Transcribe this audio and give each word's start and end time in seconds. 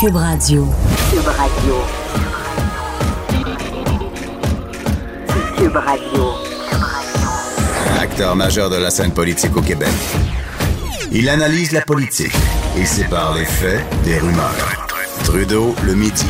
Cube 0.00 0.14
Radio. 0.14 0.64
Cube 1.10 1.26
Radio. 1.26 1.74
Cube 5.56 5.74
Radio. 5.74 6.24
Acteur 8.00 8.36
majeur 8.36 8.70
de 8.70 8.76
la 8.76 8.90
scène 8.90 9.10
politique 9.10 9.56
au 9.56 9.60
Québec. 9.60 9.88
Il 11.10 11.28
analyse 11.28 11.72
la 11.72 11.80
politique 11.80 12.32
et 12.78 12.84
sépare 12.84 13.34
les 13.34 13.44
faits 13.44 13.80
des 14.04 14.18
rumeurs. 14.18 14.86
Trudeau 15.24 15.74
le 15.84 15.96
midi. 15.96 16.26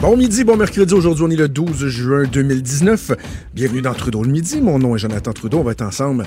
Bon 0.00 0.16
midi, 0.16 0.44
bon 0.44 0.56
mercredi. 0.56 0.94
Aujourd'hui, 0.94 1.24
on 1.26 1.30
est 1.30 1.36
le 1.36 1.50
12 1.50 1.88
juin 1.88 2.24
2019. 2.24 3.12
Bienvenue 3.52 3.82
dans 3.82 3.92
Trudeau 3.92 4.22
le 4.22 4.30
midi. 4.30 4.62
Mon 4.62 4.78
nom 4.78 4.96
est 4.96 4.98
Jonathan 4.98 5.34
Trudeau. 5.34 5.58
On 5.58 5.64
va 5.64 5.72
être 5.72 5.82
ensemble 5.82 6.24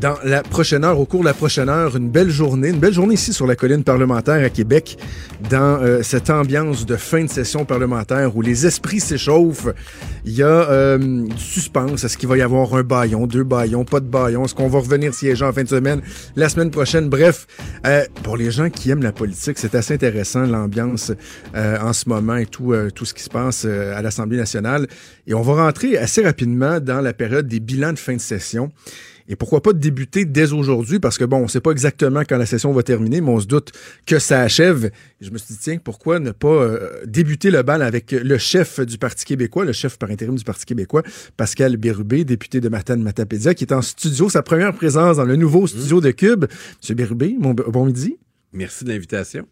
dans 0.00 0.16
la 0.24 0.42
prochaine 0.42 0.84
heure, 0.84 0.98
au 0.98 1.06
cours 1.06 1.20
de 1.20 1.26
la 1.26 1.34
prochaine 1.34 1.68
heure, 1.68 1.96
une 1.96 2.08
belle 2.08 2.30
journée, 2.30 2.68
une 2.68 2.78
belle 2.78 2.92
journée 2.92 3.14
ici 3.14 3.32
sur 3.32 3.46
la 3.46 3.56
colline 3.56 3.84
parlementaire 3.84 4.44
à 4.44 4.48
Québec, 4.48 4.98
dans 5.50 5.80
euh, 5.80 6.02
cette 6.02 6.30
ambiance 6.30 6.86
de 6.86 6.96
fin 6.96 7.24
de 7.24 7.30
session 7.30 7.64
parlementaire 7.64 8.36
où 8.36 8.42
les 8.42 8.66
esprits 8.66 9.00
s'échauffent. 9.00 9.68
Il 10.24 10.32
y 10.32 10.42
a 10.42 10.46
euh, 10.46 10.98
du 10.98 11.38
suspense. 11.38 12.04
Est-ce 12.04 12.16
qu'il 12.16 12.28
va 12.28 12.36
y 12.36 12.42
avoir 12.42 12.74
un 12.74 12.82
baillon, 12.82 13.26
deux 13.26 13.44
baillons, 13.44 13.84
pas 13.84 14.00
de 14.00 14.06
baillon? 14.06 14.44
Est-ce 14.44 14.54
qu'on 14.54 14.68
va 14.68 14.78
revenir 14.78 15.14
siéger 15.14 15.44
en 15.44 15.52
fin 15.52 15.62
de 15.62 15.68
semaine, 15.68 16.00
la 16.36 16.48
semaine 16.48 16.70
prochaine? 16.70 17.08
Bref, 17.08 17.46
euh, 17.86 18.04
pour 18.22 18.36
les 18.36 18.50
gens 18.50 18.70
qui 18.70 18.90
aiment 18.90 19.02
la 19.02 19.12
politique, 19.12 19.58
c'est 19.58 19.74
assez 19.74 19.94
intéressant 19.94 20.46
l'ambiance 20.46 21.12
en 21.54 21.92
ce 21.92 22.08
moment 22.08 22.36
et 22.36 22.46
tout, 22.46 22.74
tout 22.94 23.04
ce 23.04 23.14
qui 23.14 23.22
se 23.22 23.30
passe 23.30 23.64
à 23.64 24.00
l'Assemblée 24.02 24.36
nationale. 24.36 24.86
Et 25.26 25.34
on 25.34 25.42
va 25.42 25.64
rentrer 25.64 25.98
assez 25.98 26.22
rapidement 26.22 26.80
dans 26.80 27.00
la 27.00 27.12
période 27.12 27.46
des 27.46 27.60
bilans 27.60 27.92
de 27.92 27.98
fin 27.98 28.14
de 28.14 28.20
session. 28.20 28.70
Et 29.28 29.36
pourquoi 29.36 29.62
pas 29.62 29.72
débuter 29.72 30.24
dès 30.24 30.52
aujourd'hui, 30.52 30.98
parce 30.98 31.18
que 31.18 31.24
bon, 31.24 31.38
on 31.38 31.42
ne 31.42 31.48
sait 31.48 31.60
pas 31.60 31.70
exactement 31.70 32.22
quand 32.28 32.36
la 32.36 32.46
session 32.46 32.72
va 32.72 32.82
terminer, 32.82 33.20
mais 33.20 33.30
on 33.30 33.40
se 33.40 33.46
doute 33.46 33.72
que 34.06 34.18
ça 34.18 34.40
achève. 34.42 34.86
Et 35.20 35.24
je 35.24 35.30
me 35.30 35.38
suis 35.38 35.54
dit, 35.54 35.60
tiens, 35.60 35.78
pourquoi 35.82 36.18
ne 36.18 36.32
pas 36.32 36.48
euh, 36.48 36.90
débuter 37.06 37.50
le 37.50 37.62
bal 37.62 37.82
avec 37.82 38.12
le 38.12 38.38
chef 38.38 38.80
du 38.80 38.98
Parti 38.98 39.24
québécois, 39.24 39.64
le 39.64 39.72
chef 39.72 39.98
par 39.98 40.10
intérim 40.10 40.34
du 40.34 40.44
Parti 40.44 40.64
québécois, 40.64 41.02
Pascal 41.36 41.76
Bérubé, 41.76 42.24
député 42.24 42.60
de 42.60 42.68
Matane-Matapédia, 42.68 43.54
qui 43.54 43.64
est 43.64 43.72
en 43.72 43.82
studio, 43.82 44.28
sa 44.28 44.42
première 44.42 44.72
présence 44.74 45.16
dans 45.16 45.24
le 45.24 45.36
nouveau 45.36 45.66
studio 45.66 46.00
de 46.00 46.10
Cube. 46.10 46.46
Monsieur 46.80 46.94
Bérubé, 46.94 47.36
bon 47.38 47.86
midi. 47.86 48.16
Merci 48.52 48.84
de 48.84 48.90
l'invitation. 48.90 49.46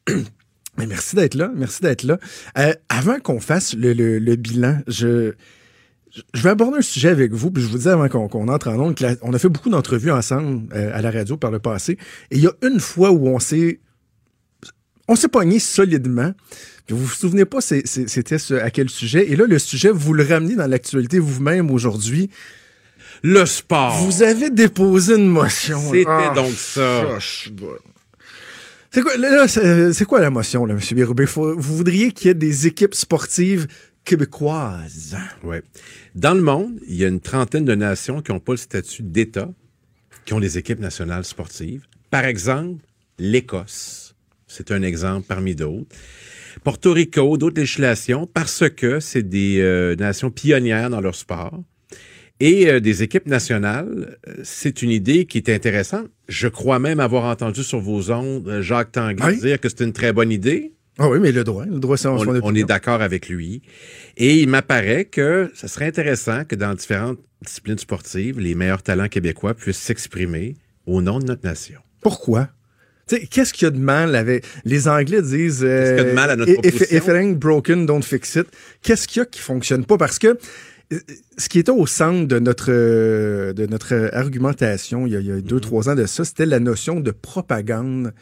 Merci 0.78 1.16
d'être 1.16 1.34
là, 1.34 1.50
merci 1.54 1.82
d'être 1.82 2.04
là. 2.04 2.18
Euh, 2.56 2.72
avant 2.88 3.18
qu'on 3.18 3.40
fasse 3.40 3.74
le, 3.74 3.92
le 3.92 4.36
bilan, 4.36 4.80
je 4.86 5.34
je 6.34 6.42
vais 6.42 6.50
aborder 6.50 6.78
un 6.78 6.82
sujet 6.82 7.08
avec 7.08 7.32
vous, 7.32 7.50
puis 7.50 7.62
je 7.62 7.68
vous 7.68 7.78
dis 7.78 7.88
avant 7.88 8.08
qu'on 8.08 8.48
entre 8.48 8.68
en 8.68 8.78
ondes, 8.80 8.96
on 9.22 9.32
a 9.32 9.38
fait 9.38 9.48
beaucoup 9.48 9.70
d'entrevues 9.70 10.10
ensemble 10.10 10.68
euh, 10.74 10.90
à 10.92 11.02
la 11.02 11.10
radio 11.10 11.36
par 11.36 11.50
le 11.50 11.58
passé, 11.58 11.98
et 12.30 12.36
il 12.36 12.40
y 12.40 12.46
a 12.46 12.52
une 12.62 12.80
fois 12.80 13.10
où 13.10 13.28
on 13.28 13.38
s'est 13.38 13.80
on 15.08 15.16
s'est 15.16 15.28
pogné 15.28 15.58
solidement. 15.58 16.32
Puis 16.86 16.96
vous 16.96 17.04
vous 17.04 17.14
souvenez 17.14 17.44
pas 17.44 17.60
c'était 17.60 18.36
à 18.60 18.70
quel 18.70 18.88
sujet. 18.88 19.30
Et 19.30 19.36
là, 19.36 19.44
le 19.46 19.58
sujet, 19.58 19.90
vous 19.90 20.12
le 20.12 20.24
ramenez 20.24 20.54
dans 20.54 20.68
l'actualité 20.68 21.18
vous-même 21.18 21.70
aujourd'hui. 21.70 22.30
Le 23.22 23.44
sport. 23.44 23.92
Vous 24.04 24.22
avez 24.22 24.50
déposé 24.50 25.16
une 25.16 25.28
motion. 25.28 25.80
C'était 25.90 26.04
ah, 26.08 26.32
donc 26.34 26.52
ça. 26.52 27.18
C'est 28.92 29.02
quoi, 29.02 29.12
c'est 29.48 30.04
quoi 30.04 30.20
la 30.20 30.30
motion, 30.30 30.64
là, 30.64 30.74
M. 30.74 30.80
Bérubé? 30.92 31.24
Vous 31.24 31.54
voudriez 31.60 32.12
qu'il 32.12 32.28
y 32.28 32.30
ait 32.30 32.34
des 32.34 32.66
équipes 32.66 32.94
sportives 32.94 33.66
québécoises. 34.04 35.16
Oui. 35.42 35.58
Dans 36.14 36.34
le 36.34 36.42
monde, 36.42 36.78
il 36.88 36.96
y 36.96 37.04
a 37.04 37.08
une 37.08 37.20
trentaine 37.20 37.64
de 37.64 37.74
nations 37.74 38.22
qui 38.22 38.32
n'ont 38.32 38.40
pas 38.40 38.52
le 38.52 38.58
statut 38.58 39.02
d'État, 39.02 39.50
qui 40.24 40.34
ont 40.34 40.40
des 40.40 40.58
équipes 40.58 40.80
nationales 40.80 41.24
sportives. 41.24 41.82
Par 42.10 42.24
exemple, 42.24 42.84
l'Écosse. 43.18 44.14
C'est 44.46 44.72
un 44.72 44.82
exemple 44.82 45.26
parmi 45.28 45.54
d'autres. 45.54 45.94
Porto 46.64 46.92
Rico, 46.92 47.36
d'autres 47.36 47.60
législations, 47.60 48.26
parce 48.26 48.68
que 48.68 48.98
c'est 49.00 49.22
des 49.22 49.60
euh, 49.60 49.94
nations 49.96 50.30
pionnières 50.30 50.90
dans 50.90 51.00
leur 51.00 51.14
sport. 51.14 51.62
Et 52.40 52.68
euh, 52.68 52.80
des 52.80 53.02
équipes 53.02 53.26
nationales, 53.26 54.18
euh, 54.26 54.34
c'est 54.42 54.82
une 54.82 54.90
idée 54.90 55.26
qui 55.26 55.38
est 55.38 55.48
intéressante. 55.50 56.08
Je 56.28 56.48
crois 56.48 56.78
même 56.78 56.98
avoir 56.98 57.24
entendu 57.24 57.62
sur 57.62 57.80
vos 57.80 58.10
ondes 58.10 58.60
Jacques 58.60 58.92
Tanguy 58.92 59.38
dire 59.38 59.60
que 59.60 59.68
c'est 59.68 59.84
une 59.84 59.92
très 59.92 60.12
bonne 60.12 60.32
idée. 60.32 60.72
Ah 60.98 61.08
oui, 61.08 61.18
mais 61.20 61.32
le 61.32 61.44
droit, 61.44 61.64
le 61.64 61.78
droit, 61.78 61.96
c'est 61.96 62.08
on, 62.08 62.18
on 62.18 62.54
est 62.54 62.64
d'accord 62.64 63.00
avec 63.00 63.28
lui. 63.28 63.62
Et 64.16 64.40
il 64.40 64.48
m'apparaît 64.48 65.06
que 65.06 65.50
ce 65.54 65.66
serait 65.66 65.86
intéressant 65.86 66.44
que 66.44 66.54
dans 66.56 66.74
différentes 66.74 67.18
disciplines 67.42 67.78
sportives, 67.78 68.38
les 68.38 68.54
meilleurs 68.54 68.82
talents 68.82 69.08
québécois 69.08 69.54
puissent 69.54 69.78
s'exprimer 69.78 70.56
au 70.86 71.00
nom 71.00 71.18
de 71.18 71.24
notre 71.24 71.46
nation. 71.46 71.80
Pourquoi? 72.02 72.48
Qu'est-ce 73.30 73.52
qu'il 73.52 73.64
y 73.64 73.68
a 73.68 73.70
de 73.70 73.78
mal 73.78 74.14
avec. 74.14 74.44
Les 74.64 74.88
Anglais 74.88 75.22
disent. 75.22 75.60
Qu'est-ce 75.60 75.90
qu'il 75.96 76.04
y 76.04 76.06
a 76.06 76.10
de 76.10 76.14
mal 76.14 76.30
à 76.30 76.36
notre 76.36 76.52
if, 76.64 76.92
if, 76.92 76.92
it 76.92 77.08
ain't 77.08 77.38
broken, 77.38 77.86
don't 77.86 78.02
fix 78.02 78.36
it. 78.36 78.46
Qu'est-ce 78.82 79.08
qu'il 79.08 79.20
y 79.20 79.22
a 79.22 79.26
qui 79.26 79.40
fonctionne 79.40 79.84
pas? 79.84 79.96
Parce 79.96 80.18
que 80.18 80.38
euh, 80.92 80.98
ce 81.38 81.48
qui 81.48 81.58
était 81.58 81.72
au 81.72 81.86
centre 81.86 82.28
de 82.28 82.38
notre, 82.38 82.70
de 82.70 83.66
notre 83.66 84.10
argumentation 84.12 85.06
il 85.06 85.12
y 85.12 85.16
a, 85.16 85.20
il 85.20 85.26
y 85.26 85.32
a 85.32 85.40
deux, 85.40 85.56
mm-hmm. 85.56 85.60
trois 85.60 85.88
ans 85.88 85.94
de 85.94 86.06
ça, 86.06 86.24
c'était 86.24 86.46
la 86.46 86.60
notion 86.60 87.00
de 87.00 87.10
propagande 87.10 88.12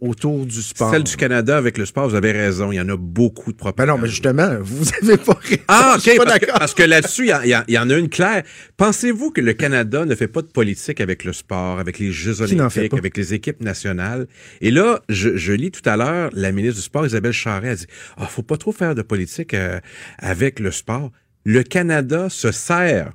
autour 0.00 0.44
du 0.44 0.62
sport. 0.62 0.90
Celle 0.90 1.04
du 1.04 1.16
Canada 1.16 1.56
avec 1.56 1.78
le 1.78 1.86
sport, 1.86 2.08
vous 2.08 2.14
avez 2.14 2.32
raison. 2.32 2.70
Il 2.70 2.76
y 2.76 2.80
en 2.80 2.88
a 2.88 2.96
beaucoup 2.96 3.52
de 3.52 3.56
propagande. 3.56 3.96
Ben 3.96 3.96
non, 3.96 4.02
mais 4.02 4.08
justement, 4.08 4.56
vous 4.60 4.86
avez 5.02 5.16
pas 5.16 5.38
raison. 5.40 5.62
Ah, 5.68 5.96
OK. 5.96 6.16
parce, 6.58 6.74
que, 6.74 6.82
là-dessus, 6.82 7.30
il 7.44 7.64
y, 7.68 7.78
en 7.78 7.90
a 7.90 7.96
une 7.96 8.08
claire. 8.08 8.42
Pensez-vous 8.76 9.30
que 9.30 9.40
le 9.40 9.54
Canada 9.54 10.04
ne 10.04 10.14
fait 10.14 10.28
pas 10.28 10.42
de 10.42 10.48
politique 10.48 11.00
avec 11.00 11.24
le 11.24 11.32
sport, 11.32 11.78
avec 11.78 11.98
les 11.98 12.12
Jeux 12.12 12.42
olympiques, 12.42 12.94
avec 12.94 13.16
les 13.16 13.34
équipes 13.34 13.62
nationales? 13.62 14.26
Et 14.60 14.70
là, 14.70 15.00
je, 15.08 15.52
lis 15.52 15.70
tout 15.70 15.88
à 15.88 15.96
l'heure, 15.96 16.30
la 16.34 16.52
ministre 16.52 16.76
du 16.76 16.82
Sport, 16.82 17.06
Isabelle 17.06 17.32
Charret, 17.32 17.70
a 17.70 17.74
dit, 17.76 17.86
ah, 18.16 18.22
oh, 18.22 18.26
faut 18.28 18.42
pas 18.42 18.56
trop 18.56 18.72
faire 18.72 18.94
de 18.94 19.02
politique 19.02 19.54
euh, 19.54 19.80
avec 20.18 20.60
le 20.60 20.70
sport. 20.70 21.10
Le 21.44 21.62
Canada 21.62 22.28
se 22.28 22.52
sert 22.52 23.12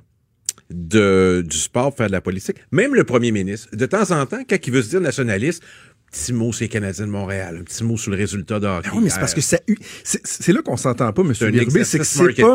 de, 0.72 1.44
du 1.46 1.56
sport 1.56 1.90
pour 1.90 1.98
faire 1.98 2.06
de 2.08 2.12
la 2.12 2.20
politique. 2.20 2.56
Même 2.70 2.94
le 2.94 3.04
premier 3.04 3.30
ministre, 3.30 3.68
de 3.74 3.86
temps 3.86 4.10
en 4.10 4.26
temps, 4.26 4.42
quand 4.48 4.56
il 4.66 4.72
veut 4.72 4.82
se 4.82 4.90
dire 4.90 5.00
nationaliste, 5.00 5.62
petit 6.12 6.32
mot 6.32 6.52
sur 6.52 6.62
les 6.64 6.68
Canadiens 6.68 7.06
de 7.06 7.10
Montréal, 7.10 7.58
un 7.60 7.64
petit 7.64 7.82
mot 7.82 7.96
sur 7.96 8.10
le 8.10 8.16
résultat 8.16 8.60
de 8.60 8.66
hockey. 8.66 8.90
Ben 8.90 8.96
oui, 8.96 9.04
mais 9.04 9.10
c'est 9.10 9.20
parce 9.20 9.34
que 9.34 9.40
ça, 9.40 9.58
c'est 10.04 10.52
là 10.52 10.62
qu'on 10.62 10.76
s'entend 10.76 11.12
pas, 11.12 11.22
M. 11.22 11.32
Birbé, 11.50 11.84
c'est 11.84 11.98
que 11.98 12.04
c'est 12.04 12.34
pas... 12.34 12.54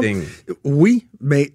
Oui, 0.64 1.08
mais 1.20 1.54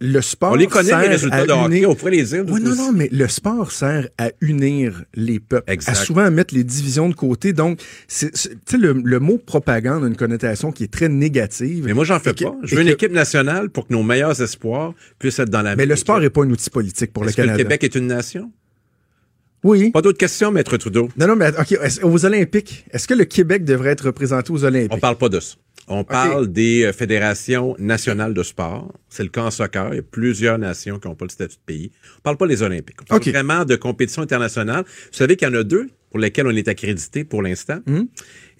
le 0.00 0.20
sport 0.20 0.52
On 0.52 0.54
les 0.56 0.66
connaît, 0.66 1.00
les 1.02 1.08
résultats 1.08 1.46
de 1.46 1.52
hockey, 1.52 1.86
on 1.86 1.94
pourrait 1.94 2.10
les 2.10 2.24
dire. 2.24 2.44
Oui, 2.48 2.60
non, 2.60 2.74
non, 2.74 2.92
mais 2.92 3.08
le 3.12 3.28
sport 3.28 3.70
sert 3.70 4.08
à 4.18 4.30
unir 4.40 5.04
les 5.14 5.38
peuples, 5.38 5.70
exact. 5.70 5.92
à 5.92 5.94
souvent 5.94 6.28
mettre 6.30 6.54
les 6.54 6.64
divisions 6.64 7.08
de 7.08 7.14
côté. 7.14 7.52
Donc, 7.52 7.78
tu 8.08 8.28
sais, 8.32 8.50
le, 8.76 8.94
le, 8.94 9.20
mot 9.20 9.38
propagande 9.38 10.02
a 10.02 10.08
une 10.08 10.16
connotation 10.16 10.72
qui 10.72 10.84
est 10.84 10.92
très 10.92 11.08
négative. 11.08 11.84
Mais 11.84 11.94
moi, 11.94 12.04
j'en 12.04 12.18
fais 12.18 12.32
pas. 12.32 12.56
Je 12.64 12.74
veux 12.74 12.82
une 12.82 12.88
équipe 12.88 13.12
nationale 13.12 13.70
pour 13.70 13.86
que 13.86 13.92
nos 13.92 14.02
meilleurs 14.02 14.40
espoirs 14.42 14.92
puissent 15.20 15.38
être 15.38 15.50
dans 15.50 15.62
la 15.62 15.76
Mais 15.76 15.86
le 15.86 15.96
sport 15.96 16.18
n'est 16.18 16.30
pas 16.30 16.42
un 16.42 16.50
outil 16.50 16.70
politique 16.70 17.12
pour 17.12 17.24
le 17.24 17.30
Canada. 17.30 17.52
Que 17.52 17.58
le 17.58 17.64
Québec 17.64 17.84
est 17.84 17.94
une 17.94 18.08
nation? 18.08 18.50
Oui. 19.64 19.90
Pas 19.90 20.02
d'autres 20.02 20.18
questions, 20.18 20.50
Maître 20.50 20.76
Trudeau? 20.76 21.08
Non, 21.16 21.26
non, 21.28 21.36
mais 21.36 21.50
OK. 21.58 21.78
Aux 22.02 22.24
Olympiques, 22.24 22.84
est-ce 22.90 23.06
que 23.06 23.14
le 23.14 23.24
Québec 23.24 23.64
devrait 23.64 23.90
être 23.90 24.06
représenté 24.06 24.52
aux 24.52 24.64
Olympiques? 24.64 24.92
On 24.92 24.98
parle 24.98 25.16
pas 25.16 25.28
de 25.28 25.40
ça. 25.40 25.56
On 25.88 26.04
parle 26.04 26.48
des 26.48 26.84
euh, 26.84 26.92
fédérations 26.92 27.74
nationales 27.78 28.34
de 28.34 28.42
sport. 28.42 28.92
C'est 29.08 29.24
le 29.24 29.28
cas 29.28 29.42
en 29.42 29.50
soccer. 29.50 29.88
Il 29.92 29.96
y 29.96 29.98
a 29.98 30.02
plusieurs 30.02 30.58
nations 30.58 30.98
qui 30.98 31.08
n'ont 31.08 31.14
pas 31.14 31.24
le 31.24 31.30
statut 31.30 31.56
de 31.56 31.62
pays. 31.66 31.90
On 32.18 32.20
parle 32.20 32.36
pas 32.36 32.46
des 32.46 32.62
Olympiques. 32.62 32.98
On 33.02 33.04
parle 33.04 33.22
vraiment 33.22 33.64
de 33.64 33.76
compétitions 33.76 34.22
internationales. 34.22 34.84
Vous 34.86 35.16
savez 35.18 35.36
qu'il 35.36 35.48
y 35.48 35.50
en 35.50 35.54
a 35.54 35.64
deux 35.64 35.88
pour 36.10 36.18
lesquelles 36.18 36.46
on 36.46 36.54
est 36.54 36.68
accrédité 36.68 37.24
pour 37.24 37.42
l'instant. 37.42 37.80
Hum. 37.88 38.06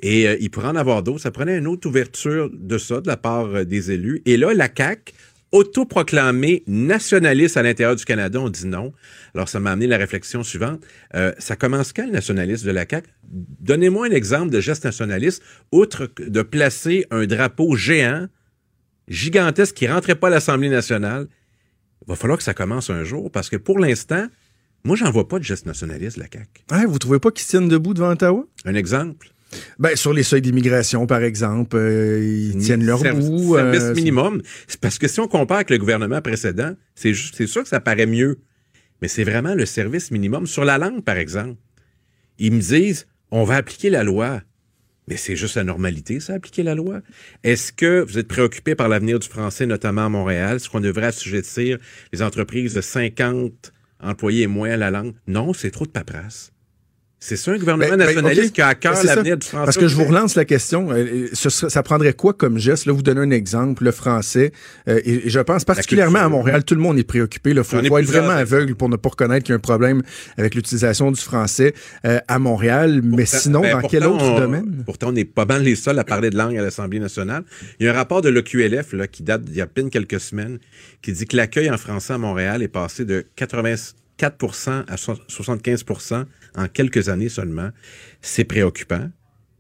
Et 0.03 0.27
euh, 0.27 0.37
il 0.41 0.51
pourrait 0.51 0.69
en 0.69 0.77
avoir 0.77 1.03
d'autres. 1.03 1.21
Ça 1.21 1.31
prenait 1.31 1.57
une 1.57 1.69
autre 1.69 1.89
ouverture 1.89 2.51
de 2.53 2.79
ça 2.79 3.01
de 3.01 3.07
la 3.07 3.17
part 3.17 3.47
euh, 3.55 3.65
des 3.65 3.93
élus. 3.93 4.21
Et 4.27 4.37
là, 4.37 4.53
la 4.53 4.69
CAQ 4.75 5.13
autoproclamé 5.53 6.65
nationaliste 6.67 7.57
à 7.57 7.63
l'intérieur 7.63 7.95
du 7.95 8.05
Canada, 8.05 8.41
on 8.41 8.49
dit 8.49 8.67
non. 8.67 8.93
Alors, 9.35 9.49
ça 9.49 9.61
m'a 9.61 9.73
amené 9.73 9.87
la 9.87 9.99
réflexion 9.99 10.43
suivante. 10.43 10.83
Euh, 11.15 11.33
ça 11.39 11.57
commence 11.57 11.93
quand, 11.93 12.07
le 12.07 12.13
nationalisme 12.13 12.67
de 12.67 12.73
la 12.73 12.87
CAQ? 12.89 13.09
Donnez-moi 13.23 14.07
un 14.07 14.11
exemple 14.11 14.51
de 14.51 14.61
geste 14.61 14.85
nationaliste, 14.85 15.43
outre 15.71 16.11
de 16.19 16.43
placer 16.43 17.07
un 17.11 17.27
drapeau 17.27 17.77
géant, 17.77 18.27
gigantesque, 19.09 19.77
qui 19.77 19.87
rentrait 19.87 20.15
pas 20.15 20.29
à 20.29 20.31
l'Assemblée 20.31 20.71
nationale. 20.71 21.29
Il 22.07 22.09
va 22.09 22.17
falloir 22.17 22.39
que 22.39 22.45
ça 22.45 22.55
commence 22.55 22.91
un 22.91 23.05
jour, 23.05 23.31
parce 23.31 23.49
que 23.49 23.57
pour 23.57 23.79
l'instant, 23.79 24.27
moi, 24.85 24.97
j'en 24.97 25.11
vois 25.11 25.29
pas 25.29 25.39
de 25.39 25.45
geste 25.45 25.67
nationaliste, 25.67 26.17
la 26.17 26.27
CAQ. 26.33 26.49
Ouais, 26.73 26.87
vous 26.87 26.99
trouvez 26.99 27.21
pas 27.21 27.31
qu'ils 27.31 27.47
tiennent 27.47 27.69
debout 27.69 27.95
devant 27.95 28.11
Ottawa? 28.11 28.45
Un 28.65 28.75
exemple? 28.75 29.32
Ben, 29.79 29.97
sur 29.97 30.13
les 30.13 30.23
seuils 30.23 30.43
d'immigration, 30.43 31.07
par 31.07 31.23
exemple, 31.23 31.77
euh, 31.77 32.23
ils 32.23 32.59
tiennent 32.59 32.85
leur 32.85 32.99
bout. 32.99 33.55
Service 33.55 33.83
euh, 33.83 33.95
minimum. 33.95 34.43
Parce 34.81 34.99
que 34.99 35.09
si 35.09 35.21
on 35.21 35.29
compare 35.29 35.59
avec 35.59 35.71
le 35.71 35.79
gouvernement 35.79 36.21
précédent, 36.21 36.75
c'est 36.95 37.15
sûr 37.15 37.63
que 37.63 37.69
ça 37.69 37.81
paraît 37.81 38.07
mieux. 38.07 38.41
Mais 39.01 39.09
c'est 39.09 39.25
vraiment 39.25 39.55
le 39.55 39.67
service 39.67 40.11
minimum. 40.11 40.47
Sur 40.47 40.65
la 40.65 40.79
langue, 40.79 41.03
par 41.03 41.17
exemple, 41.17 41.57
ils 42.39 42.53
me 42.53 42.61
disent, 42.61 43.07
on 43.31 43.45
va 43.45 43.57
appliquer 43.57 43.91
la 43.91 44.05
loi. 44.05 44.43
Mais 45.09 45.17
c'est 45.17 45.35
juste 45.35 45.57
la 45.57 45.65
normalité, 45.65 46.21
ça, 46.21 46.35
appliquer 46.35 46.63
la 46.63 46.77
loi. 46.77 47.01
Est-ce 47.43 47.73
que 47.73 48.03
vous 48.03 48.19
êtes 48.19 48.29
préoccupé 48.29 48.77
par 48.77 48.89
l'avenir 48.89 49.19
du 49.19 49.29
français, 49.29 49.67
notamment 49.67 50.07
à 50.07 50.09
Montréal? 50.09 50.57
Est-ce 50.57 50.71
qu'on 50.71 50.81
devrait 50.81 51.07
assujettir 51.07 51.79
les 52.13 52.23
entreprises 52.23 52.75
de 52.75 52.81
50 52.81 53.73
employés 54.01 54.43
et 54.43 54.47
moins 54.47 54.71
à 54.71 54.77
la 54.77 54.93
langue? 54.93 55.15
Non, 55.27 55.53
c'est 55.53 55.73
trop 55.73 55.87
de 55.87 55.91
paperasse. 55.91 56.53
C'est 57.25 57.37
ça 57.37 57.53
un 57.53 57.57
gouvernement 57.57 57.89
Ben, 57.89 57.97
ben, 57.99 58.05
nationaliste 58.07 58.53
qui 58.53 58.61
a 58.63 58.67
à 58.67 58.75
cœur 58.75 58.95
l'avenir 59.05 59.37
du 59.37 59.47
français. 59.47 59.65
Parce 59.65 59.77
que 59.79 59.87
je 59.87 59.95
vous 59.95 60.03
relance 60.07 60.35
la 60.35 60.45
question. 60.45 60.91
euh, 60.91 61.29
ce 61.33 61.51
serait- 61.51 61.71
ça 61.71 61.85
prendrait 61.85 62.15
quoi 62.15 62.33
comme 62.33 62.59
geste? 62.59 62.85
Là, 62.87 62.93
vous 62.93 63.03
donnez 63.03 63.21
un 63.21 63.31
exemple, 63.31 63.85
le 63.85 63.93
français. 63.93 64.51
euh, 64.89 65.01
et, 65.05 65.29
et 65.29 65.31
je 65.31 65.39
pense 65.39 65.65
particulièrement 65.65 66.19
à. 66.19 66.29
Montréal, 66.29 66.65
tout 66.65 66.75
le 66.75 66.81
monde 66.81 66.99
est 66.99 67.05
préoccupé. 67.05 67.51
Il 67.53 67.63
faut, 67.63 67.77
être 67.79 68.05
vraiment 68.07 68.31
aveugle 68.31 68.75
pour 68.75 68.89
ne 68.89 68.97
pas 68.97 69.11
reconnaître 69.11 69.45
qu'il 69.45 69.53
y 69.53 69.55
a 69.55 69.57
un 69.57 69.61
problème 69.61 70.03
avec 70.37 70.57
l'utilisation 70.57 71.13
du 71.13 71.21
français 71.21 71.75
euh, 72.05 72.19
à 72.27 72.41
Montréal. 72.41 73.03
Mais 73.05 73.25
sinon, 73.25 73.61
ben, 73.61 73.81
dans 73.81 73.87
quel 73.89 74.05
autre 74.05 74.25
on- 74.25 74.41
domaine? 74.41 74.83
Pourtant, 74.85 75.11
on 75.11 75.13
n'est 75.13 75.25
pas 75.25 75.45
mal 75.45 75.63
les 75.63 75.77
seuls 75.77 76.01
à 76.01 76.05
parler 76.05 76.31
de 76.31 76.37
langue 76.37 76.57
à 76.59 76.63
l'Assemblée 76.63 76.99
nationale. 76.99 77.45
Il 77.79 77.87
y 77.87 77.89
a 77.89 77.93
un 77.93 77.95
rapport 77.95 78.21
de 78.23 78.31
l'OQLF 78.31 78.95
là, 78.95 79.07
qui 79.07 79.23
date 79.23 79.43
d'il 79.45 79.57
y 79.59 79.61
a 79.61 79.65
à 79.65 79.67
peine 79.69 79.91
quelques 79.91 80.19
semaines 80.19 80.59
qui 81.03 81.13
dit 81.13 81.27
que 81.27 81.37
l'accueil 81.37 81.71
en 81.71 81.79
français 81.79 82.15
à 82.15 82.19
Montréal 82.19 82.63
est 82.65 82.69
passé 82.69 83.05
de 83.05 83.25
84% 83.37 84.85
à 84.89 84.97
so- 84.97 85.15
75 85.29 85.85
en 86.57 86.69
quelques 86.69 87.09
années 87.09 87.29
seulement. 87.29 87.71
C'est 88.21 88.45
préoccupant. 88.45 89.11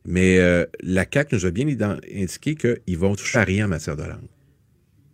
Mais 0.04 0.38
euh, 0.38 0.64
la 0.82 1.06
CAQ 1.12 1.36
nous 1.36 1.46
a 1.46 1.50
bien 1.50 1.66
indiqué 1.68 2.54
qu'ils 2.56 2.98
vont 2.98 3.14
toucher 3.14 3.38
à 3.38 3.44
rien 3.44 3.66
en 3.66 3.68
matière 3.68 3.96
de 3.96 4.02
langue. 4.02 4.28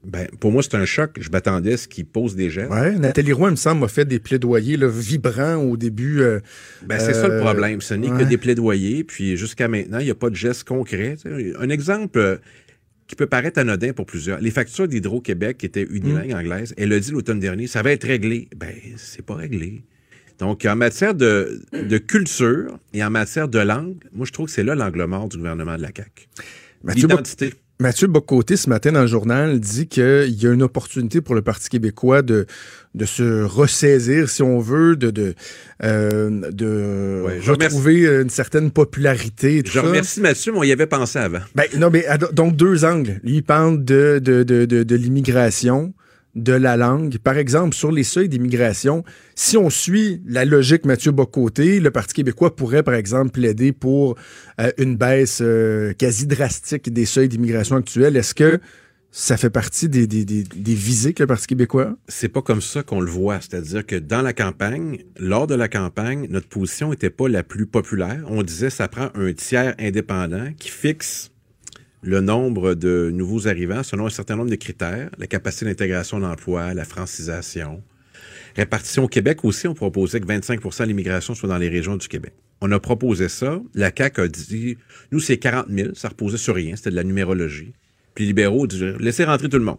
Ben, 0.04 0.26
pour 0.40 0.52
moi, 0.52 0.62
c'est 0.62 0.76
un 0.76 0.84
choc. 0.86 1.18
Je 1.20 1.28
m'attendais 1.28 1.74
à 1.74 1.76
ce 1.76 1.88
qu'ils 1.88 2.06
posent 2.06 2.36
des 2.36 2.48
gestes. 2.50 2.70
Ouais, 2.70 2.96
Nathalie 2.98 3.32
Roy, 3.32 3.48
il 3.48 3.52
me 3.52 3.56
semble, 3.56 3.84
a 3.84 3.88
fait 3.88 4.04
des 4.06 4.20
plaidoyers 4.20 4.76
là, 4.78 4.88
vibrants 4.88 5.56
au 5.56 5.76
début. 5.76 6.20
euh, 6.22 6.40
Ben, 6.86 6.98
c'est 7.00 7.12
ça 7.14 7.28
le 7.28 7.34
Euh, 7.34 7.40
problème. 7.42 7.80
Ce 7.82 7.92
n'est 7.94 8.10
ouais. 8.10 8.22
que 8.24 8.28
des 8.28 8.38
plaidoyers, 8.38 9.04
puis 9.04 9.36
jusqu'à 9.36 9.68
maintenant, 9.68 9.98
il 9.98 10.04
n'y 10.04 10.10
a 10.10 10.14
pas 10.14 10.30
de 10.30 10.36
gestes 10.36 10.64
concrets. 10.64 11.16
Un 11.58 11.68
exemple 11.68 12.40
qui 13.08 13.16
peut 13.16 13.26
paraître 13.26 13.58
anodin 13.58 13.92
pour 13.92 14.06
plusieurs. 14.06 14.40
Les 14.40 14.50
factures 14.52 14.86
d'Hydro-Québec, 14.88 15.58
qui 15.58 15.66
étaient 15.66 15.86
unilingues 15.90 16.30
Mm. 16.32 16.38
anglaises, 16.38 16.74
elle 16.78 16.92
a 16.92 17.00
dit 17.00 17.10
l'automne 17.10 17.40
dernier, 17.40 17.66
ça 17.66 17.82
va 17.82 17.90
être 17.92 18.06
réglé. 18.06 18.48
Ben, 18.56 18.72
c'est 18.96 19.24
pas 19.26 19.34
réglé. 19.34 19.82
Donc, 20.38 20.64
en 20.64 20.76
matière 20.76 21.14
de, 21.14 21.60
de 21.72 21.98
culture 21.98 22.78
et 22.94 23.02
en 23.04 23.10
matière 23.10 23.48
de 23.48 23.58
langue, 23.58 23.96
moi, 24.12 24.24
je 24.26 24.32
trouve 24.32 24.46
que 24.46 24.52
c'est 24.52 24.62
là 24.64 24.74
l'angle 24.74 25.04
mort 25.06 25.28
du 25.28 25.36
gouvernement 25.36 25.76
de 25.76 25.82
la 25.82 25.88
CAQ. 25.88 26.28
Mathieu, 26.84 27.08
Bo- 27.08 27.14
L'identité. 27.14 27.54
Mathieu 27.80 28.08
Bocoté, 28.08 28.56
ce 28.56 28.68
matin 28.68 28.90
dans 28.90 29.02
le 29.02 29.06
journal, 29.06 29.60
dit 29.60 29.86
qu'il 29.86 30.02
y 30.42 30.46
a 30.48 30.52
une 30.52 30.64
opportunité 30.64 31.20
pour 31.20 31.36
le 31.36 31.42
Parti 31.42 31.68
québécois 31.68 32.22
de, 32.22 32.46
de 32.96 33.04
se 33.04 33.42
ressaisir, 33.44 34.28
si 34.30 34.42
on 34.42 34.58
veut, 34.58 34.96
de, 34.96 35.10
de, 35.10 35.34
euh, 35.84 36.50
de 36.50 37.22
Ouais, 37.24 37.38
je 37.40 37.52
retrouver 37.52 38.06
une 38.20 38.30
certaine 38.30 38.72
popularité. 38.72 39.62
tout 39.62 39.70
Je 39.70 39.78
ça. 39.78 39.82
remercie 39.86 40.20
Mathieu, 40.20 40.52
mais 40.52 40.58
on 40.58 40.62
y 40.64 40.72
avait 40.72 40.86
pensé 40.88 41.20
avant. 41.20 41.38
Ben, 41.54 41.66
non, 41.78 41.88
mais 41.90 42.04
donc 42.32 42.56
deux 42.56 42.84
angles. 42.84 43.20
Lui, 43.22 43.36
il 43.36 43.42
parle 43.44 43.84
de, 43.84 44.20
de, 44.20 44.42
de, 44.42 44.64
de, 44.64 44.82
de 44.82 44.96
l'immigration, 44.96 45.94
de 46.42 46.52
la 46.52 46.76
langue. 46.76 47.18
Par 47.18 47.36
exemple, 47.36 47.74
sur 47.74 47.92
les 47.92 48.04
seuils 48.04 48.28
d'immigration, 48.28 49.04
si 49.34 49.56
on 49.56 49.70
suit 49.70 50.22
la 50.26 50.44
logique 50.44 50.84
Mathieu 50.86 51.12
Bocoté, 51.12 51.80
le 51.80 51.90
Parti 51.90 52.14
québécois 52.14 52.54
pourrait, 52.56 52.82
par 52.82 52.94
exemple, 52.94 53.30
plaider 53.30 53.72
pour 53.72 54.16
euh, 54.60 54.70
une 54.78 54.96
baisse 54.96 55.40
euh, 55.42 55.92
quasi 55.92 56.26
drastique 56.26 56.92
des 56.92 57.04
seuils 57.04 57.28
d'immigration 57.28 57.76
actuels. 57.76 58.16
Est-ce 58.16 58.34
que 58.34 58.60
ça 59.10 59.36
fait 59.36 59.50
partie 59.50 59.88
des, 59.88 60.06
visées 60.74 61.14
que 61.14 61.22
le 61.22 61.26
Parti 61.26 61.46
québécois 61.46 61.96
c'est 62.08 62.28
pas 62.28 62.42
comme 62.42 62.60
ça 62.60 62.82
qu'on 62.82 63.00
le 63.00 63.10
voit. 63.10 63.40
C'est-à-dire 63.40 63.84
que 63.84 63.96
dans 63.96 64.22
la 64.22 64.32
campagne, 64.32 64.98
lors 65.18 65.46
de 65.46 65.54
la 65.54 65.68
campagne, 65.68 66.26
notre 66.30 66.48
position 66.48 66.90
n'était 66.90 67.10
pas 67.10 67.28
la 67.28 67.42
plus 67.42 67.66
populaire. 67.66 68.22
On 68.28 68.42
disait 68.42 68.70
ça 68.70 68.86
prend 68.86 69.08
un 69.14 69.32
tiers 69.32 69.74
indépendant 69.78 70.52
qui 70.58 70.68
fixe 70.68 71.30
le 72.02 72.20
nombre 72.20 72.74
de 72.74 73.10
nouveaux 73.12 73.48
arrivants 73.48 73.82
selon 73.82 74.06
un 74.06 74.10
certain 74.10 74.36
nombre 74.36 74.50
de 74.50 74.56
critères, 74.56 75.10
la 75.18 75.26
capacité 75.26 75.64
d'intégration 75.66 76.20
d'emploi, 76.20 76.74
la 76.74 76.84
francisation. 76.84 77.82
Répartition 78.56 79.04
au 79.04 79.08
Québec 79.08 79.44
aussi, 79.44 79.68
on 79.68 79.74
proposait 79.74 80.20
que 80.20 80.26
25% 80.26 80.82
de 80.82 80.84
l'immigration 80.88 81.34
soit 81.34 81.48
dans 81.48 81.58
les 81.58 81.68
régions 81.68 81.96
du 81.96 82.08
Québec. 82.08 82.32
On 82.60 82.72
a 82.72 82.80
proposé 82.80 83.28
ça. 83.28 83.60
La 83.74 83.92
CAQ 83.96 84.20
a 84.20 84.28
dit, 84.28 84.76
nous, 85.12 85.20
c'est 85.20 85.38
40 85.38 85.66
000. 85.68 85.94
Ça 85.94 86.08
reposait 86.08 86.38
sur 86.38 86.54
rien. 86.54 86.74
C'était 86.74 86.90
de 86.90 86.96
la 86.96 87.04
numérologie. 87.04 87.72
Puis 88.14 88.24
les 88.24 88.28
libéraux 88.28 88.66
disaient, 88.66 88.94
laissez 88.98 89.24
rentrer 89.24 89.48
tout 89.48 89.58
le 89.58 89.64
monde. 89.64 89.78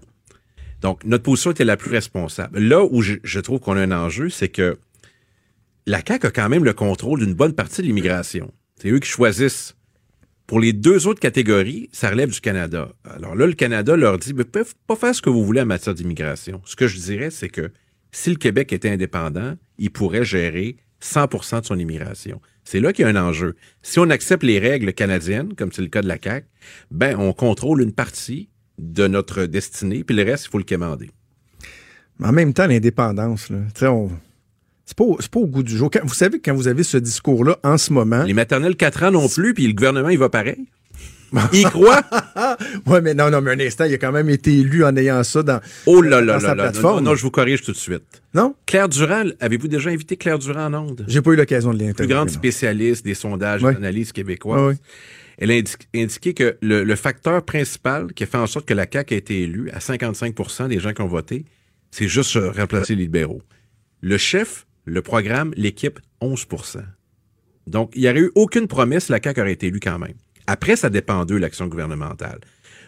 Donc, 0.82 1.04
notre 1.04 1.24
position 1.24 1.52
était 1.52 1.66
la 1.66 1.76
plus 1.76 1.92
responsable. 1.92 2.60
Là 2.60 2.86
où 2.86 3.02
je, 3.02 3.16
je 3.24 3.40
trouve 3.42 3.60
qu'on 3.60 3.76
a 3.76 3.82
un 3.82 3.92
enjeu, 3.92 4.30
c'est 4.30 4.48
que 4.48 4.78
la 5.86 6.02
CAQ 6.06 6.28
a 6.28 6.32
quand 6.32 6.48
même 6.48 6.64
le 6.64 6.74
contrôle 6.74 7.20
d'une 7.20 7.34
bonne 7.34 7.54
partie 7.54 7.82
de 7.82 7.88
l'immigration. 7.88 8.54
C'est 8.82 8.90
eux 8.90 9.00
qui 9.00 9.10
choisissent. 9.10 9.76
Pour 10.50 10.60
les 10.60 10.74
deux 10.74 11.06
autres 11.06 11.20
catégories, 11.20 11.90
ça 11.92 12.10
relève 12.10 12.32
du 12.32 12.42
Canada. 12.42 12.90
Alors 13.04 13.36
là, 13.36 13.46
le 13.46 13.54
Canada 13.54 13.96
leur 13.96 14.18
dit, 14.18 14.34
mais 14.34 14.46
peuvent 14.46 14.74
pas 14.88 14.96
faire 14.96 15.14
ce 15.14 15.22
que 15.22 15.30
vous 15.30 15.46
voulez 15.46 15.62
en 15.62 15.68
matière 15.68 15.94
d'immigration. 15.94 16.60
Ce 16.66 16.76
que 16.76 16.88
je 16.88 16.98
dirais, 16.98 17.30
c'est 17.30 17.50
que 17.50 17.72
si 18.12 18.32
le 18.32 18.36
Québec 18.36 18.74
était 18.74 18.90
indépendant, 18.90 19.54
il 19.78 19.92
pourrait 19.92 20.26
gérer 20.26 20.78
100% 21.04 21.62
de 21.62 21.66
son 21.68 21.78
immigration. 21.78 22.42
C'est 22.64 22.80
là 22.80 22.94
qu'il 22.94 23.06
y 23.06 23.08
a 23.08 23.12
un 23.12 23.28
enjeu. 23.28 23.58
Si 23.84 24.00
on 24.00 24.10
accepte 24.10 24.42
les 24.42 24.58
règles 24.58 24.92
canadiennes, 24.92 25.54
comme 25.54 25.72
c'est 25.72 25.84
le 25.84 25.88
cas 25.88 26.02
de 26.02 26.08
la 26.08 26.18
CAQ, 26.20 26.48
ben, 26.90 27.16
on 27.20 27.32
contrôle 27.32 27.84
une 27.84 27.94
partie 27.94 28.50
de 28.80 29.06
notre 29.06 29.46
destinée, 29.46 30.04
puis 30.04 30.16
le 30.16 30.24
reste, 30.24 30.46
il 30.46 30.50
faut 30.50 30.58
le. 30.58 30.66
Mais 32.18 32.28
en 32.28 32.32
même 32.32 32.56
temps, 32.56 32.66
l'indépendance, 32.66 33.52
là, 33.52 33.60
tu 33.76 33.82
sais, 33.82 33.88
on... 33.88 34.10
c'est 34.90 34.98
pas, 34.98 35.04
pas 35.32 35.40
au 35.40 35.46
goût 35.46 35.62
du 35.62 35.78
jour. 35.78 35.92
Quand- 35.92 36.00
vous 36.04 36.16
savez, 36.16 36.40
quand 36.40 36.56
vous 36.56 36.68
avez 36.68 36.82
ce 36.84 36.98
discours-là 36.98 37.60
en 37.64 37.78
ce 37.78 37.94
moment, 37.94 38.24
Les 38.24 38.34
maternelles 38.34 38.76
4 38.76 39.04
ans 39.04 39.12
non 39.12 39.30
plus, 39.30 39.54
puis 39.54 39.68
le 39.68 39.74
gouvernement, 39.74 40.10
il 40.10 40.18
va 40.18 40.30
pareil. 40.30 40.66
Il 41.54 41.64
croit? 41.66 42.02
Ouais, 42.88 43.02
mais 43.02 43.14
non, 43.14 43.30
non, 43.30 43.40
mais 43.42 43.52
un 43.52 43.60
instant, 43.60 43.86
il 43.86 43.94
a 43.94 43.98
quand 44.00 44.12
même 44.12 44.30
été 44.32 44.52
élu 44.58 44.84
en 44.84 44.96
ayant 44.98 45.24
ça 45.24 45.44
dans, 45.44 45.60
Oh 45.86 46.02
là 46.02 46.22
là 46.22 46.34
dans 46.34 46.40
sa 46.40 46.48
là. 46.48 46.56
Non, 46.56 46.64
plateforme. 46.72 47.04
non, 47.04 47.12
non, 47.12 47.16
je 47.16 47.22
vous 47.22 47.30
corrige 47.30 47.62
tout 47.62 47.72
de 47.72 47.78
suite. 47.78 48.02
Non? 48.34 48.56
Claire 48.66 48.90
Durand, 48.90 49.26
avez-vous 49.40 49.68
déjà 49.68 49.92
invité 49.92 50.18
Claire 50.18 50.40
Durand 50.40 50.74
en 50.74 50.88
onde? 50.88 51.06
J'ai 51.08 51.22
pas 51.22 51.30
eu 51.32 51.36
l'occasion 51.36 51.72
de 51.72 51.78
Plus 51.78 51.86
l'interviewer. 51.86 52.16
grande 52.16 52.28
non. 52.30 52.34
spécialiste 52.34 53.06
des 53.06 53.14
sondages 53.14 53.62
Ouais. 53.64 53.74
et 53.74 53.76
d'analyse 53.76 54.12
québécoise. 54.12 54.60
Ouais, 54.60 54.68
ouais. 54.70 54.78
Elle 55.38 55.52
a 55.52 55.54
indi- 55.54 55.76
indiqué 55.96 56.34
que 56.34 56.58
le, 56.64 56.84
le 56.84 56.96
facteur 56.96 57.44
principal 57.46 58.12
qui 58.14 58.24
a 58.24 58.26
fait 58.26 58.38
en 58.38 58.48
sorte 58.48 58.66
que 58.66 58.74
la 58.74 58.88
CAQ 58.92 59.14
a 59.14 59.18
été 59.18 59.42
élue 59.44 59.70
à 59.70 59.78
55% 59.80 60.68
des 60.68 60.80
gens 60.80 60.94
qui 60.94 61.02
ont 61.04 61.08
voté, 61.08 61.46
c'est 61.92 62.08
juste 62.08 62.38
remplacer 62.58 62.96
les 62.96 63.04
libéraux. 63.04 63.44
Le 64.02 64.18
chef, 64.18 64.66
le 64.90 65.02
programme, 65.02 65.54
l'équipe, 65.56 66.00
11% 66.22 66.84
Donc, 67.68 67.92
il 67.96 68.02
n'y 68.02 68.10
aurait 68.10 68.20
eu 68.20 68.32
aucune 68.36 68.68
promesse, 68.68 69.10
la 69.10 69.20
CAQ 69.24 69.42
aurait 69.42 69.54
été 69.54 69.68
élue 69.68 69.80
quand 69.80 70.00
même. 70.00 70.16
Après, 70.48 70.76
ça 70.76 70.90
dépend 70.90 71.26
d'eux, 71.26 71.38
l'action 71.38 71.68
gouvernementale. 71.68 72.40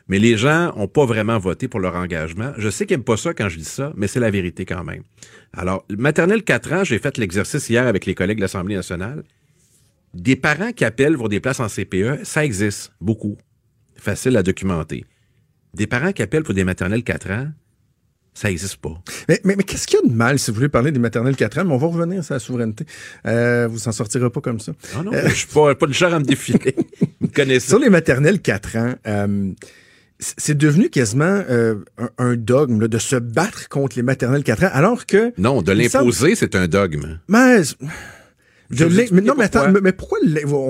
Mais 0.07 0.19
les 0.19 0.35
gens 0.35 0.75
n'ont 0.75 0.87
pas 0.87 1.05
vraiment 1.05 1.37
voté 1.37 1.67
pour 1.67 1.79
leur 1.79 1.95
engagement. 1.95 2.53
Je 2.57 2.69
sais 2.69 2.85
qu'ils 2.85 2.97
n'aiment 2.97 3.03
pas 3.03 3.17
ça 3.17 3.33
quand 3.33 3.49
je 3.49 3.57
dis 3.57 3.65
ça, 3.65 3.93
mais 3.95 4.07
c'est 4.07 4.19
la 4.19 4.31
vérité 4.31 4.65
quand 4.65 4.83
même. 4.83 5.03
Alors, 5.53 5.85
maternelle 5.89 6.43
4 6.43 6.73
ans, 6.73 6.83
j'ai 6.83 6.99
fait 6.99 7.17
l'exercice 7.17 7.69
hier 7.69 7.85
avec 7.85 8.05
les 8.05 8.15
collègues 8.15 8.37
de 8.37 8.41
l'Assemblée 8.41 8.75
nationale. 8.75 9.23
Des 10.13 10.35
parents 10.35 10.71
qui 10.73 10.83
appellent 10.83 11.15
pour 11.15 11.29
des 11.29 11.39
places 11.39 11.59
en 11.59 11.67
CPE, 11.67 12.23
ça 12.23 12.43
existe 12.43 12.91
beaucoup. 12.99 13.37
Facile 13.95 14.35
à 14.35 14.43
documenter. 14.43 15.05
Des 15.73 15.87
parents 15.87 16.11
qui 16.11 16.21
appellent 16.21 16.43
pour 16.43 16.55
des 16.55 16.65
maternelles 16.65 17.03
4 17.03 17.31
ans, 17.31 17.47
ça 18.33 18.47
n'existe 18.47 18.77
pas. 18.77 19.01
Mais, 19.27 19.41
mais, 19.43 19.55
mais 19.57 19.63
qu'est-ce 19.63 19.85
qu'il 19.87 19.99
y 20.01 20.05
a 20.05 20.07
de 20.09 20.13
mal 20.13 20.39
si 20.39 20.51
vous 20.51 20.55
voulez 20.55 20.69
parler 20.69 20.91
des 20.91 20.99
maternelles 20.99 21.35
4 21.35 21.59
ans? 21.59 21.65
Mais 21.65 21.73
on 21.73 21.77
va 21.77 21.87
revenir 21.87 22.23
sur 22.23 22.33
la 22.33 22.39
souveraineté. 22.39 22.85
Euh, 23.27 23.67
vous 23.69 23.77
s'en 23.77 23.91
sortirez 23.91 24.29
pas 24.29 24.41
comme 24.41 24.59
ça. 24.59 24.71
Non, 24.95 25.03
non, 25.03 25.11
je 25.27 25.33
suis 25.33 25.47
pas, 25.47 25.75
pas 25.75 25.85
du 25.85 25.93
genre 25.93 26.13
à 26.13 26.19
me 26.19 26.23
défiler. 26.25 26.75
Vous 27.19 27.27
me 27.27 27.33
connaissez. 27.33 27.67
Sur 27.67 27.79
les 27.79 27.89
maternelles 27.89 28.39
4 28.41 28.77
ans, 28.77 28.93
euh, 29.07 29.51
c'est 30.19 30.57
devenu 30.57 30.89
quasiment 30.89 31.43
euh, 31.49 31.75
un, 31.97 32.09
un 32.19 32.35
dogme 32.35 32.79
là, 32.81 32.87
de 32.87 32.97
se 32.97 33.15
battre 33.17 33.67
contre 33.69 33.95
les 33.97 34.03
maternelles 34.03 34.43
4 34.43 34.63
ans, 34.63 34.69
alors 34.71 35.05
que... 35.05 35.33
Non, 35.37 35.61
de 35.61 35.71
semble- 35.73 35.81
l'imposer, 35.81 36.35
c'est 36.35 36.55
un 36.55 36.67
dogme. 36.67 37.19
Mais, 37.27 37.61
de 38.71 38.85
mais 39.13 39.21
non, 39.21 39.33
mais 39.37 39.43
attends, 39.45 39.63
pourquoi. 39.65 39.81
mais- 39.81 39.91
pourquoi 39.91 40.19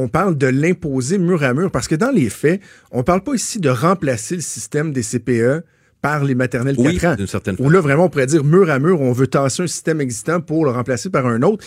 on 0.01 0.07
parle 0.07 0.37
de 0.37 0.47
l'imposer 0.47 1.17
mur 1.19 1.43
à 1.43 1.53
mur? 1.53 1.69
Parce 1.69 1.87
que 1.87 1.95
dans 1.95 2.09
les 2.11 2.29
faits, 2.29 2.59
on 2.91 3.03
parle 3.03 3.21
pas 3.23 3.35
ici 3.35 3.59
de 3.59 3.69
remplacer 3.69 4.35
le 4.35 4.41
système 4.41 4.91
des 4.91 5.03
CPE 5.03 5.63
par 6.01 6.23
les 6.23 6.35
maternelles 6.35 6.75
Oui, 6.77 6.97
4 6.97 7.13
ans. 7.13 7.15
d'une 7.15 7.27
certaine 7.27 7.55
Où 7.59 7.69
là, 7.69 7.79
vraiment, 7.81 8.05
on 8.05 8.09
pourrait 8.09 8.25
dire 8.25 8.43
mur 8.43 8.69
à 8.69 8.79
mur, 8.79 8.99
on 9.01 9.11
veut 9.11 9.27
tasser 9.27 9.63
un 9.63 9.67
système 9.67 10.01
existant 10.01 10.41
pour 10.41 10.65
le 10.65 10.71
remplacer 10.71 11.09
par 11.09 11.25
un 11.27 11.41
autre. 11.43 11.63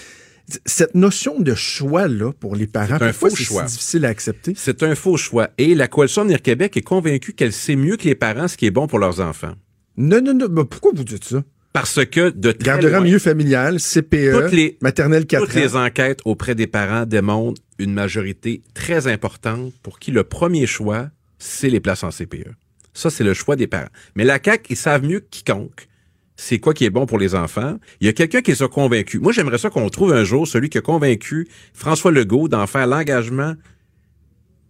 Cette 0.66 0.94
notion 0.94 1.40
de 1.40 1.54
choix-là 1.54 2.32
pour 2.38 2.54
les 2.54 2.66
parents, 2.66 2.96
C'est 2.98 3.04
un 3.06 3.12
faux 3.14 3.30
c'est 3.30 3.44
choix. 3.44 3.66
si 3.66 3.76
difficile 3.76 4.04
à 4.04 4.08
accepter? 4.08 4.52
C'est 4.56 4.82
un 4.82 4.94
faux 4.94 5.16
choix. 5.16 5.48
Et 5.56 5.74
la 5.74 5.88
Coalition 5.88 6.22
Avenir 6.22 6.42
Québec 6.42 6.76
est 6.76 6.82
convaincue 6.82 7.32
qu'elle 7.32 7.52
sait 7.52 7.76
mieux 7.76 7.96
que 7.96 8.04
les 8.04 8.14
parents 8.14 8.46
ce 8.48 8.56
qui 8.58 8.66
est 8.66 8.70
bon 8.70 8.86
pour 8.86 8.98
leurs 8.98 9.20
enfants. 9.20 9.54
Non, 9.96 10.20
non, 10.20 10.34
non. 10.34 10.48
mais 10.50 10.64
pourquoi 10.64 10.92
vous 10.94 11.04
dites 11.04 11.24
ça? 11.24 11.42
Parce 11.72 12.04
que 12.04 12.30
de 12.30 12.52
très 12.52 12.64
Gardera 12.66 12.98
loin, 12.98 13.08
mieux 13.08 13.18
familial, 13.18 13.80
CPE, 13.80 14.32
Toutes 14.42 14.52
les- 14.52 14.76
maternelle 14.82 15.26
4 15.26 15.46
toutes 15.46 15.56
ans. 15.56 15.60
les 15.60 15.76
enquêtes 15.76 16.20
auprès 16.24 16.54
des 16.54 16.66
parents 16.66 17.06
démontrent 17.06 17.60
une 17.78 17.94
majorité 17.94 18.62
très 18.74 19.06
importante 19.06 19.72
pour 19.82 19.98
qui 19.98 20.10
le 20.12 20.24
premier 20.24 20.66
choix, 20.66 21.08
c'est 21.38 21.70
les 21.70 21.80
places 21.80 22.04
en 22.04 22.10
CPE. 22.10 22.50
Ça, 22.94 23.10
c'est 23.10 23.24
le 23.24 23.34
choix 23.34 23.56
des 23.56 23.66
parents. 23.66 23.88
Mais 24.14 24.24
la 24.24 24.38
CAQ, 24.42 24.72
ils 24.72 24.76
savent 24.76 25.04
mieux 25.04 25.20
que 25.20 25.28
quiconque 25.30 25.88
c'est 26.36 26.58
quoi 26.58 26.74
qui 26.74 26.84
est 26.84 26.90
bon 26.90 27.06
pour 27.06 27.18
les 27.18 27.34
enfants. 27.34 27.78
Il 28.00 28.06
y 28.06 28.10
a 28.10 28.12
quelqu'un 28.12 28.42
qui 28.42 28.50
les 28.50 28.62
a 28.62 28.68
convaincus. 28.68 29.20
Moi, 29.20 29.32
j'aimerais 29.32 29.58
ça 29.58 29.70
qu'on 29.70 29.88
trouve 29.88 30.12
un 30.12 30.24
jour 30.24 30.46
celui 30.46 30.68
qui 30.68 30.78
a 30.78 30.80
convaincu 30.80 31.48
François 31.72 32.10
Legault 32.10 32.48
d'en 32.48 32.66
faire 32.66 32.86
l'engagement 32.86 33.54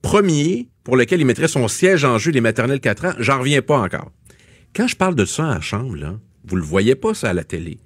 premier 0.02 0.69
pour 0.85 0.97
lequel 0.97 1.21
il 1.21 1.26
mettrait 1.26 1.49
son 1.49 1.66
siège 1.69 2.04
en 2.04 2.19
jeu 2.19 2.33
des 2.33 2.43
maternelles 2.43 2.81
4 2.81 3.04
ans. 3.07 3.12
J'en 3.19 3.38
reviens 3.38 3.62
pas 3.62 3.78
encore. 3.78 4.12
Quand 4.76 4.87
je 4.87 4.97
parle 4.97 5.14
de 5.14 5.25
ça 5.25 5.49
à 5.49 5.54
la 5.54 5.61
Chambre, 5.61 5.97
là, 5.97 6.19
vous 6.45 6.57
le 6.57 6.62
voyez 6.62 6.95
pas 6.95 7.14
ça 7.14 7.31
à 7.31 7.33
la 7.33 7.45
télé. 7.45 7.78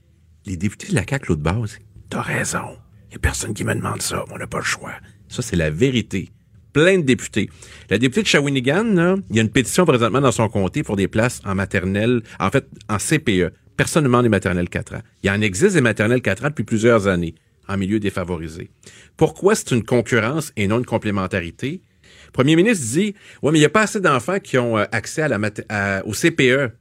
Les 0.46 0.56
députés 0.56 0.88
de 0.88 0.94
la 0.94 1.04
CAQ, 1.08 1.28
l'autre 1.28 1.42
base, 1.42 1.78
t'as 2.10 2.22
raison. 2.22 2.76
Il 3.06 3.10
n'y 3.10 3.16
a 3.16 3.20
personne 3.20 3.54
qui 3.54 3.64
me 3.64 3.74
demande 3.74 4.02
ça. 4.02 4.24
On 4.30 4.38
n'a 4.38 4.46
pas 4.46 4.58
le 4.58 4.64
choix. 4.64 4.92
Ça, 5.28 5.42
c'est 5.42 5.56
la 5.56 5.70
vérité. 5.70 6.30
Plein 6.78 6.98
de 6.98 7.02
députés. 7.02 7.50
La 7.90 7.98
députée 7.98 8.22
de 8.22 8.28
Shawinigan, 8.28 8.84
là, 8.94 9.16
il 9.30 9.36
y 9.36 9.38
a 9.40 9.42
une 9.42 9.50
pétition 9.50 9.84
présentement 9.84 10.20
dans 10.20 10.30
son 10.30 10.48
comté 10.48 10.84
pour 10.84 10.94
des 10.94 11.08
places 11.08 11.40
en 11.44 11.56
maternelle, 11.56 12.22
en 12.38 12.50
fait, 12.50 12.66
en 12.88 12.98
CPE. 12.98 13.52
Personne 13.76 14.04
ne 14.04 14.08
demande 14.08 14.22
les 14.22 14.28
maternelles 14.28 14.68
4 14.68 14.94
ans. 14.94 15.02
Il 15.24 15.26
y 15.26 15.30
en 15.30 15.40
existe 15.40 15.74
des 15.74 15.80
maternelles 15.80 16.22
4 16.22 16.44
ans 16.44 16.48
depuis 16.50 16.62
plusieurs 16.62 17.08
années 17.08 17.34
en 17.66 17.76
milieu 17.76 17.98
défavorisé. 17.98 18.70
Pourquoi 19.16 19.56
c'est 19.56 19.72
une 19.72 19.82
concurrence 19.82 20.52
et 20.56 20.68
non 20.68 20.78
une 20.78 20.86
complémentarité? 20.86 21.82
Le 22.26 22.30
premier 22.32 22.54
ministre 22.54 22.86
dit, 22.92 23.14
ouais, 23.42 23.50
mais 23.50 23.58
il 23.58 23.62
n'y 23.62 23.66
a 23.66 23.70
pas 23.70 23.82
assez 23.82 24.00
d'enfants 24.00 24.38
qui 24.38 24.56
ont 24.56 24.78
euh, 24.78 24.84
accès 24.92 25.22
à 25.22 25.28
la 25.28 25.40
à, 25.68 26.06
au 26.06 26.12
CPE. 26.12 26.74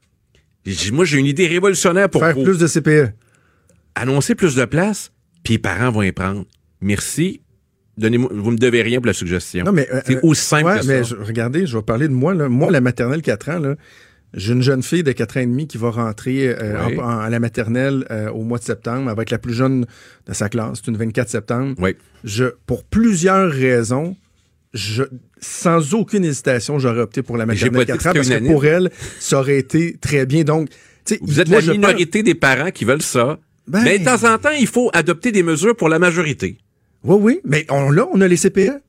Moi, 0.92 1.06
j'ai 1.06 1.18
une 1.18 1.26
idée 1.26 1.48
révolutionnaire 1.48 2.08
pour 2.08 2.22
Faire 2.22 2.36
plus 2.36 2.60
de 2.60 2.68
CPE. 2.68 3.14
Annoncer 3.96 4.36
plus 4.36 4.54
de 4.54 4.66
places, 4.66 5.12
puis 5.44 5.56
les 5.56 5.60
parents 5.60 5.90
vont 5.90 6.04
y 6.04 6.12
prendre. 6.12 6.46
Merci. 6.82 7.42
Donnez-moi, 7.98 8.30
vous 8.34 8.52
me 8.52 8.58
devez 8.58 8.82
rien 8.84 9.00
pour 9.00 9.08
la 9.08 9.14
suggestion. 9.14 9.64
Non, 9.66 9.72
mais, 9.72 9.88
c'est 10.06 10.18
euh, 10.18 10.20
aussi 10.24 10.44
simple 10.44 10.66
ouais, 10.66 10.80
que 10.80 10.86
mais 10.86 11.04
ça. 11.04 11.04
je- 11.04 11.16
regardez, 11.16 11.66
je 11.66 11.76
vais 11.78 11.84
parler 11.84 12.08
de 12.08 12.14
moi. 12.14 12.34
Là. 12.36 12.48
Moi, 12.48 12.70
la 12.72 12.82
maternelle 12.82 13.22
4 13.24 13.50
ans, 13.50 13.60
là, 13.60 13.76
j'ai 14.34 14.54
une 14.54 14.62
jeune 14.62 14.84
fille 14.84 15.04
de 15.04 15.12
4 15.14 15.38
ans 15.38 15.40
et 15.40 15.46
demi 15.48 15.68
qui 15.68 15.78
va 15.78 15.90
rentrer 15.90 16.50
euh, 16.50 16.86
Oui. 16.88 16.98
en- 17.00 17.04
en- 17.04 17.20
à 17.20 17.30
la 17.30 17.40
maternelle 17.40 18.06
euh, 18.12 18.30
au 18.30 18.44
mois 18.44 18.60
de 18.60 18.64
septembre. 18.64 19.10
Elle 19.10 19.16
va 19.16 19.22
être 19.24 19.32
la 19.32 19.40
plus 19.40 19.54
jeune 19.54 19.86
de 20.28 20.34
sa 20.34 20.48
classe. 20.50 20.80
C'est 20.84 20.92
une 20.92 20.98
24 20.98 21.30
septembre. 21.30 21.76
Oui. 21.80 21.96
Je, 22.24 22.46
pour 22.68 22.84
plusieurs 22.84 23.50
raisons, 23.52 24.16
je, 24.74 25.04
sans 25.40 25.94
aucune 25.96 26.24
hésitation, 26.26 26.78
j'aurais 26.78 27.00
opté 27.02 27.24
pour 27.24 27.38
la 27.38 27.46
maternelle 27.48 27.72
pas 27.74 27.94
dit 27.94 27.98
4 27.98 28.08
ans 28.08 28.14
parce 28.14 28.30
que 28.30 28.46
pour 28.48 28.66
elle, 28.66 28.92
ça 29.20 29.40
aurait 29.40 29.58
été 29.58 29.98
très 30.00 30.26
bien. 30.26 30.44
Donc, 30.44 30.70
Vous 31.22 31.40
êtes 31.40 31.48
moi, 31.50 31.62
la 31.62 31.66
pense- 31.66 31.74
minorité 31.76 32.22
des 32.22 32.36
parents 32.36 32.70
qui 32.70 32.86
veulent 32.86 33.02
ça. 33.02 33.40
Ben- 33.68 33.82
Mais 33.84 33.98
de 34.00 34.06
temps 34.06 34.24
en 34.32 34.38
temps, 34.38 34.52
il 34.60 34.68
faut 34.68 34.90
adopter 34.94 35.32
des 35.32 35.42
mesures 35.44 35.76
pour 35.76 35.90
la 35.90 36.00
majorité. 36.00 36.58
Oui, 37.04 37.18
oui, 37.20 37.40
mais 37.46 37.66
on, 37.70 37.90
là, 37.90 38.08
on 38.14 38.22
a 38.22 38.28
les 38.28 38.38
CPE. 38.38 38.82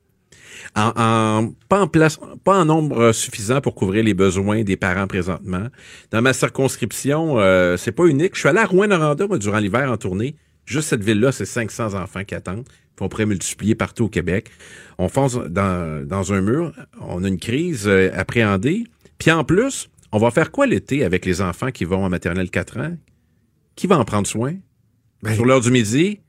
En, 0.76 0.92
en- 0.96 1.52
pas 1.68 1.80
en 1.80 1.86
place, 1.88 2.18
pas 2.44 2.58
en 2.60 2.64
nombre 2.64 3.12
suffisant 3.12 3.60
pour 3.60 3.74
couvrir 3.74 4.04
les 4.04 4.14
besoins 4.14 4.62
des 4.64 4.76
parents 4.76 5.06
présentement. 5.06 5.68
Dans 6.10 6.20
ma 6.22 6.32
circonscription, 6.32 7.38
euh, 7.38 7.76
c'est 7.76 7.92
pas 7.92 8.04
unique. 8.06 8.34
Je 8.34 8.40
suis 8.40 8.48
allé 8.48 8.58
à 8.58 8.66
Rouen-Noranda, 8.66 9.26
durant 9.38 9.58
l'hiver 9.58 9.90
en 9.90 9.96
tournée. 9.96 10.36
Juste 10.66 10.88
cette 10.88 11.02
ville-là, 11.02 11.32
c'est 11.32 11.46
500 11.46 11.94
enfants 11.94 12.24
qui 12.24 12.34
attendent. 12.34 12.64
Puis 12.64 13.04
on 13.04 13.08
pourrait 13.08 13.26
multiplier 13.26 13.74
partout 13.74 14.04
au 14.04 14.08
Québec. 14.08 14.50
On 14.98 15.08
fonce 15.08 15.36
dans, 15.36 16.06
dans 16.06 16.32
un 16.32 16.40
mur. 16.42 16.72
On 17.00 17.24
a 17.24 17.28
une 17.28 17.38
crise 17.38 17.86
euh, 17.86 18.10
appréhendée. 18.14 18.84
Puis 19.18 19.30
en 19.30 19.44
plus, 19.44 19.88
on 20.12 20.18
va 20.18 20.30
faire 20.30 20.50
quoi 20.50 20.66
l'été 20.66 21.04
avec 21.04 21.24
les 21.24 21.40
enfants 21.40 21.70
qui 21.70 21.84
vont 21.84 22.04
en 22.04 22.10
maternelle 22.10 22.50
4 22.50 22.78
ans? 22.80 22.96
Qui 23.76 23.86
va 23.86 23.96
en 23.98 24.04
prendre 24.04 24.26
soin? 24.26 24.54
Ben, 25.22 25.34
Sur 25.34 25.44
l'heure 25.46 25.60
du 25.60 25.70
midi? 25.70 26.20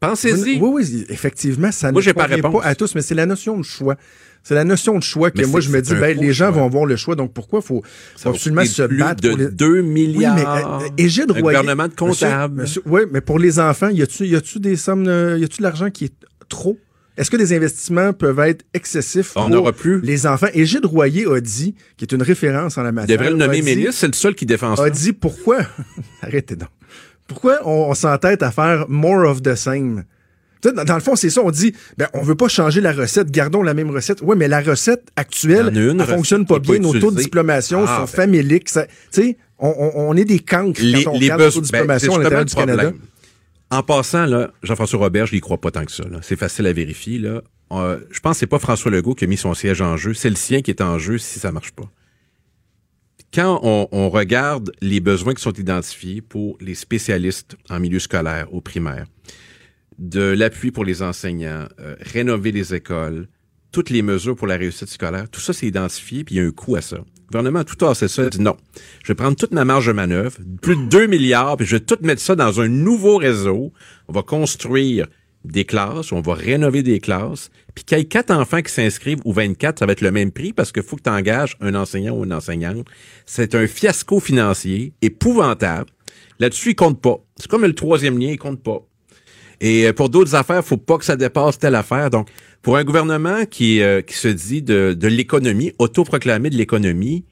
Pensez-y. 0.00 0.58
Oui, 0.60 0.70
oui, 0.84 1.06
effectivement, 1.08 1.72
ça 1.72 1.90
Moi, 1.92 2.02
ne 2.04 2.12
pas 2.12 2.22
convient 2.24 2.36
réponse. 2.36 2.62
pas 2.62 2.68
à 2.68 2.74
tous, 2.74 2.94
mais 2.94 3.02
c'est 3.02 3.14
la 3.14 3.26
notion 3.26 3.56
de 3.58 3.62
choix. 3.62 3.96
C'est 4.42 4.54
la 4.54 4.64
notion 4.64 4.96
de 4.98 5.02
choix 5.02 5.30
que 5.32 5.38
Mais 5.38 5.46
moi, 5.46 5.60
je 5.60 5.70
me 5.70 5.80
dis, 5.82 5.94
ben, 5.94 6.16
les 6.16 6.32
gens 6.32 6.52
choix. 6.52 6.60
vont 6.60 6.66
avoir 6.66 6.84
le 6.86 6.94
choix, 6.96 7.16
donc 7.16 7.32
pourquoi 7.32 7.60
faut, 7.62 7.82
faut 8.16 8.28
absolument 8.28 8.64
se 8.64 8.82
battre 8.82 9.22
de 9.22 9.28
pour 9.30 9.38
les... 9.38 9.48
2 9.48 9.80
Oui, 9.80 9.82
milliards. 9.82 10.36
mais 10.36 10.44
euh, 10.46 10.88
Égide 10.98 11.30
Un 11.30 11.40
Royer... 11.40 11.58
gouvernement 11.58 11.88
de 11.88 11.94
comptables. 11.94 12.64
oui, 12.84 13.00
mais 13.10 13.20
pour 13.20 13.38
les 13.40 13.58
enfants, 13.58 13.88
y 13.88 14.02
a-tu 14.02 14.26
y 14.26 14.36
a-tu 14.36 14.60
des 14.60 14.76
sommes, 14.76 15.08
euh, 15.08 15.36
y 15.38 15.44
a-tu 15.44 15.58
de 15.58 15.62
l'argent 15.64 15.90
qui 15.90 16.04
est 16.04 16.14
trop? 16.48 16.78
Est-ce 17.16 17.30
que 17.30 17.36
des 17.38 17.54
investissements 17.56 18.12
peuvent 18.12 18.38
être 18.40 18.64
excessifs 18.74 19.32
On 19.36 19.50
pour 19.50 19.72
plus. 19.72 20.00
les 20.02 20.26
enfants? 20.26 20.48
Égide 20.52 20.84
Royer 20.84 21.24
a 21.28 21.40
dit, 21.40 21.74
qui 21.96 22.04
est 22.04 22.12
une 22.12 22.22
référence 22.22 22.76
en 22.78 22.82
la 22.82 22.90
Il 22.90 22.94
matière, 22.94 23.16
devrait 23.18 23.30
le 23.32 23.36
nommer 23.38 23.62
ministre, 23.62 23.94
c'est 23.94 24.06
le 24.06 24.12
seul 24.12 24.34
qui 24.34 24.44
défend 24.46 24.76
ça. 24.76 24.84
a 24.84 24.90
dit 24.90 25.14
pourquoi? 25.14 25.60
Arrêtez 26.22 26.54
donc. 26.56 26.68
Pourquoi 27.26 27.58
on, 27.64 27.90
on 27.90 27.94
s'entête 27.94 28.42
à 28.42 28.50
faire 28.50 28.86
more 28.88 29.28
of 29.28 29.42
the 29.42 29.54
same? 29.54 30.04
Dans, 30.62 30.84
dans 30.84 30.94
le 30.94 31.00
fond, 31.00 31.14
c'est 31.16 31.30
ça. 31.30 31.42
On 31.44 31.50
dit, 31.50 31.74
ben, 31.96 32.08
on 32.14 32.22
veut 32.22 32.34
pas 32.34 32.48
changer 32.48 32.80
la 32.80 32.92
recette, 32.92 33.30
gardons 33.30 33.62
la 33.62 33.74
même 33.74 33.90
recette. 33.90 34.20
Oui, 34.22 34.34
mais 34.38 34.48
la 34.48 34.60
recette 34.60 35.08
actuelle, 35.16 35.68
une 35.68 35.76
elle 35.76 36.00
recette 36.00 36.14
fonctionne 36.16 36.46
pas 36.46 36.58
bien. 36.58 36.78
Nos 36.78 36.98
taux 36.98 37.10
de 37.10 37.20
diplomation 37.20 37.84
Ah, 37.86 37.96
sont 37.98 38.00
ben. 38.02 38.06
faméliques. 38.06 38.64
Tu 38.72 38.80
sais, 39.10 39.36
on, 39.58 39.68
on- 39.68 40.08
on 40.10 40.16
est 40.16 40.24
des 40.24 40.38
cancres 40.40 40.80
les, 40.82 41.04
quand 41.04 41.12
on 41.12 41.18
les 41.18 41.30
regarde 41.30 41.52
taux 41.52 41.60
de 41.60 41.66
ben, 41.68 41.80
diplomation 41.80 42.12
c'est 42.12 42.18
à 42.18 42.22
l'intérieur 42.22 42.44
du 42.46 42.54
Canada. 42.54 42.92
En 43.70 43.82
passant, 43.82 44.26
là, 44.26 44.50
Jean-François 44.62 44.98
Robert, 45.00 45.26
je 45.26 45.34
n'y 45.34 45.40
crois 45.40 45.60
pas 45.60 45.70
tant 45.70 45.84
que 45.84 45.92
ça. 45.92 46.04
C'est 46.22 46.36
facile 46.38 46.66
à 46.66 46.72
vérifier. 46.72 47.18
Là. 47.18 47.42
Euh, 47.72 47.98
je 48.10 48.20
pense 48.20 48.34
que 48.34 48.38
c'est 48.40 48.46
pas 48.46 48.58
François 48.60 48.90
Legault 48.92 49.14
qui 49.14 49.24
a 49.24 49.28
mis 49.28 49.36
son 49.36 49.54
siège 49.54 49.82
en 49.82 49.96
jeu. 49.96 50.14
C'est 50.14 50.30
le 50.30 50.36
sien 50.36 50.62
qui 50.62 50.70
est 50.70 50.80
en 50.80 50.98
jeu 50.98 51.18
si 51.18 51.38
ça 51.40 51.50
marche 51.52 51.72
pas. 51.72 51.84
Quand 53.36 53.60
on, 53.62 54.08
regarde 54.08 54.72
les 54.80 54.98
besoins 54.98 55.34
qui 55.34 55.42
sont 55.42 55.52
identifiés 55.52 56.22
pour 56.22 56.56
les 56.58 56.74
spécialistes 56.74 57.54
en 57.68 57.78
milieu 57.78 57.98
scolaire, 57.98 58.46
au 58.54 58.62
primaire, 58.62 59.04
de 59.98 60.22
l'appui 60.22 60.70
pour 60.70 60.86
les 60.86 61.02
enseignants, 61.02 61.66
euh, 61.78 61.96
rénover 62.00 62.50
les 62.50 62.74
écoles, 62.74 63.28
toutes 63.72 63.90
les 63.90 64.00
mesures 64.00 64.36
pour 64.36 64.46
la 64.46 64.56
réussite 64.56 64.88
scolaire, 64.88 65.28
tout 65.28 65.40
ça 65.40 65.52
c'est 65.52 65.66
identifié, 65.66 66.24
puis 66.24 66.36
il 66.36 66.38
y 66.38 66.40
a 66.40 66.48
un 66.48 66.50
coût 66.50 66.76
à 66.76 66.80
ça. 66.80 66.96
Le 66.96 67.26
gouvernement 67.26 67.62
tout 67.62 67.76
tassé 67.76 68.08
ça, 68.08 68.22
a 68.22 68.30
dit 68.30 68.40
non. 68.40 68.56
Je 69.04 69.08
vais 69.08 69.14
prendre 69.14 69.36
toute 69.36 69.52
ma 69.52 69.66
marge 69.66 69.88
de 69.88 69.92
manœuvre, 69.92 70.38
plus 70.62 70.76
de 70.76 70.88
2 70.88 71.06
milliards, 71.06 71.58
puis 71.58 71.66
je 71.66 71.76
vais 71.76 71.84
tout 71.84 71.98
mettre 72.00 72.22
ça 72.22 72.36
dans 72.36 72.62
un 72.62 72.68
nouveau 72.68 73.18
réseau. 73.18 73.70
On 74.08 74.14
va 74.14 74.22
construire 74.22 75.08
des 75.52 75.64
classes, 75.64 76.12
on 76.12 76.20
va 76.20 76.34
rénover 76.34 76.82
des 76.82 77.00
classes, 77.00 77.50
puis 77.74 77.84
qu'il 77.84 77.98
y 77.98 78.00
ait 78.00 78.04
quatre 78.04 78.30
enfants 78.30 78.62
qui 78.62 78.72
s'inscrivent 78.72 79.20
ou 79.24 79.32
24, 79.32 79.78
ça 79.78 79.86
va 79.86 79.92
être 79.92 80.00
le 80.00 80.10
même 80.10 80.30
prix 80.30 80.52
parce 80.52 80.72
qu'il 80.72 80.82
faut 80.82 80.96
que 80.96 81.02
tu 81.02 81.10
engages 81.10 81.56
un 81.60 81.74
enseignant 81.74 82.16
ou 82.16 82.24
une 82.24 82.32
enseignante. 82.32 82.86
C'est 83.24 83.54
un 83.54 83.66
fiasco 83.66 84.20
financier 84.20 84.92
épouvantable. 85.02 85.90
Là-dessus, 86.38 86.70
il 86.70 86.74
compte 86.74 87.00
pas. 87.00 87.18
C'est 87.36 87.48
comme 87.48 87.62
le 87.62 87.74
troisième 87.74 88.18
lien, 88.18 88.28
il 88.28 88.38
compte 88.38 88.62
pas. 88.62 88.80
Et 89.60 89.86
euh, 89.86 89.92
pour 89.92 90.10
d'autres 90.10 90.34
affaires, 90.34 90.64
faut 90.64 90.76
pas 90.76 90.98
que 90.98 91.04
ça 91.04 91.16
dépasse 91.16 91.58
telle 91.58 91.74
affaire. 91.74 92.10
Donc, 92.10 92.28
pour 92.62 92.76
un 92.76 92.84
gouvernement 92.84 93.46
qui, 93.46 93.80
euh, 93.82 94.02
se 94.08 94.28
dit 94.28 94.62
de 94.62 95.08
l'économie, 95.08 95.72
autoproclamé 95.78 96.50
de 96.50 96.56
l'économie, 96.56 97.24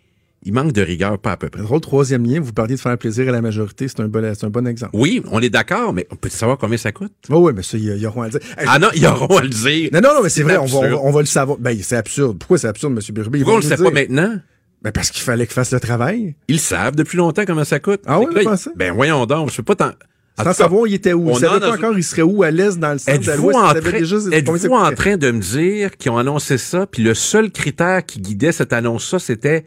il 0.44 0.52
manque 0.52 0.72
de 0.72 0.82
rigueur, 0.82 1.18
pas 1.18 1.32
à 1.32 1.36
peu 1.36 1.48
près. 1.48 1.62
Drôle, 1.62 1.80
troisième 1.80 2.24
lien, 2.26 2.40
vous 2.40 2.52
parliez 2.52 2.74
de 2.76 2.80
faire 2.80 2.96
plaisir 2.98 3.28
à 3.28 3.32
la 3.32 3.40
majorité, 3.40 3.88
c'est 3.88 4.00
un 4.00 4.08
bon, 4.08 4.32
c'est 4.34 4.44
un 4.46 4.50
bon 4.50 4.66
exemple. 4.66 4.92
Oui, 4.94 5.22
on 5.30 5.40
est 5.40 5.50
d'accord, 5.50 5.92
mais 5.92 6.06
on 6.10 6.16
peut 6.16 6.28
savoir 6.28 6.58
combien 6.58 6.76
ça 6.76 6.92
coûte? 6.92 7.12
Oui, 7.30 7.36
oui, 7.38 7.52
mais 7.56 7.62
ça, 7.62 7.76
il 7.78 7.84
y, 7.84 7.90
a- 7.90 7.94
il 7.96 8.02
y 8.02 8.06
aura 8.06 8.24
à 8.24 8.28
le 8.28 8.32
dire. 8.32 8.40
Hey, 8.58 8.66
Ah 8.68 8.78
non, 8.78 8.88
ils 8.94 9.06
auront 9.06 9.38
à 9.38 9.42
le 9.42 9.48
dire. 9.48 9.90
non, 9.92 10.00
non, 10.00 10.14
non, 10.16 10.22
mais 10.22 10.28
c'est 10.28 10.42
vrai, 10.42 10.56
on 10.58 10.66
va, 10.66 10.78
on, 11.02 11.10
va, 11.10 11.20
le 11.20 11.26
savoir. 11.26 11.58
Ben, 11.58 11.76
c'est 11.82 11.96
absurde. 11.96 12.38
Pourquoi 12.38 12.58
c'est 12.58 12.68
absurde, 12.68 12.92
M. 12.92 13.14
Birubé? 13.14 13.38
Ils 13.38 13.42
Pourquoi 13.42 13.58
on 13.58 13.62
le 13.62 13.68
sait 13.76 13.82
pas 13.82 13.90
maintenant? 13.90 14.36
Ben, 14.82 14.92
parce 14.92 15.10
qu'il 15.10 15.22
fallait 15.22 15.46
qu'il 15.46 15.54
fasse 15.54 15.72
le 15.72 15.80
travail. 15.80 16.34
Ils 16.48 16.56
le 16.56 16.60
savent 16.60 16.94
depuis 16.94 17.16
longtemps 17.16 17.44
comment 17.46 17.64
ça 17.64 17.80
coûte. 17.80 18.02
Ah 18.06 18.20
oui, 18.20 18.26
vous 18.34 18.42
pensez? 18.44 18.68
Ben 18.76 18.92
voyons 18.92 19.24
donc, 19.24 19.50
je 19.50 19.62
peux 19.62 19.74
pas. 19.74 19.94
En 20.36 20.42
Sans 20.44 20.52
savoir, 20.52 20.86
il 20.88 20.94
était 20.94 21.12
où. 21.12 21.30
on 21.30 21.34
Il 21.36 21.40
savait 21.40 21.56
en 21.56 21.60
pas 21.60 21.66
a- 21.72 21.76
encore, 21.76 21.96
il 21.96 22.02
serait 22.02 22.22
où, 22.22 22.42
à 22.42 22.50
l'est, 22.50 22.76
dans 22.78 22.92
le 22.92 22.98
centre, 22.98 23.16
Êtes-vous 23.16 23.50
l'ouest. 23.50 24.32
êtes-vous 24.32 24.74
en 24.74 24.92
train 24.92 25.16
de 25.16 25.30
me 25.30 25.40
dire 25.40 25.96
qu'ils 25.96 26.10
ont 26.10 26.18
annoncé 26.18 26.58
ça, 26.58 26.86
puis 26.88 27.02
le 27.04 27.14
seul 27.14 27.50
critère 27.52 28.04
qui 28.04 28.20
guidait 28.20 28.50
cette 28.52 28.72
annonce-là, 28.72 29.20
c'était 29.20 29.64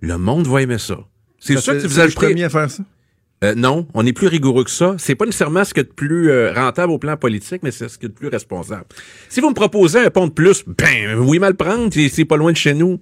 le 0.00 0.18
monde 0.18 0.46
va 0.46 0.62
aimer 0.62 0.78
ça. 0.78 0.98
C'est 1.38 1.54
Ça, 1.54 1.60
sûr 1.60 1.72
que 1.74 1.86
vous 1.86 1.94
c'est 1.94 2.06
le 2.06 2.12
premier 2.12 2.44
à 2.44 2.48
faire 2.50 2.70
ça? 2.70 2.82
Euh, 3.44 3.54
non, 3.54 3.86
on 3.94 4.04
est 4.04 4.12
plus 4.12 4.26
rigoureux 4.26 4.64
que 4.64 4.70
ça. 4.70 4.96
C'est 4.98 5.14
pas 5.14 5.24
nécessairement 5.24 5.64
ce 5.64 5.72
qui 5.72 5.78
est 5.80 5.84
de 5.84 5.88
plus 5.92 6.28
euh, 6.30 6.52
rentable 6.52 6.92
au 6.92 6.98
plan 6.98 7.16
politique, 7.16 7.62
mais 7.62 7.70
c'est 7.70 7.88
ce 7.88 7.96
qui 7.96 8.06
est 8.06 8.08
de 8.08 8.14
plus 8.14 8.26
responsable. 8.26 8.86
Si 9.28 9.40
vous 9.40 9.48
me 9.50 9.54
proposez 9.54 10.00
un 10.00 10.10
pont 10.10 10.26
de 10.26 10.32
plus, 10.32 10.64
ben 10.66 11.16
oui, 11.20 11.38
mal 11.38 11.54
prendre, 11.54 11.92
c'est- 11.92 12.24
pas 12.24 12.36
loin 12.36 12.50
de 12.50 12.56
chez 12.56 12.74
nous. 12.74 12.98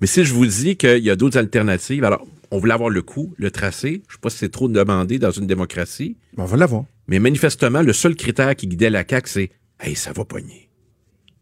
Mais 0.00 0.06
si 0.06 0.24
je 0.24 0.32
vous 0.32 0.46
dis 0.46 0.76
qu'il 0.76 1.04
y 1.04 1.10
a 1.10 1.16
d'autres 1.16 1.36
alternatives, 1.36 2.02
alors 2.04 2.26
on 2.50 2.58
voulait 2.58 2.72
avoir 2.72 2.88
le 2.88 3.02
coût, 3.02 3.34
le 3.36 3.50
tracé. 3.50 4.02
Je 4.08 4.14
sais 4.14 4.20
pas 4.22 4.30
si 4.30 4.38
c'est 4.38 4.48
trop 4.48 4.68
demandé 4.68 5.18
dans 5.18 5.32
une 5.32 5.46
démocratie, 5.46 6.16
Bon, 6.34 6.44
on 6.44 6.46
va 6.46 6.56
l'avoir. 6.56 6.84
mais 7.06 7.18
manifestement, 7.18 7.82
le 7.82 7.92
seul 7.92 8.14
critère 8.14 8.56
qui 8.56 8.68
guidait 8.68 8.88
la 8.90 9.04
CAQ, 9.06 9.28
c'est 9.28 9.50
Hey, 9.80 9.94
ça 9.94 10.12
va 10.12 10.24
pogner. 10.24 10.67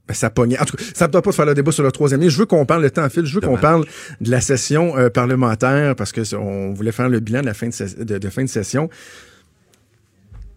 Ben, 0.08 0.14
ça 0.14 0.30
pognait. 0.30 0.58
En 0.60 0.64
tout 0.64 0.76
cas, 0.76 0.84
ça 0.94 1.06
ne 1.08 1.12
doit 1.12 1.22
pas 1.22 1.32
faire 1.32 1.46
le 1.46 1.54
débat 1.54 1.72
sur 1.72 1.82
le 1.82 1.90
troisième 1.90 2.20
lien. 2.20 2.28
Je 2.28 2.38
veux 2.38 2.46
qu'on 2.46 2.64
parle, 2.64 2.82
le 2.82 2.90
temps 2.90 3.04
en 3.04 3.08
fil, 3.08 3.26
je 3.26 3.34
veux 3.34 3.40
qu'on 3.40 3.56
parle 3.56 3.84
de 4.20 4.30
la 4.30 4.40
session 4.40 4.96
euh, 4.96 5.10
parlementaire 5.10 5.96
parce 5.96 6.12
que 6.12 6.34
on 6.36 6.72
voulait 6.74 6.92
faire 6.92 7.08
le 7.08 7.18
bilan 7.20 7.40
de 7.40 7.46
la 7.46 7.54
fin 7.54 7.66
de, 7.68 7.72
ses- 7.72 8.04
de- 8.04 8.18
de 8.18 8.28
fin 8.30 8.44
de 8.44 8.48
session. 8.48 8.88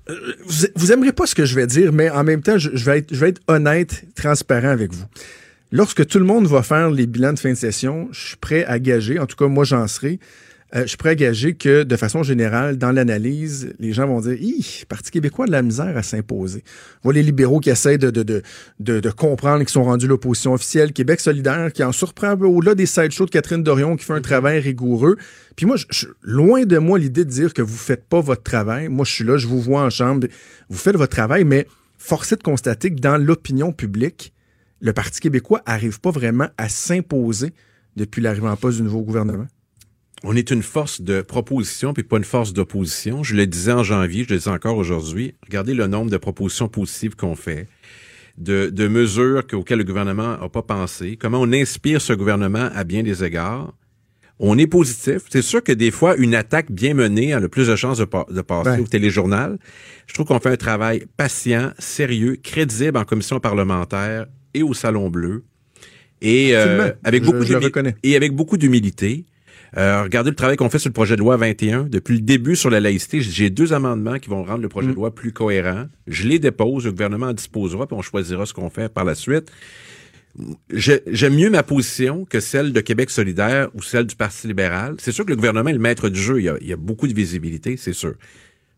Euh, 0.09 0.15
Vous, 0.45 0.65
vous 0.75 0.91
aimerez 0.91 1.13
pas 1.13 1.25
ce 1.25 1.35
que 1.35 1.45
je 1.45 1.55
vais 1.55 1.67
dire, 1.67 1.91
mais 1.93 2.09
en 2.09 2.23
même 2.23 2.41
temps, 2.41 2.57
je, 2.57 2.69
je 2.73 2.85
vais 2.85 2.99
être, 2.99 3.13
je 3.13 3.19
vais 3.19 3.29
être 3.29 3.41
honnête, 3.47 4.03
transparent 4.15 4.69
avec 4.69 4.93
vous. 4.93 5.05
Lorsque 5.71 6.05
tout 6.07 6.17
le 6.19 6.25
monde 6.25 6.47
va 6.47 6.63
faire 6.63 6.89
les 6.89 7.05
bilans 7.05 7.33
de 7.33 7.39
fin 7.39 7.49
de 7.51 7.55
session, 7.55 8.07
je 8.11 8.19
suis 8.29 8.37
prêt 8.37 8.65
à 8.65 8.79
gager, 8.79 9.19
en 9.19 9.27
tout 9.27 9.35
cas 9.35 9.47
moi 9.47 9.63
j'en 9.65 9.87
serai, 9.87 10.19
euh, 10.75 10.85
je 10.85 10.95
à 11.03 11.15
gager 11.15 11.55
que 11.55 11.83
de 11.83 11.95
façon 11.95 12.21
générale, 12.21 12.77
dans 12.77 12.91
l'analyse, 12.91 13.73
les 13.79 13.91
gens 13.91 14.05
vont 14.05 14.21
dire 14.21 14.33
Hi, 14.39 14.83
Parti 14.87 15.09
québécois 15.09 15.45
a 15.45 15.47
de 15.47 15.51
la 15.51 15.61
misère 15.63 15.97
à 15.97 16.03
s'imposer. 16.03 16.63
Voit 17.01 17.13
les 17.13 17.23
libéraux 17.23 17.59
qui 17.59 17.69
essaient 17.71 17.97
de, 17.97 18.11
de, 18.11 18.21
de, 18.21 18.43
de, 18.79 18.99
de 18.99 19.09
comprendre 19.09 19.59
qu'ils 19.59 19.69
sont 19.69 19.83
rendus 19.83 20.07
l'opposition 20.07 20.53
officielle, 20.53 20.93
Québec 20.93 21.19
solidaire 21.21 21.73
qui 21.73 21.83
en 21.83 21.91
surprend 21.91 22.27
un 22.29 22.37
peu 22.37 22.45
au-delà 22.45 22.75
des 22.75 22.85
sideshows 22.85 23.25
de 23.25 23.31
Catherine 23.31 23.63
Dorion 23.63 23.95
qui 23.95 24.05
fait 24.05 24.13
un 24.13 24.21
travail 24.21 24.59
rigoureux. 24.59 25.15
Puis 25.55 25.65
moi, 25.65 25.75
je, 25.75 25.85
je- 25.89 26.07
loin 26.21 26.65
de 26.65 26.77
moi 26.77 26.99
l'idée 26.99 27.25
de 27.25 27.29
dire 27.31 27.53
que 27.53 27.63
vous 27.63 27.77
faites 27.77 28.05
pas 28.05 28.21
votre 28.21 28.43
travail. 28.43 28.89
Moi, 28.89 29.05
je 29.05 29.11
suis 29.11 29.23
là, 29.23 29.37
je 29.37 29.47
vous 29.47 29.59
vois 29.59 29.81
en 29.81 29.89
chambre, 29.89 30.27
vous 30.69 30.77
faites 30.77 30.95
votre 30.95 31.15
travail, 31.15 31.45
mais 31.45 31.65
force 31.97 32.31
est 32.31 32.37
de 32.37 32.43
constater 32.43 32.91
que 32.93 32.99
dans 32.99 33.17
l'opinion 33.17 33.71
publique, 33.71 34.33
le 34.81 34.93
Parti 34.93 35.19
québécois 35.19 35.61
arrive 35.65 35.99
pas 35.99 36.11
vraiment 36.11 36.47
à 36.57 36.69
s'imposer 36.69 37.53
depuis 37.95 38.21
l'arrivée 38.21 38.47
en 38.47 38.55
poste 38.55 38.77
du 38.77 38.83
nouveau 38.83 39.01
gouvernement. 39.01 39.47
On 40.23 40.35
est 40.35 40.51
une 40.51 40.63
force 40.63 41.01
de 41.01 41.21
proposition 41.21 41.93
puis 41.93 42.03
pas 42.03 42.17
une 42.17 42.23
force 42.23 42.53
d'opposition. 42.53 43.23
Je 43.23 43.35
le 43.35 43.47
disais 43.47 43.71
en 43.71 43.83
janvier, 43.83 44.25
je 44.27 44.33
le 44.33 44.39
dis 44.39 44.49
encore 44.49 44.77
aujourd'hui. 44.77 45.35
Regardez 45.45 45.73
le 45.73 45.87
nombre 45.87 46.11
de 46.11 46.17
propositions 46.17 46.67
positives 46.67 47.15
qu'on 47.15 47.35
fait, 47.35 47.67
de, 48.37 48.69
de 48.69 48.87
mesures 48.87 49.43
auxquelles 49.53 49.79
le 49.79 49.83
gouvernement 49.83 50.37
n'a 50.37 50.49
pas 50.49 50.61
pensé, 50.61 51.17
comment 51.17 51.39
on 51.41 51.51
inspire 51.51 52.01
ce 52.01 52.13
gouvernement 52.13 52.69
à 52.73 52.83
bien 52.83 53.03
des 53.03 53.23
égards. 53.23 53.73
On 54.41 54.57
est 54.57 54.67
positif. 54.67 55.23
C'est 55.29 55.41
sûr 55.41 55.61
que 55.61 55.73
des 55.73 55.91
fois, 55.91 56.15
une 56.15 56.33
attaque 56.33 56.71
bien 56.71 56.93
menée 56.93 57.33
a 57.33 57.41
le 57.41 57.49
plus 57.49 57.67
de 57.67 57.75
chances 57.75 57.97
de, 57.97 58.07
de 58.33 58.41
passer 58.41 58.79
au 58.79 58.87
téléjournal. 58.87 59.59
Je 60.07 60.13
trouve 60.13 60.27
qu'on 60.27 60.39
fait 60.39 60.51
un 60.51 60.55
travail 60.55 61.03
patient, 61.17 61.71
sérieux, 61.77 62.37
crédible 62.41 62.97
en 62.97 63.03
commission 63.03 63.41
parlementaire 63.41 64.27
et 64.53 64.63
au 64.63 64.73
Salon 64.73 65.09
Bleu. 65.09 65.43
Et, 66.21 66.55
euh, 66.55 66.91
avec, 67.03 67.23
beaucoup 67.23 67.43
et 68.03 68.15
avec 68.15 68.33
beaucoup 68.33 68.57
d'humilité. 68.57 69.25
Euh, 69.77 70.03
regardez 70.03 70.31
le 70.31 70.35
travail 70.35 70.57
qu'on 70.57 70.69
fait 70.69 70.79
sur 70.79 70.89
le 70.89 70.93
projet 70.93 71.15
de 71.15 71.21
loi 71.21 71.37
21. 71.37 71.83
Depuis 71.83 72.15
le 72.15 72.21
début 72.21 72.55
sur 72.55 72.69
la 72.69 72.79
laïcité, 72.79 73.21
j'ai 73.21 73.49
deux 73.49 73.73
amendements 73.73 74.17
qui 74.17 74.29
vont 74.29 74.43
rendre 74.43 74.61
le 74.61 74.69
projet 74.69 74.87
de 74.87 74.93
mm. 74.93 74.95
loi 74.95 75.13
plus 75.13 75.31
cohérent. 75.31 75.85
Je 76.07 76.27
les 76.27 76.39
dépose, 76.39 76.85
le 76.85 76.91
gouvernement 76.91 77.27
en 77.27 77.33
disposera, 77.33 77.85
puis 77.87 77.95
on 77.97 78.01
choisira 78.01 78.45
ce 78.45 78.53
qu'on 78.53 78.69
fait 78.69 78.91
par 78.91 79.05
la 79.05 79.15
suite. 79.15 79.51
J'aime 80.71 81.35
mieux 81.35 81.49
ma 81.49 81.63
position 81.63 82.25
que 82.25 82.39
celle 82.39 82.71
de 82.71 82.81
Québec 82.81 83.09
solidaire 83.09 83.69
ou 83.73 83.81
celle 83.81 84.05
du 84.05 84.15
Parti 84.15 84.47
libéral. 84.47 84.95
C'est 84.99 85.11
sûr 85.11 85.25
que 85.25 85.31
le 85.31 85.35
gouvernement 85.35 85.69
est 85.69 85.73
le 85.73 85.79
maître 85.79 86.09
du 86.09 86.19
jeu. 86.19 86.39
Il 86.39 86.45
y 86.45 86.49
a, 86.49 86.57
il 86.61 86.67
y 86.67 86.73
a 86.73 86.77
beaucoup 86.77 87.07
de 87.07 87.13
visibilité, 87.13 87.77
c'est 87.77 87.93
sûr. 87.93 88.13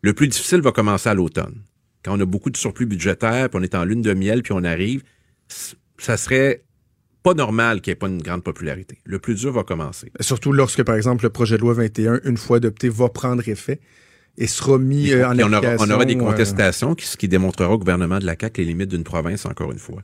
Le 0.00 0.12
plus 0.12 0.28
difficile 0.28 0.60
va 0.60 0.72
commencer 0.72 1.08
à 1.08 1.14
l'automne. 1.14 1.62
Quand 2.04 2.16
on 2.16 2.20
a 2.20 2.24
beaucoup 2.24 2.50
de 2.50 2.56
surplus 2.56 2.86
budgétaire, 2.86 3.48
puis 3.48 3.60
on 3.60 3.62
est 3.62 3.74
en 3.74 3.84
lune 3.84 4.02
de 4.02 4.12
miel, 4.12 4.42
puis 4.42 4.52
on 4.52 4.64
arrive, 4.64 5.04
ça 5.98 6.16
serait 6.16 6.64
pas 7.22 7.34
normal 7.34 7.80
qu'il 7.80 7.90
n'y 7.90 7.92
ait 7.92 7.96
pas 7.96 8.08
une 8.08 8.22
grande 8.22 8.42
popularité. 8.42 8.98
Le 9.04 9.18
plus 9.18 9.34
dur 9.34 9.52
va 9.52 9.62
commencer. 9.62 10.10
Surtout 10.20 10.52
lorsque, 10.52 10.82
par 10.82 10.96
exemple, 10.96 11.24
le 11.24 11.30
projet 11.30 11.56
de 11.56 11.62
loi 11.62 11.74
21, 11.74 12.20
une 12.24 12.36
fois 12.36 12.58
adopté, 12.58 12.88
va 12.88 13.08
prendre 13.08 13.46
effet 13.48 13.80
et 14.38 14.46
sera 14.46 14.78
mis 14.78 15.12
euh, 15.12 15.26
en 15.26 15.38
application. 15.38 15.86
On 15.86 15.90
aura, 15.90 16.04
des 16.04 16.16
euh, 16.16 16.18
contestations, 16.18 16.96
ce 16.98 17.16
qui 17.16 17.28
démontrera 17.28 17.72
au 17.72 17.78
gouvernement 17.78 18.18
de 18.18 18.24
la 18.24 18.34
CAQ 18.40 18.62
les 18.62 18.68
limites 18.68 18.88
d'une 18.88 19.04
province, 19.04 19.44
encore 19.46 19.72
une 19.72 19.78
fois. 19.78 20.02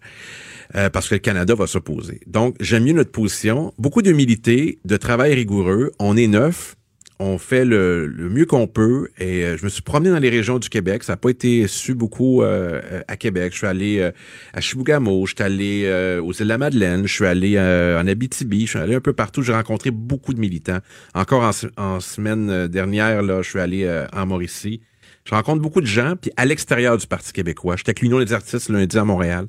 Euh, 0.74 0.90
parce 0.90 1.08
que 1.08 1.14
le 1.14 1.20
Canada 1.20 1.54
va 1.54 1.66
s'opposer. 1.66 2.20
Donc, 2.26 2.56
j'aime 2.60 2.84
mieux 2.84 2.92
notre 2.92 3.10
position. 3.10 3.72
Beaucoup 3.78 4.02
d'humilité, 4.02 4.78
de 4.84 4.96
travail 4.96 5.34
rigoureux. 5.34 5.92
On 5.98 6.16
est 6.16 6.26
neuf 6.26 6.76
on 7.20 7.38
fait 7.38 7.64
le, 7.64 8.08
mieux 8.30 8.46
qu'on 8.46 8.66
peut 8.66 9.08
et 9.18 9.44
euh, 9.44 9.56
je 9.56 9.64
me 9.64 9.68
suis 9.68 9.82
promené 9.82 10.10
dans 10.10 10.18
les 10.18 10.30
régions 10.30 10.58
du 10.58 10.68
Québec. 10.68 11.02
Ça 11.02 11.14
n'a 11.14 11.16
pas 11.16 11.30
été 11.30 11.66
su 11.66 11.94
beaucoup 11.94 12.42
euh, 12.42 13.02
à 13.08 13.16
Québec. 13.16 13.52
Je 13.52 13.58
suis 13.58 13.66
allé 13.66 13.98
euh, 13.98 14.12
à 14.52 14.60
Chibougamau, 14.60 15.26
je 15.26 15.34
suis 15.34 15.44
allé 15.44 16.18
aux 16.22 16.32
îles 16.32 16.44
de 16.44 16.48
la 16.48 16.58
Madeleine, 16.58 17.06
je 17.06 17.12
suis 17.12 17.26
allé 17.26 17.58
en 17.58 18.06
Abitibi, 18.06 18.62
je 18.62 18.70
suis 18.70 18.78
allé 18.78 18.94
un 18.94 19.00
peu 19.00 19.12
partout. 19.12 19.42
J'ai 19.42 19.52
rencontré 19.52 19.90
beaucoup 19.90 20.32
de 20.32 20.40
militants. 20.40 20.78
Encore 21.14 21.50
en, 21.76 22.00
semaine 22.00 22.68
dernière, 22.68 23.22
là, 23.22 23.42
je 23.42 23.50
suis 23.50 23.60
allé 23.60 23.88
en 24.12 24.26
Mauricie. 24.26 24.80
Je 25.24 25.34
rencontre 25.34 25.60
beaucoup 25.60 25.80
de 25.80 25.86
gens, 25.86 26.14
puis 26.20 26.30
à 26.36 26.46
l'extérieur 26.46 26.96
du 26.96 27.06
Parti 27.06 27.32
québécois. 27.32 27.76
J'étais 27.76 27.90
avec 27.90 28.00
l'Union 28.00 28.18
des 28.20 28.32
artistes 28.32 28.68
lundi 28.68 28.96
à 28.96 29.04
Montréal. 29.04 29.46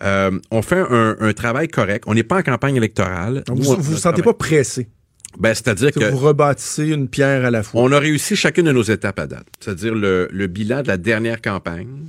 on 0.00 0.62
fait 0.62 0.84
un, 0.90 1.32
travail 1.32 1.68
correct. 1.68 2.04
On 2.06 2.14
n'est 2.14 2.22
pas 2.22 2.38
en 2.38 2.42
campagne 2.42 2.76
électorale. 2.76 3.44
vous 3.48 3.76
ne 3.76 3.80
vous, 3.80 3.96
sentez 3.96 4.22
pas 4.22 4.34
pressé? 4.34 4.88
Ben, 5.38 5.54
c'est-à-dire 5.54 5.92
que, 5.92 6.10
vous 6.10 6.18
rebâtissez 6.18 6.88
une 6.88 7.08
pierre 7.08 7.44
à 7.44 7.50
la 7.50 7.62
fois. 7.62 7.82
On 7.82 7.92
a 7.92 7.98
réussi 7.98 8.34
chacune 8.34 8.66
de 8.66 8.72
nos 8.72 8.82
étapes 8.82 9.18
à 9.20 9.26
date. 9.26 9.46
C'est-à-dire 9.60 9.94
le, 9.94 10.28
le, 10.32 10.46
bilan 10.48 10.82
de 10.82 10.88
la 10.88 10.96
dernière 10.96 11.40
campagne. 11.40 12.08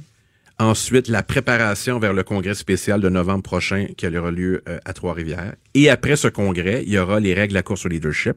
Ensuite, 0.57 1.07
la 1.07 1.23
préparation 1.23 1.99
vers 1.99 2.11
le 2.11 2.23
congrès 2.23 2.55
spécial 2.55 2.99
de 2.99 3.07
novembre 3.07 3.43
prochain 3.43 3.87
qui 3.95 4.07
aura 4.07 4.31
lieu 4.31 4.61
euh, 4.67 4.79
à 4.83 4.93
Trois-Rivières. 4.93 5.55
Et 5.73 5.89
après 5.89 6.15
ce 6.15 6.27
congrès, 6.27 6.83
il 6.85 6.91
y 6.91 6.97
aura 6.97 7.19
les 7.19 7.33
règles 7.33 7.51
de 7.51 7.55
la 7.55 7.63
course 7.63 7.85
au 7.85 7.89
leadership. 7.89 8.35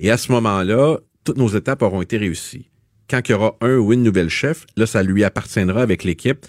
Et 0.00 0.10
à 0.10 0.16
ce 0.16 0.32
moment-là, 0.32 0.98
toutes 1.22 1.38
nos 1.38 1.48
étapes 1.48 1.82
auront 1.82 2.02
été 2.02 2.16
réussies. 2.16 2.70
Quand 3.08 3.20
il 3.28 3.32
y 3.32 3.34
aura 3.34 3.56
un 3.60 3.76
ou 3.76 3.92
une 3.92 4.02
nouvelle 4.02 4.30
chef, 4.30 4.64
là, 4.76 4.86
ça 4.86 5.02
lui 5.02 5.22
appartiendra 5.22 5.82
avec 5.82 6.02
l'équipe 6.02 6.44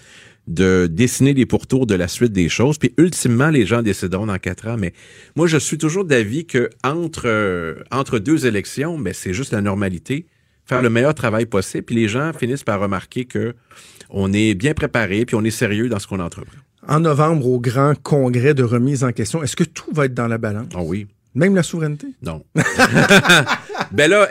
de 0.46 0.86
dessiner 0.90 1.34
les 1.34 1.46
pourtours 1.46 1.86
de 1.86 1.94
la 1.94 2.08
suite 2.08 2.32
des 2.32 2.48
choses. 2.48 2.78
Puis 2.78 2.94
ultimement, 2.98 3.50
les 3.50 3.66
gens 3.66 3.82
décideront 3.82 4.26
dans 4.26 4.38
quatre 4.38 4.68
ans. 4.68 4.76
Mais 4.78 4.92
moi, 5.34 5.46
je 5.46 5.56
suis 5.56 5.78
toujours 5.78 6.04
d'avis 6.04 6.46
que 6.46 6.70
entre, 6.84 7.26
euh, 7.26 7.76
entre 7.90 8.18
deux 8.18 8.46
élections, 8.46 8.96
mais 8.98 9.12
c'est 9.12 9.32
juste 9.32 9.52
la 9.52 9.60
normalité. 9.60 10.26
Faire 10.64 10.82
le 10.82 10.90
meilleur 10.90 11.14
travail 11.14 11.46
possible. 11.46 11.84
Puis 11.84 11.94
les 11.94 12.08
gens 12.08 12.32
finissent 12.32 12.64
par 12.64 12.80
remarquer 12.80 13.24
que 13.24 13.54
on 14.10 14.32
est 14.32 14.54
bien 14.54 14.74
préparé, 14.74 15.24
puis 15.24 15.36
on 15.36 15.44
est 15.44 15.50
sérieux 15.50 15.88
dans 15.88 15.98
ce 15.98 16.06
qu'on 16.06 16.20
entreprend. 16.20 16.58
En 16.88 17.00
novembre, 17.00 17.46
au 17.46 17.60
grand 17.60 17.94
congrès 18.00 18.54
de 18.54 18.62
remise 18.62 19.02
en 19.02 19.12
question, 19.12 19.42
est-ce 19.42 19.56
que 19.56 19.64
tout 19.64 19.90
va 19.92 20.06
être 20.06 20.14
dans 20.14 20.28
la 20.28 20.38
balance? 20.38 20.68
Oh 20.76 20.82
oui. 20.84 21.06
Même 21.36 21.54
la 21.54 21.62
souveraineté? 21.62 22.08
Non. 22.22 22.42
ben 23.92 24.10
là, 24.10 24.26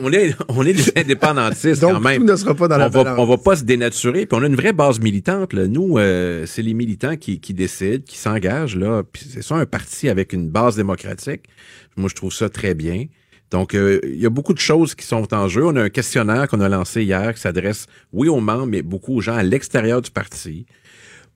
on 0.00 0.12
est, 0.12 0.36
on 0.48 0.64
est 0.64 0.72
des 0.72 0.92
indépendantistes 0.96 1.80
Donc, 1.80 1.94
quand 1.94 2.00
même. 2.00 2.18
Tout 2.18 2.30
ne 2.30 2.36
sera 2.36 2.54
pas 2.54 2.68
dans 2.68 2.78
la 2.78 2.86
on 2.86 2.90
va, 2.90 3.16
on 3.18 3.26
va 3.26 3.36
pas 3.36 3.56
se 3.56 3.64
dénaturer. 3.64 4.26
Puis 4.26 4.38
on 4.38 4.44
a 4.44 4.46
une 4.46 4.54
vraie 4.54 4.72
base 4.72 5.00
militante. 5.00 5.52
Là. 5.52 5.66
Nous, 5.66 5.98
euh, 5.98 6.46
c'est 6.46 6.62
les 6.62 6.72
militants 6.72 7.16
qui, 7.16 7.40
qui 7.40 7.52
décident, 7.52 8.04
qui 8.06 8.16
s'engagent. 8.16 8.76
là. 8.76 9.02
Puis 9.02 9.26
c'est 9.28 9.42
ça 9.42 9.56
un 9.56 9.66
parti 9.66 10.08
avec 10.08 10.32
une 10.32 10.48
base 10.48 10.76
démocratique. 10.76 11.42
Moi, 11.96 12.08
je 12.08 12.14
trouve 12.14 12.32
ça 12.32 12.48
très 12.48 12.74
bien. 12.74 13.06
Donc, 13.50 13.74
euh, 13.74 13.98
il 14.04 14.20
y 14.20 14.26
a 14.26 14.30
beaucoup 14.30 14.54
de 14.54 14.60
choses 14.60 14.94
qui 14.94 15.04
sont 15.04 15.34
en 15.34 15.48
jeu. 15.48 15.66
On 15.66 15.74
a 15.74 15.82
un 15.82 15.88
questionnaire 15.88 16.46
qu'on 16.46 16.60
a 16.60 16.68
lancé 16.68 17.02
hier 17.02 17.34
qui 17.34 17.40
s'adresse, 17.40 17.86
oui, 18.12 18.28
aux 18.28 18.40
membres, 18.40 18.66
mais 18.66 18.82
beaucoup 18.82 19.16
aux 19.16 19.20
gens 19.20 19.34
à 19.34 19.42
l'extérieur 19.42 20.00
du 20.00 20.12
parti 20.12 20.64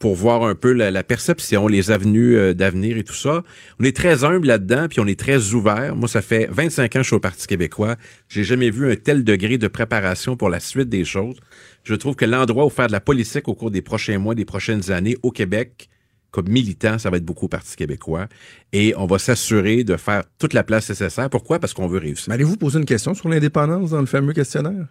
pour 0.01 0.15
voir 0.15 0.43
un 0.45 0.55
peu 0.55 0.73
la, 0.73 1.05
perception, 1.05 1.69
les 1.69 1.91
avenues 1.91 2.35
euh, 2.35 2.55
d'avenir 2.55 2.97
et 2.97 3.05
tout 3.05 3.15
ça. 3.15 3.45
On 3.79 3.85
est 3.85 3.95
très 3.95 4.25
humble 4.25 4.47
là-dedans, 4.47 4.89
puis 4.89 4.99
on 4.99 5.07
est 5.07 5.21
très 5.21 5.53
ouvert. 5.53 5.95
Moi, 5.95 6.09
ça 6.09 6.23
fait 6.23 6.49
25 6.51 6.85
ans 6.85 6.89
que 6.89 7.03
je 7.03 7.07
suis 7.07 7.17
au 7.17 7.21
Parti 7.21 7.47
québécois. 7.47 7.97
J'ai 8.31 8.43
jamais 8.43 8.71
vu 8.71 8.91
un 8.91 8.97
tel 8.97 9.25
degré 9.25 9.59
de 9.59 9.69
préparation 9.69 10.37
pour 10.37 10.49
la 10.49 10.59
suite 10.59 10.89
des 10.89 11.05
choses. 11.05 11.37
Je 11.85 11.95
trouve 11.95 12.17
que 12.17 12.25
l'endroit 12.25 12.65
où 12.65 12.71
faire 12.71 12.87
de 12.87 12.93
la 12.93 13.01
politique 13.01 13.47
au 13.47 13.55
cours 13.55 13.71
des 13.71 13.83
prochains 13.83 14.19
mois, 14.19 14.35
des 14.35 14.47
prochaines 14.47 14.91
années 14.91 15.19
au 15.23 15.31
Québec, 15.31 15.91
comme 16.31 16.49
militant, 16.49 16.99
ça 16.99 17.11
va 17.11 17.17
être 17.17 17.25
beaucoup 17.25 17.47
au 17.47 17.49
Parti 17.49 17.77
québécois. 17.77 18.29
Et 18.73 18.95
on 18.97 19.07
va 19.07 19.19
s'assurer 19.19 19.83
de 19.83 19.97
faire 19.97 20.23
toute 20.39 20.55
la 20.55 20.63
place 20.63 20.89
nécessaire. 20.89 21.29
Pourquoi? 21.29 21.59
Parce 21.59 21.75
qu'on 21.75 21.89
veut 21.89 21.99
réussir. 21.99 22.33
allez-vous 22.33 22.57
poser 22.57 22.79
une 22.79 22.85
question 22.85 23.15
sur 23.15 23.29
l'indépendance 23.29 23.91
dans 23.91 24.01
le 24.01 24.07
fameux 24.07 24.33
questionnaire? 24.33 24.87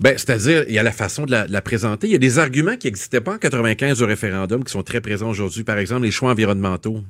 Ben, 0.00 0.18
c'est-à-dire, 0.18 0.64
il 0.68 0.74
y 0.74 0.78
a 0.78 0.82
la 0.82 0.92
façon 0.92 1.24
de 1.24 1.30
la, 1.30 1.62
présenter. 1.62 2.06
Il 2.06 2.12
y 2.12 2.16
a 2.16 2.18
des 2.18 2.38
arguments 2.38 2.76
qui 2.76 2.86
n'existaient 2.86 3.22
pas 3.22 3.34
en 3.34 3.38
95 3.38 4.02
au 4.02 4.06
référendum 4.06 4.62
qui 4.62 4.72
sont 4.72 4.82
très 4.82 5.00
présents 5.00 5.30
aujourd'hui. 5.30 5.64
Par 5.64 5.78
exemple, 5.78 6.02
les 6.02 6.10
choix 6.10 6.30
environnementaux. 6.30 7.02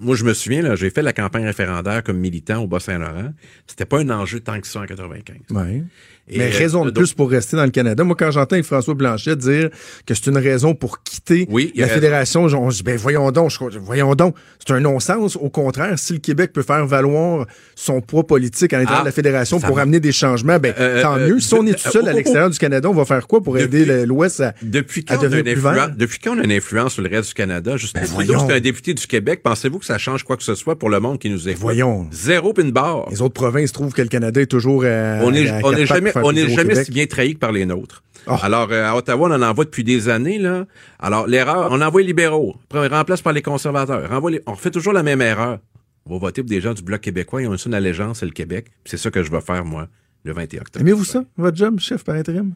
Moi, 0.00 0.16
je 0.16 0.24
me 0.24 0.34
souviens, 0.34 0.62
là, 0.62 0.74
j'ai 0.74 0.90
fait 0.90 1.02
la 1.02 1.12
campagne 1.12 1.44
référendaire 1.44 2.02
comme 2.02 2.18
militant 2.18 2.62
au 2.62 2.66
Bas-Saint-Laurent. 2.66 3.32
C'était 3.68 3.84
pas 3.84 4.00
un 4.00 4.10
enjeu 4.10 4.40
tant 4.40 4.60
que 4.60 4.66
ça 4.66 4.80
en 4.80 4.86
95. 4.86 5.36
Ouais. 5.50 5.84
Mais 6.30 6.52
euh, 6.54 6.56
raison 6.56 6.84
de 6.84 6.90
plus 6.90 7.14
pour 7.14 7.30
rester 7.30 7.56
dans 7.56 7.64
le 7.64 7.70
Canada. 7.70 8.04
Moi, 8.04 8.14
quand 8.16 8.30
j'entends 8.30 8.62
François 8.62 8.94
Blanchet 8.94 9.36
dire 9.36 9.70
que 10.06 10.14
c'est 10.14 10.26
une 10.26 10.38
raison 10.38 10.74
pour 10.74 11.02
quitter 11.02 11.48
la 11.74 11.88
fédération, 11.88 12.44
on 12.44 12.70
se 12.70 12.78
dit, 12.78 12.82
ben 12.84 12.96
voyons 12.96 13.30
donc, 13.32 13.52
voyons 13.80 14.14
donc, 14.14 14.36
c'est 14.64 14.72
un 14.72 14.80
non-sens. 14.80 15.36
Au 15.36 15.50
contraire, 15.50 15.98
si 15.98 16.12
le 16.12 16.18
Québec 16.20 16.52
peut 16.52 16.62
faire 16.62 16.86
valoir 16.86 17.46
son 17.74 18.00
poids 18.00 18.26
politique 18.26 18.72
à 18.72 18.78
l'intérieur 18.78 19.02
de 19.02 19.06
la 19.06 19.10
ah, 19.10 19.12
fédération 19.12 19.60
pour 19.60 19.78
amener 19.78 20.00
des 20.00 20.12
changements, 20.12 20.58
ben 20.58 20.74
euh, 20.78 21.02
tant 21.02 21.16
mieux. 21.18 21.40
Si 21.40 21.54
on 21.54 21.66
est 21.66 21.74
tout 21.74 21.90
seul 21.90 22.08
à 22.08 22.12
l'extérieur 22.12 22.50
du 22.50 22.58
Canada, 22.58 22.88
on 22.88 22.94
va 22.94 23.04
faire 23.04 23.26
quoi 23.26 23.42
pour 23.42 23.58
aider 23.58 24.06
l'Ouest 24.06 24.40
à, 24.40 24.54
depuis 24.62 25.04
quand 25.04 25.20
devenir 25.20 25.42
plus 25.54 25.62
vert? 25.62 25.90
Depuis 25.96 26.18
quand 26.18 26.36
on 26.36 26.40
a 26.40 26.44
une 26.44 26.52
influence 26.52 26.94
sur 26.94 27.02
le 27.02 27.08
reste 27.08 27.28
du 27.28 27.34
Canada? 27.34 27.76
Juste 27.76 27.94
ben, 27.94 28.50
un 28.50 28.60
député 28.60 28.94
du 28.94 29.06
Québec, 29.06 29.40
pensez-vous 29.42 29.78
que 29.78 29.86
ça 29.86 29.98
change 29.98 30.22
quoi 30.22 30.36
que 30.36 30.42
ce 30.42 30.54
soit 30.54 30.78
pour 30.78 30.88
le 30.88 31.00
monde 31.00 31.18
qui 31.18 31.30
nous 31.30 31.48
écoute? 31.48 31.60
Voyons. 31.60 32.06
Zéro 32.12 32.52
pin 32.52 32.68
barre. 32.68 33.06
Les 33.10 33.22
autres 33.22 33.34
provinces 33.34 33.72
trouvent 33.72 33.92
que 33.92 34.02
le 34.02 34.08
Canada 34.08 34.40
est 34.40 34.46
toujours 34.46 34.82
on 34.82 35.34
est, 35.34 35.50
on 35.64 35.72
est 35.72 35.86
jamais, 35.86 36.11
on 36.16 36.32
n'est 36.32 36.48
jamais 36.48 36.84
si 36.84 36.90
bien 36.90 37.06
trahi 37.06 37.34
que 37.34 37.38
par 37.38 37.52
les 37.52 37.66
nôtres. 37.66 38.02
Ah. 38.26 38.38
Alors, 38.42 38.68
euh, 38.70 38.84
à 38.84 38.96
Ottawa, 38.96 39.28
on 39.28 39.32
en 39.32 39.42
envoie 39.42 39.64
depuis 39.64 39.84
des 39.84 40.08
années, 40.08 40.38
là. 40.38 40.66
Alors, 40.98 41.26
l'erreur, 41.26 41.68
on 41.70 41.80
envoie 41.80 42.02
les 42.02 42.08
libéraux. 42.08 42.56
On 42.72 42.88
remplace 42.88 43.20
par 43.20 43.32
les 43.32 43.42
conservateurs. 43.42 44.08
On 44.46 44.52
refait 44.52 44.70
toujours 44.70 44.92
la 44.92 45.02
même 45.02 45.20
erreur. 45.20 45.58
On 46.06 46.14
va 46.14 46.18
voter 46.18 46.42
pour 46.42 46.50
des 46.50 46.60
gens 46.60 46.74
du 46.74 46.82
Bloc 46.82 47.00
québécois. 47.00 47.42
Ils 47.42 47.48
ont 47.48 47.56
une 47.56 47.74
allégeance, 47.74 48.20
c'est 48.20 48.26
le 48.26 48.32
Québec. 48.32 48.66
C'est 48.84 48.96
ça 48.96 49.10
que 49.10 49.22
je 49.22 49.30
vais 49.30 49.40
faire, 49.40 49.64
moi, 49.64 49.88
le 50.24 50.32
21 50.32 50.60
octobre. 50.60 50.80
Aimez-vous 50.80 51.04
ça, 51.04 51.24
votre 51.36 51.56
job, 51.56 51.78
chef 51.80 52.04
par 52.04 52.14
intérim? 52.14 52.54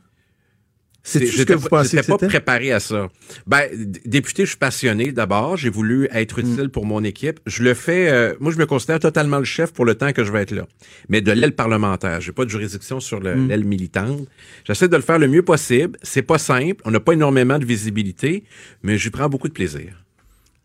C'est 1.07 1.25
ce 1.25 1.43
que 1.45 1.53
vous 1.53 1.69
pensez 1.69 2.03
pas 2.03 2.19
préparé 2.19 2.73
à 2.73 2.81
ça. 2.81 3.09
Ben, 3.47 3.69
député, 4.05 4.43
je 4.43 4.51
suis 4.51 4.59
passionné 4.59 5.13
d'abord. 5.13 5.57
J'ai 5.57 5.71
voulu 5.71 6.09
être 6.11 6.43
mm. 6.43 6.53
utile 6.53 6.69
pour 6.69 6.85
mon 6.85 7.05
équipe. 7.05 7.39
Je 7.47 7.63
le 7.63 7.75
fais. 7.75 8.11
Euh, 8.11 8.35
moi, 8.41 8.51
je 8.51 8.59
me 8.59 8.67
considère 8.67 8.99
totalement 8.99 9.39
le 9.39 9.45
chef 9.45 9.73
pour 9.73 9.85
le 9.85 9.95
temps 9.95 10.13
que 10.13 10.25
je 10.25 10.33
vais 10.33 10.43
être 10.43 10.51
là. 10.51 10.67
Mais 11.09 11.21
de 11.21 11.31
l'aile 11.31 11.55
parlementaire, 11.55 12.21
j'ai 12.21 12.33
pas 12.33 12.45
de 12.45 12.51
juridiction 12.51 12.99
sur 12.99 13.21
mm. 13.21 13.49
l'aile 13.49 13.65
militante. 13.65 14.27
J'essaie 14.65 14.89
de 14.89 14.97
le 14.97 15.03
faire 15.03 15.21
le 15.21 15.29
mieux 15.29 15.43
possible. 15.43 15.97
C'est 16.03 16.23
pas 16.23 16.39
simple. 16.39 16.83
On 16.85 16.91
n'a 16.91 17.01
pas 17.01 17.13
énormément 17.13 17.61
de 17.61 17.65
visibilité, 17.65 18.43
mais 18.83 18.99
j'y 18.99 19.11
prends 19.11 19.29
beaucoup 19.29 19.49
de 19.49 19.55
plaisir. 19.55 20.03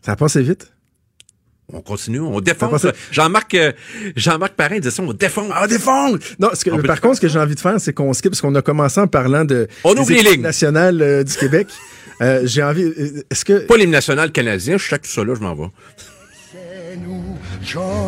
Ça 0.02 0.14
a 0.14 0.16
passé 0.16 0.42
vite? 0.42 0.74
On 1.74 1.82
continue, 1.82 2.20
on 2.20 2.40
défonce. 2.40 2.86
Jean-Marc 3.12 3.54
euh, 3.56 3.72
Jean-Marc 4.16 4.54
Parrain 4.54 4.78
disait 4.80 4.92
ça, 4.92 5.04
on 5.04 5.14
défonce. 5.14 5.52
Ah, 5.54 5.62
on 5.64 5.68
défonce! 5.68 6.20
Non, 6.40 6.50
par 6.86 7.02
contre, 7.02 7.16
ce 7.16 7.22
que 7.22 7.28
j'ai 7.28 7.40
envie 7.40 7.56
de 7.56 7.60
faire, 7.60 7.80
c'est 7.80 7.94
qu'on 7.94 8.14
skip, 8.14 8.32
parce 8.32 8.42
qu'on 8.42 8.56
a 8.56 8.62
commencé 8.62 9.00
en 9.00 9.08
parlant 9.08 9.46
de 9.46 9.68
on 9.84 9.96
ouvre 9.96 10.12
les 10.12 10.22
lignes. 10.22 10.42
nationales 10.42 11.02
euh, 11.02 11.24
du 11.24 11.36
Québec. 11.36 11.68
Euh, 12.22 12.42
j'ai 12.46 12.64
envie. 12.64 12.92
Est-ce 13.30 13.46
que. 13.46 13.66
Pas 13.66 13.78
l'hymne 13.78 13.92
national 13.92 14.32
canadien, 14.32 14.78
je 14.78 14.88
sais 14.88 14.98
que 14.98 15.06
tout 15.06 15.12
ça 15.12 15.24
là, 15.24 15.34
je 15.36 15.42
m'en 15.42 15.56
vais. 15.56 15.70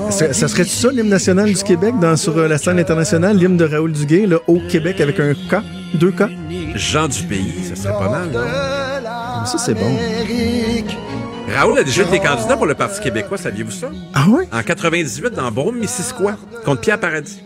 Ça, 0.09 0.33
ça 0.33 0.47
serait 0.47 0.65
ça 0.65 0.91
l'hymne 0.91 1.09
national 1.09 1.53
du 1.53 1.63
Québec 1.63 1.95
dans, 2.01 2.17
sur 2.17 2.37
euh, 2.37 2.47
la 2.47 2.57
scène 2.57 2.79
internationale, 2.79 3.37
l'hymne 3.37 3.57
de 3.57 3.65
Raoul 3.65 3.91
Duguay, 3.91 4.27
là, 4.27 4.37
au 4.47 4.59
Québec 4.67 4.99
avec 4.99 5.19
un 5.19 5.33
K, 5.33 5.63
deux 5.95 6.11
K? 6.11 6.23
Jean 6.75 7.07
du 7.07 7.23
pays, 7.23 7.53
ça 7.69 7.75
serait 7.75 7.93
pas 7.93 8.09
mal, 8.09 8.29
non? 8.31 9.45
Ça, 9.45 9.57
c'est 9.57 9.73
bon. 9.73 9.97
Raoul 11.49 11.77
a 11.79 11.83
déjà 11.83 12.03
été 12.03 12.19
candidat 12.19 12.55
pour 12.57 12.65
le 12.65 12.73
Parti 12.73 13.01
québécois, 13.01 13.37
saviez-vous 13.37 13.71
ça? 13.71 13.91
Ah 14.13 14.27
ouais? 14.29 14.47
En 14.51 14.63
98, 14.63 15.33
dans 15.33 15.51
Brome-Missisquoi, 15.51 16.37
contre 16.65 16.81
Pierre 16.81 16.99
Paradis. 16.99 17.39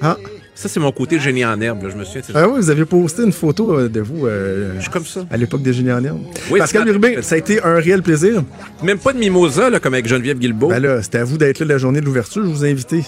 Ah. 0.00 0.16
Ça, 0.56 0.68
c'est 0.68 0.78
mon 0.80 0.92
côté 0.92 1.18
génie 1.18 1.44
en 1.44 1.60
herbe, 1.60 1.82
là, 1.82 1.88
je 1.90 1.96
me 1.96 2.04
souviens. 2.04 2.22
Ah 2.34 2.48
oui, 2.48 2.54
vous 2.56 2.70
avez 2.70 2.84
posté 2.84 3.22
une 3.24 3.32
photo 3.32 3.76
euh, 3.76 3.88
de 3.88 4.00
vous 4.00 4.26
euh, 4.26 4.74
Je 4.76 4.82
suis 4.82 4.90
comme 4.90 5.04
ça. 5.04 5.26
à 5.30 5.36
l'époque 5.36 5.62
des 5.62 5.72
génies 5.72 5.90
en 5.92 6.02
herbe. 6.04 6.20
Oui, 6.50 6.60
Pascal 6.60 6.84
c'est- 6.86 6.92
Urbain, 6.92 7.22
ça 7.22 7.34
a 7.34 7.38
été 7.38 7.60
un 7.62 7.74
réel 7.74 8.02
plaisir. 8.02 8.42
Même 8.82 8.98
pas 8.98 9.12
de 9.12 9.18
mimosa, 9.18 9.68
là, 9.68 9.80
comme 9.80 9.94
avec 9.94 10.06
Geneviève 10.06 10.38
Guilbeault. 10.38 10.68
Ben 10.68 10.78
là, 10.80 11.02
c'était 11.02 11.18
à 11.18 11.24
vous 11.24 11.38
d'être 11.38 11.58
là 11.60 11.66
la 11.66 11.78
journée 11.78 12.00
de 12.00 12.06
l'ouverture, 12.06 12.42
je 12.44 12.48
vous 12.50 12.64
ai 12.64 12.70
invité. 12.70 13.02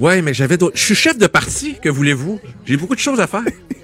Ouais, 0.00 0.20
mais 0.20 0.34
j'avais 0.34 0.56
d'autres. 0.56 0.76
Je 0.76 0.82
suis 0.82 0.94
chef 0.96 1.16
de 1.16 1.26
parti, 1.28 1.76
que 1.80 1.88
voulez-vous? 1.88 2.40
J'ai 2.66 2.76
beaucoup 2.76 2.94
de 2.96 3.00
choses 3.00 3.20
à 3.20 3.26
faire. 3.26 3.42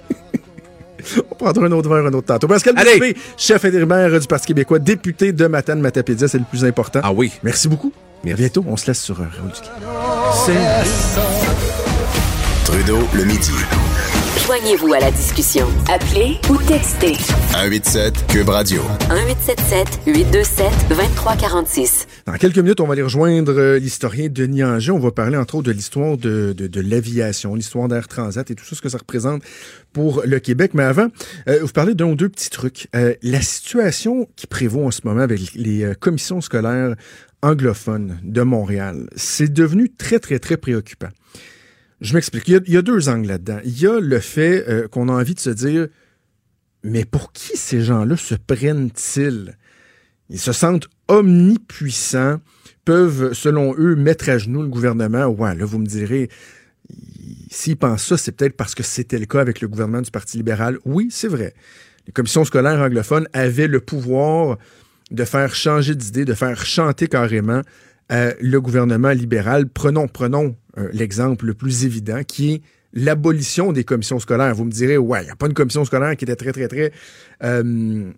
On 1.31 1.35
prendra 1.35 1.65
un 1.65 1.71
autre 1.71 1.89
verre 1.89 2.05
un 2.05 2.13
autre 2.13 2.27
tantôt. 2.27 2.47
Pascal 2.47 2.73
Allez. 2.77 2.93
Urbain, 2.95 3.11
chef 3.37 3.65
intérimaire 3.65 4.19
du 4.19 4.27
Parti 4.27 4.47
québécois, 4.47 4.79
député 4.79 5.31
de 5.31 5.47
Matane 5.47 5.81
Matapédia, 5.81 6.27
c'est 6.27 6.39
le 6.39 6.45
plus 6.49 6.65
important. 6.65 6.99
Ah 7.03 7.11
oui. 7.11 7.31
Merci 7.43 7.67
beaucoup. 7.67 7.91
Merci. 8.23 8.41
À 8.41 8.45
bientôt, 8.45 8.65
on 8.67 8.77
se 8.77 8.87
laisse 8.87 9.01
sur 9.01 9.19
euh, 9.19 9.25
Raoul 9.37 9.51
Duguay. 9.51 9.69
Trudeau, 12.65 12.99
le 13.13 13.25
midi. 13.25 13.51
Joignez-vous 14.49 14.93
à 14.93 14.99
la 14.99 15.11
discussion. 15.11 15.67
Appelez 15.87 16.39
ou 16.49 16.57
textez 16.57 17.13
187 17.53 18.25
Cube 18.29 18.49
Radio. 18.49 18.81
1877 19.11 19.99
827 20.07 20.89
2346. 20.89 22.07
Dans 22.25 22.33
quelques 22.33 22.57
minutes, 22.57 22.79
on 22.79 22.87
va 22.87 22.93
aller 22.93 23.03
rejoindre 23.03 23.51
euh, 23.51 23.77
l'historien 23.77 24.27
Denis 24.27 24.63
Anger. 24.63 24.89
On 24.89 24.97
va 24.97 25.11
parler 25.11 25.37
entre 25.37 25.53
autres 25.53 25.67
de 25.67 25.71
l'histoire 25.71 26.17
de, 26.17 26.53
de, 26.53 26.65
de 26.65 26.81
l'aviation, 26.81 27.53
l'histoire 27.53 27.87
d'Air 27.89 28.07
Transat 28.07 28.49
et 28.49 28.55
tout 28.55 28.65
ça, 28.65 28.75
ce 28.75 28.81
que 28.81 28.89
ça 28.89 28.97
représente 28.97 29.43
pour 29.93 30.23
le 30.25 30.39
Québec. 30.39 30.71
Mais 30.73 30.81
avant, 30.81 31.09
euh, 31.47 31.59
vous 31.61 31.67
parlez 31.67 31.93
d'un 31.93 32.05
ou 32.05 32.15
deux 32.15 32.29
petits 32.29 32.49
trucs. 32.49 32.87
Euh, 32.95 33.13
la 33.21 33.41
situation 33.41 34.27
qui 34.35 34.47
prévaut 34.47 34.87
en 34.87 34.91
ce 34.91 35.01
moment 35.03 35.21
avec 35.21 35.41
les 35.53 35.83
euh, 35.83 35.93
commissions 35.93 36.41
scolaires 36.41 36.95
anglophones 37.43 38.17
de 38.23 38.41
Montréal, 38.41 39.11
c'est 39.15 39.53
devenu 39.53 39.91
très, 39.91 40.17
très, 40.17 40.39
très 40.39 40.57
préoccupant. 40.57 41.09
Je 42.01 42.13
m'explique. 42.13 42.47
Il, 42.47 42.73
y 42.73 42.77
a- 42.77 42.81
deux 42.81 43.09
angles 43.09 43.27
là-dedans. 43.27 43.59
Il 43.65 43.79
y 43.79 43.87
a 43.87 43.99
le 43.99 44.19
fait 44.19 44.65
euh, 44.69 44.87
qu'on 44.87 45.09
a 45.09 45.13
envie 45.13 45.35
de 45.35 45.39
se 45.39 45.49
dire, 45.49 45.87
mais 46.83 47.03
pour 47.05 47.31
qui 47.33 47.57
ces 47.57 47.81
gens-là 47.81 48.15
se 48.15 48.35
prennent-ils? 48.35 49.57
Ils 50.29 50.39
se 50.39 50.51
sentent 50.53 50.87
omnipuissants, 51.07 52.39
peuvent, 52.85 53.33
selon 53.33 53.75
eux, 53.77 53.95
mettre 53.95 54.29
à 54.29 54.37
genoux 54.37 54.61
le 54.61 54.67
gouvernement. 54.69 55.25
Ouais, 55.25 55.55
là, 55.55 55.65
vous 55.65 55.79
me 55.79 55.85
direz, 55.85 56.29
ils- 56.89 57.47
s'ils 57.49 57.77
pensent 57.77 58.05
ça, 58.05 58.17
c'est 58.17 58.31
peut-être 58.31 58.55
parce 58.55 58.75
que 58.75 58.83
c'était 58.83 59.19
le 59.19 59.25
cas 59.25 59.41
avec 59.41 59.59
le 59.59 59.67
gouvernement 59.67 60.01
du 60.01 60.11
Parti 60.11 60.37
libéral. 60.37 60.77
Oui, 60.85 61.09
c'est 61.11 61.27
vrai. 61.27 61.53
Les 62.07 62.13
commissions 62.13 62.45
scolaires 62.45 62.79
anglophones 62.79 63.27
avaient 63.33 63.67
le 63.67 63.79
pouvoir 63.81 64.57
de 65.11 65.25
faire 65.25 65.53
changer 65.55 65.95
d'idée, 65.95 66.25
de 66.25 66.33
faire 66.33 66.65
chanter 66.65 67.07
carrément 67.07 67.61
euh, 68.11 68.33
le 68.41 68.61
gouvernement 68.61 69.11
libéral. 69.11 69.67
Prenons, 69.67 70.07
prenons 70.07 70.55
euh, 70.77 70.89
l'exemple 70.93 71.45
le 71.45 71.53
plus 71.53 71.85
évident, 71.85 72.23
qui 72.23 72.53
est 72.53 72.61
l'abolition 72.93 73.71
des 73.71 73.83
commissions 73.83 74.19
scolaires. 74.19 74.55
Vous 74.55 74.65
me 74.65 74.71
direz, 74.71 74.97
ouais, 74.97 75.21
il 75.21 75.25
n'y 75.25 75.31
a 75.31 75.35
pas 75.35 75.47
une 75.47 75.53
commission 75.53 75.85
scolaire 75.85 76.15
qui 76.17 76.25
était 76.25 76.35
très, 76.35 76.51
très, 76.51 76.67
très 76.67 76.91
euh, 77.43 78.11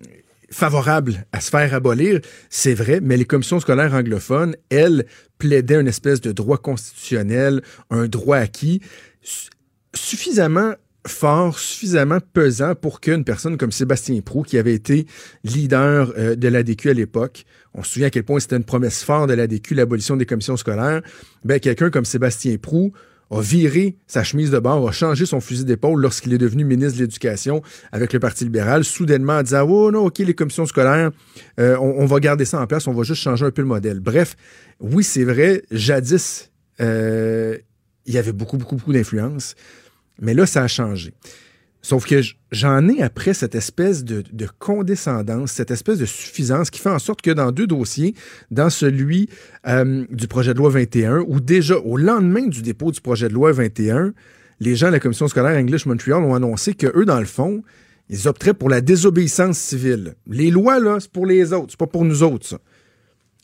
favorable 0.50 1.26
à 1.32 1.42
se 1.42 1.50
faire 1.50 1.74
abolir, 1.74 2.20
c'est 2.50 2.74
vrai, 2.74 3.00
mais 3.02 3.18
les 3.18 3.26
commissions 3.26 3.60
scolaires 3.60 3.94
anglophones, 3.94 4.56
elles, 4.70 5.06
plaidaient 5.38 5.80
une 5.80 5.88
espèce 5.88 6.22
de 6.22 6.32
droit 6.32 6.58
constitutionnel, 6.58 7.62
un 7.90 8.08
droit 8.08 8.38
acquis, 8.38 8.82
su- 9.22 9.50
suffisamment 9.96 10.74
fort, 11.08 11.58
suffisamment 11.58 12.20
pesant 12.34 12.76
pour 12.76 13.02
qu'une 13.02 13.24
personne 13.24 13.58
comme 13.58 13.72
Sébastien 13.72 14.20
Prou, 14.22 14.44
qui 14.44 14.58
avait 14.58 14.74
été 14.74 15.08
leader 15.44 16.14
euh, 16.18 16.36
de 16.36 16.48
l'ADQ 16.48 16.90
à 16.90 16.94
l'époque, 16.94 17.46
on 17.74 17.84
se 17.84 17.94
souvient 17.94 18.08
à 18.08 18.12
quel 18.12 18.24
point 18.24 18.40
c'était 18.40 18.58
une 18.58 18.64
promesse 18.64 19.04
forte 19.04 19.30
de 19.30 19.34
l'ADQ, 19.34 19.76
l'abolition 19.76 20.16
des 20.18 20.26
commissions 20.26 20.58
scolaires, 20.58 21.02
ben, 21.44 21.60
quelqu'un 21.60 21.90
comme 21.90 22.06
Sébastien 22.06 22.58
Prou 22.58 22.92
a 23.32 23.40
viré 23.40 23.96
sa 24.08 24.24
chemise 24.24 24.52
de 24.52 24.60
bord, 24.60 24.88
a 24.88 24.92
changé 24.92 25.26
son 25.26 25.40
fusil 25.40 25.64
d'épaule 25.64 26.02
lorsqu'il 26.02 26.34
est 26.34 26.38
devenu 26.38 26.66
ministre 26.66 26.98
de 26.98 27.04
l'Éducation 27.04 27.62
avec 27.92 28.12
le 28.12 28.20
Parti 28.20 28.44
libéral, 28.44 28.84
soudainement 28.84 29.38
en 29.38 29.44
disant 29.44 29.66
Oh 29.68 29.90
non, 29.90 30.06
OK, 30.06 30.20
les 30.20 30.34
commissions 30.34 30.66
scolaires, 30.66 31.12
euh, 31.60 31.78
on, 31.78 32.06
va 32.06 32.20
garder 32.20 32.44
ça 32.44 32.60
en 32.60 32.68
place, 32.68 32.88
on 32.88 32.94
va 32.94 33.04
juste 33.04 33.22
changer 33.22 33.46
un 33.46 33.52
peu 33.52 33.62
le 33.62 33.70
modèle. 33.70 34.02
Bref, 34.02 34.36
oui, 34.82 35.04
c'est 35.04 35.24
vrai, 35.24 35.64
jadis, 35.72 36.52
euh, 36.82 37.58
il 38.06 38.14
y 38.14 38.18
avait 38.18 38.34
beaucoup, 38.34 38.58
beaucoup, 38.58 38.76
beaucoup 38.76 38.92
d'influence, 38.92 39.56
mais 40.22 40.34
là, 40.34 40.46
ça 40.46 40.64
a 40.64 40.68
changé. 40.68 41.14
Sauf 41.84 42.06
que 42.06 42.22
j'en 42.52 42.88
ai 42.88 43.02
après 43.02 43.34
cette 43.34 43.56
espèce 43.56 44.04
de, 44.04 44.24
de 44.32 44.48
condescendance, 44.60 45.52
cette 45.52 45.72
espèce 45.72 45.98
de 45.98 46.06
suffisance 46.06 46.70
qui 46.70 46.80
fait 46.80 46.90
en 46.92 47.00
sorte 47.00 47.24
que 47.24 47.32
dans 47.32 47.52
deux 47.52 47.66
dossiers, 47.66 48.14
dans 48.52 48.70
celui 48.70 49.30
euh, 49.68 50.06
du 50.12 50.28
projet 50.28 50.54
de 50.54 50.60
loi 50.60 50.70
21, 50.70 51.26
où 51.28 51.40
déjà 51.40 51.78
au 51.78 51.98
lendemain 51.98 52.46
du 52.46 52.62
dépôt 52.62 52.92
du 52.92 53.02
projet 53.02 53.30
de 53.30 53.34
loi 53.34 53.52
21, 53.52 54.14
les 54.60 54.76
gens 54.76 54.88
de 54.88 54.92
la 54.92 55.00
commission 55.00 55.28
scolaire 55.28 55.58
English 55.58 55.88
Montreal 55.88 56.24
ont 56.24 56.36
annoncé 56.36 56.76
que 56.76 56.86
eux, 56.96 57.06
dans 57.06 57.20
le 57.20 57.26
fond, 57.26 57.64
ils 58.10 58.28
opteraient 58.28 58.54
pour 58.54 58.70
la 58.70 58.82
désobéissance 58.82 59.58
civile. 59.58 60.14
Les 60.28 60.52
lois, 60.52 60.80
là, 60.80 61.00
c'est 61.00 61.12
pour 61.12 61.26
les 61.26 61.52
autres, 61.52 61.72
c'est 61.72 61.80
pas 61.80 61.88
pour 61.88 62.06
nous 62.06 62.22
autres, 62.22 62.46
ça. 62.46 62.60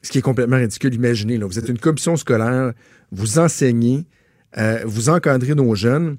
Ce 0.04 0.12
qui 0.12 0.20
est 0.20 0.22
complètement 0.22 0.58
ridicule. 0.58 0.94
Imaginez, 0.94 1.40
vous 1.40 1.58
êtes 1.58 1.70
une 1.70 1.80
commission 1.80 2.16
scolaire, 2.18 2.74
vous 3.12 3.40
enseignez, 3.40 4.06
euh, 4.58 4.82
vous 4.86 5.10
encadrez 5.10 5.56
nos 5.56 5.74
jeunes, 5.74 6.18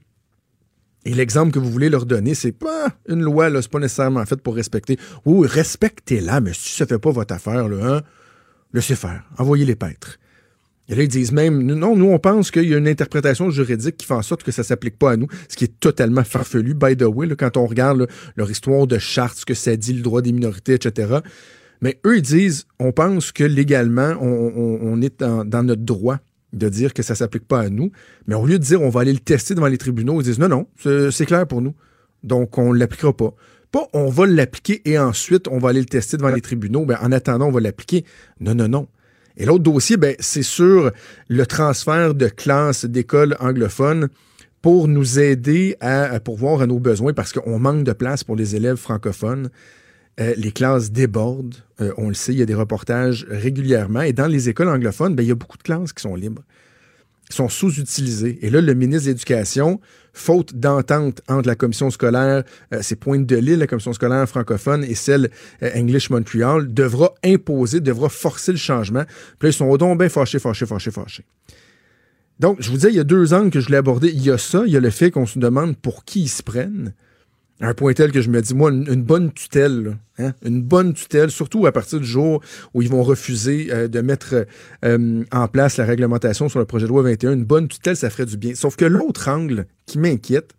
et 1.09 1.15
l'exemple 1.15 1.53
que 1.53 1.59
vous 1.59 1.71
voulez 1.71 1.89
leur 1.89 2.05
donner, 2.05 2.35
c'est 2.35 2.53
pas 2.53 2.89
une 3.09 3.23
loi, 3.23 3.49
là, 3.49 3.63
c'est 3.63 3.71
pas 3.71 3.79
nécessairement 3.79 4.27
fait 4.27 4.43
pour 4.43 4.55
respecter. 4.55 4.99
Oui, 5.25 5.49
respectez-la, 5.49 6.43
mais 6.43 6.53
si 6.53 6.77
ça 6.77 6.85
fait 6.85 6.99
pas 6.99 7.13
votre 7.13 7.33
affaire, 7.33 7.67
là, 7.67 7.97
hein, 7.97 8.03
laissez 8.75 8.95
faire. 8.95 9.23
Envoyez 9.39 9.65
les 9.65 9.75
pêtres. 9.75 10.19
Et 10.87 10.95
là, 10.95 11.03
ils 11.05 11.09
disent 11.09 11.33
même, 11.33 11.63
non, 11.63 11.97
nous, 11.97 12.11
on 12.11 12.19
pense 12.19 12.51
qu'il 12.51 12.69
y 12.69 12.75
a 12.75 12.77
une 12.77 12.87
interprétation 12.87 13.49
juridique 13.49 13.97
qui 13.97 14.05
fait 14.05 14.13
en 14.13 14.21
sorte 14.21 14.43
que 14.43 14.53
ça 14.53 14.63
s'applique 14.63 14.99
pas 14.99 15.13
à 15.13 15.17
nous, 15.17 15.29
ce 15.49 15.57
qui 15.57 15.65
est 15.65 15.81
totalement 15.81 16.25
farfelu, 16.25 16.75
by 16.75 16.95
the 16.95 17.05
way, 17.05 17.27
quand 17.39 17.57
on 17.57 17.65
regarde 17.65 18.07
leur 18.37 18.51
histoire 18.51 18.87
de 18.87 18.99
charte, 18.99 19.39
ce 19.39 19.47
que 19.47 19.55
ça 19.55 19.77
dit, 19.77 19.95
le 19.95 20.03
droit 20.03 20.21
des 20.21 20.33
minorités, 20.33 20.75
etc. 20.75 21.21
Mais 21.81 21.99
eux, 22.05 22.19
ils 22.19 22.23
disent, 22.23 22.67
on 22.79 22.93
pense 22.93 23.33
que 23.33 23.45
légalement, 23.45 24.15
on, 24.21 25.01
est 25.01 25.23
dans 25.23 25.63
notre 25.63 25.83
droit 25.83 26.19
de 26.53 26.69
dire 26.69 26.95
que 26.95 27.03
ça 27.03 27.15
s'applique 27.15 27.47
pas 27.47 27.61
à 27.61 27.69
nous. 27.69 27.91
Mais 28.27 28.35
au 28.35 28.47
lieu 28.47 28.59
de 28.59 28.65
dire, 28.65 28.83
on 28.83 28.89
va 28.89 29.01
aller 29.01 29.13
le 29.13 29.19
tester 29.19 29.55
devant 29.55 29.67
les 29.67 29.79
tribunaux, 29.79 30.21
ils 30.21 30.25
disent, 30.25 30.39
non, 30.39 30.49
non, 30.49 30.67
c'est 30.79 31.11
c'est 31.11 31.27
clair 31.27 31.47
pour 31.47 31.61
nous. 31.61 31.75
Donc, 32.25 32.59
on 32.59 32.73
ne 32.73 32.79
l'appliquera 32.79 33.17
pas. 33.17 33.35
Pas, 33.71 33.87
on 33.93 34.09
va 34.09 34.27
l'appliquer 34.27 34.81
et 34.87 34.99
ensuite, 34.99 35.47
on 35.49 35.59
va 35.59 35.71
aller 35.71 35.81
le 35.81 35.87
tester 35.87 36.17
devant 36.17 36.31
les 36.31 36.41
tribunaux. 36.41 36.87
Ben, 36.87 36.99
en 37.03 37.13
attendant, 37.13 37.49
on 37.49 37.53
va 37.53 37.61
l'appliquer. 37.61 38.05
Non, 38.41 38.55
non, 38.55 38.69
non. 38.69 38.89
Et 39.37 39.45
l'autre 39.45 39.63
dossier, 39.63 39.97
ben, 39.97 40.17
c'est 40.19 40.43
sur 40.43 40.91
le 41.29 41.47
transfert 41.47 42.15
de 42.15 42.29
classes 42.29 42.87
d'écoles 42.87 43.37
anglophones 43.41 44.09
pour 44.63 44.89
nous 44.89 45.19
aider 45.19 45.77
à, 45.81 46.05
à 46.05 46.19
pourvoir 46.19 46.63
à 46.63 46.67
nos 46.67 46.81
besoins 46.81 47.13
parce 47.13 47.33
qu'on 47.33 47.59
manque 47.59 47.85
de 47.85 47.93
place 47.93 48.25
pour 48.25 48.37
les 48.37 48.57
élèves 48.57 48.77
francophones. 48.77 49.51
Euh, 50.21 50.35
les 50.37 50.53
classes 50.53 50.91
débordent, 50.91 51.57
Euh, 51.81 51.93
on 51.97 52.09
le 52.09 52.15
sait, 52.15 52.33
il 52.33 52.39
y 52.39 52.43
a 52.43 52.47
des 52.47 52.55
reportages 52.55 53.27
régulièrement. 53.31 54.03
Et 54.03 54.13
dans 54.13 54.27
les 54.27 54.49
écoles 54.49 54.69
anglophones, 54.69 55.15
ben, 55.15 55.23
il 55.23 55.29
y 55.29 55.33
a 55.33 55.37
beaucoup 55.37 55.59
de 55.59 55.63
classes 55.63 55.93
qui 55.93 56.03
sont 56.03 56.17
libres, 56.17 56.43
qui 57.31 57.37
sont 57.37 57.49
sous-utilisées. 57.49 58.39
Et 58.43 58.51
là, 58.51 58.61
le 58.61 58.75
ministre 58.75 59.05
de 59.05 59.11
l'Éducation, 59.11 59.81
faute 60.13 60.57
d'entente 60.57 61.23
entre 61.29 61.47
la 61.47 61.55
commission 61.55 61.91
scolaire, 61.91 62.43
euh, 62.75 62.79
c'est 62.83 62.97
Pointe 62.97 63.27
de 63.27 63.37
l'Île, 63.37 63.61
la 63.61 63.67
commission 63.67 63.93
scolaire 63.93 64.29
francophone, 64.29 64.83
et 64.83 64.97
celle 64.97 65.31
euh, 65.63 65.71
English 65.77 66.11
Montreal, 66.11 66.73
devra 66.73 67.15
imposer, 67.25 67.81
devra 67.81 68.09
forcer 68.09 68.53
le 68.53 68.59
changement. 68.59 69.05
Puis 69.39 69.47
là, 69.47 69.49
ils 69.51 69.53
sont 69.53 69.77
donc 69.77 69.99
bien 69.99 70.09
fâchés, 70.09 70.41
fâchés, 70.41 70.67
fâchés, 70.67 70.91
fâchés. 70.91 71.25
Donc, 72.41 72.59
je 72.61 72.71
vous 72.71 72.77
disais, 72.77 72.91
il 72.91 72.97
y 72.97 73.01
a 73.01 73.05
deux 73.05 73.35
angles 73.35 73.51
que 73.51 73.61
je 73.61 73.67
voulais 73.67 73.79
aborder. 73.79 74.09
Il 74.09 74.23
y 74.23 74.31
a 74.31 74.39
ça, 74.39 74.63
il 74.67 74.73
y 74.73 74.77
a 74.77 74.81
le 74.81 74.91
fait 74.91 75.11
qu'on 75.11 75.27
se 75.27 75.39
demande 75.39 75.77
pour 75.77 76.05
qui 76.05 76.23
ils 76.23 76.29
se 76.29 76.43
prennent. 76.43 76.93
Un 77.61 77.75
point 77.75 77.93
tel 77.93 78.13
que 78.13 78.21
je 78.21 78.31
me 78.31 78.41
dis, 78.41 78.55
moi, 78.55 78.71
une, 78.71 79.03
bonne 79.03 79.33
tutelle, 79.33 79.99
hein, 80.19 80.33
une 80.45 80.63
bonne 80.63 80.95
tutelle, 80.95 81.31
surtout 81.33 81.67
à 81.67 81.73
partir 81.73 81.99
du 81.99 82.07
jour 82.07 82.41
où 82.73 82.83
ils 82.83 82.89
vont 82.89 83.03
refuser 83.03 83.69
euh, 83.73 83.89
de 83.89 84.01
mettre 84.01 84.47
euh, 84.85 85.25
en 85.33 85.49
place 85.49 85.77
la 85.77 85.85
réglementation 85.85 86.49
sur 86.49 86.61
le 86.61 86.67
projet 86.67 86.85
de 86.85 86.91
loi 86.91 87.03
21, 87.03 87.33
une 87.33 87.45
bonne 87.45 87.67
tutelle, 87.67 87.97
ça 87.97 88.11
ferait 88.11 88.27
du 88.27 88.37
bien. 88.37 88.55
Sauf 88.55 88.77
que 88.77 88.85
l'autre 88.85 89.29
angle 89.29 89.67
qui 89.87 89.99
m'inquiète, 89.99 90.53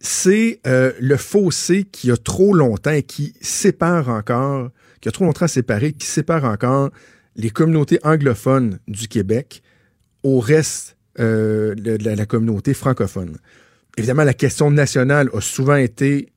c'est 0.00 0.60
euh, 0.66 0.92
le 0.98 1.18
fossé 1.18 1.84
qui 1.84 2.10
a 2.10 2.16
trop 2.16 2.54
longtemps 2.54 2.98
qui 3.06 3.34
sépare 3.42 4.08
encore, 4.08 4.70
qui 5.02 5.10
a 5.10 5.12
trop 5.12 5.26
longtemps 5.26 5.48
séparé, 5.48 5.92
qui 5.92 6.06
sépare 6.06 6.44
encore 6.44 6.88
les 7.36 7.50
communautés 7.50 7.98
anglophones 8.02 8.78
du 8.88 9.08
Québec 9.08 9.62
au 10.22 10.40
reste 10.40 10.96
de, 11.18 11.98
la 12.00 12.26
communauté 12.26 12.74
francophone. 12.74 13.38
Évidemment, 13.98 14.22
la 14.22 14.34
question 14.34 14.70
nationale 14.70 15.28
a 15.34 15.40
souvent 15.40 15.74
été, 15.74 16.28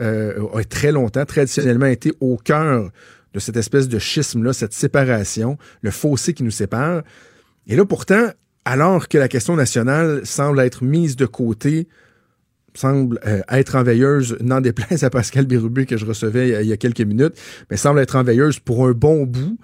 euh, 0.00 0.46
a 0.54 0.64
très 0.64 0.92
longtemps, 0.92 1.24
traditionnellement 1.24 1.86
été 1.86 2.12
au 2.20 2.36
cœur 2.36 2.90
de 3.32 3.38
cette 3.40 3.56
espèce 3.56 3.88
de 3.88 3.98
schisme-là, 3.98 4.52
cette 4.52 4.74
séparation, 4.74 5.56
le 5.80 5.90
fossé 5.90 6.34
qui 6.34 6.42
nous 6.42 6.50
sépare. 6.50 7.02
Et 7.66 7.74
là, 7.74 7.86
pourtant, 7.86 8.28
alors 8.66 9.08
que 9.08 9.16
la 9.16 9.28
question 9.28 9.56
nationale 9.56 10.26
semble 10.26 10.60
être 10.60 10.84
mise 10.84 11.16
de 11.16 11.24
côté, 11.24 11.88
semble 12.74 13.18
euh, 13.26 13.40
être 13.50 13.76
en 13.76 13.82
veilleuse, 13.82 14.36
n'en 14.40 14.60
déplaise 14.60 15.02
à 15.02 15.08
Pascal 15.08 15.46
Bérubé 15.46 15.86
que 15.86 15.96
je 15.96 16.04
recevais 16.04 16.62
il 16.62 16.68
y 16.68 16.72
a 16.72 16.76
quelques 16.76 17.00
minutes, 17.00 17.34
mais 17.70 17.78
semble 17.78 18.00
être 18.00 18.16
en 18.16 18.24
veilleuse 18.24 18.58
pour 18.58 18.86
un 18.86 18.92
bon 18.92 19.24
bout. 19.24 19.58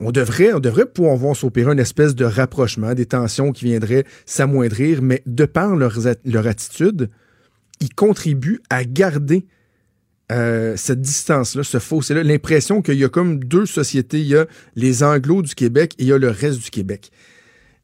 On 0.00 0.12
devrait, 0.12 0.52
on 0.52 0.60
devrait 0.60 0.86
pouvoir 0.86 1.16
voir 1.16 1.36
s'opérer 1.36 1.72
une 1.72 1.80
espèce 1.80 2.14
de 2.14 2.24
rapprochement, 2.24 2.94
des 2.94 3.06
tensions 3.06 3.52
qui 3.52 3.64
viendraient 3.64 4.04
s'amoindrir, 4.26 5.02
mais 5.02 5.22
de 5.26 5.44
par 5.44 5.74
leur, 5.74 5.96
attitude, 6.46 7.10
ils 7.80 7.92
contribuent 7.92 8.60
à 8.70 8.84
garder 8.84 9.46
euh, 10.30 10.76
cette 10.76 11.00
distance-là, 11.00 11.64
ce 11.64 11.78
fossé-là, 11.78 12.22
l'impression 12.22 12.80
qu'il 12.82 12.98
y 12.98 13.04
a 13.04 13.08
comme 13.08 13.42
deux 13.42 13.66
sociétés. 13.66 14.20
Il 14.20 14.28
y 14.28 14.36
a 14.36 14.46
les 14.76 15.02
Anglos 15.02 15.42
du 15.42 15.54
Québec 15.54 15.94
et 15.98 16.02
il 16.04 16.08
y 16.08 16.12
a 16.12 16.18
le 16.18 16.30
reste 16.30 16.60
du 16.60 16.70
Québec. 16.70 17.10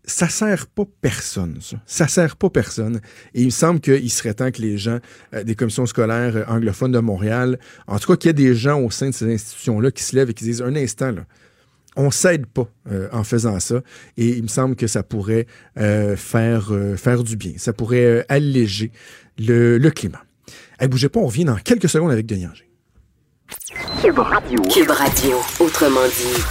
Ça 0.06 0.28
sert 0.28 0.66
pas 0.66 0.84
personne, 1.00 1.56
ça. 1.62 1.78
Ça 1.86 2.06
sert 2.06 2.36
pas 2.36 2.50
personne. 2.50 3.00
Et 3.32 3.40
il 3.40 3.46
me 3.46 3.50
semble 3.50 3.80
qu'il 3.80 4.10
serait 4.10 4.34
temps 4.34 4.50
que 4.50 4.60
les 4.60 4.76
gens 4.76 4.98
euh, 5.32 5.42
des 5.42 5.54
commissions 5.54 5.86
scolaires 5.86 6.36
euh, 6.36 6.44
anglophones 6.46 6.92
de 6.92 6.98
Montréal, 6.98 7.58
en 7.86 7.98
tout 7.98 8.12
cas 8.12 8.16
qu'il 8.18 8.28
y 8.28 8.30
ait 8.30 8.34
des 8.34 8.54
gens 8.54 8.78
au 8.78 8.90
sein 8.90 9.08
de 9.08 9.14
ces 9.14 9.32
institutions-là 9.32 9.90
qui 9.90 10.02
se 10.02 10.14
lèvent 10.14 10.28
et 10.28 10.34
qui 10.34 10.44
disent 10.44 10.60
un 10.60 10.76
instant, 10.76 11.10
là, 11.10 11.24
on 11.96 12.10
s'aide 12.10 12.46
pas 12.46 12.68
en 13.12 13.24
faisant 13.24 13.60
ça. 13.60 13.82
Et 14.16 14.28
il 14.28 14.42
me 14.42 14.48
semble 14.48 14.76
que 14.76 14.86
ça 14.86 15.02
pourrait 15.02 15.46
faire, 15.76 16.72
faire 16.96 17.22
du 17.22 17.36
bien. 17.36 17.52
Ça 17.56 17.72
pourrait 17.72 18.24
alléger 18.28 18.92
le, 19.38 19.78
le 19.78 19.90
climat. 19.90 20.22
Hey, 20.78 20.88
bougez 20.88 21.08
pas, 21.08 21.20
on 21.20 21.26
revient 21.26 21.44
dans 21.44 21.56
quelques 21.56 21.88
secondes 21.88 22.10
avec 22.10 22.26
Denis 22.26 22.46
Anger. 22.46 22.68
Cube 24.02 24.18
Radio. 24.18 24.62
Cube 24.62 24.90
Radio, 24.90 25.36
autrement 25.60 26.06
dit. 26.06 26.42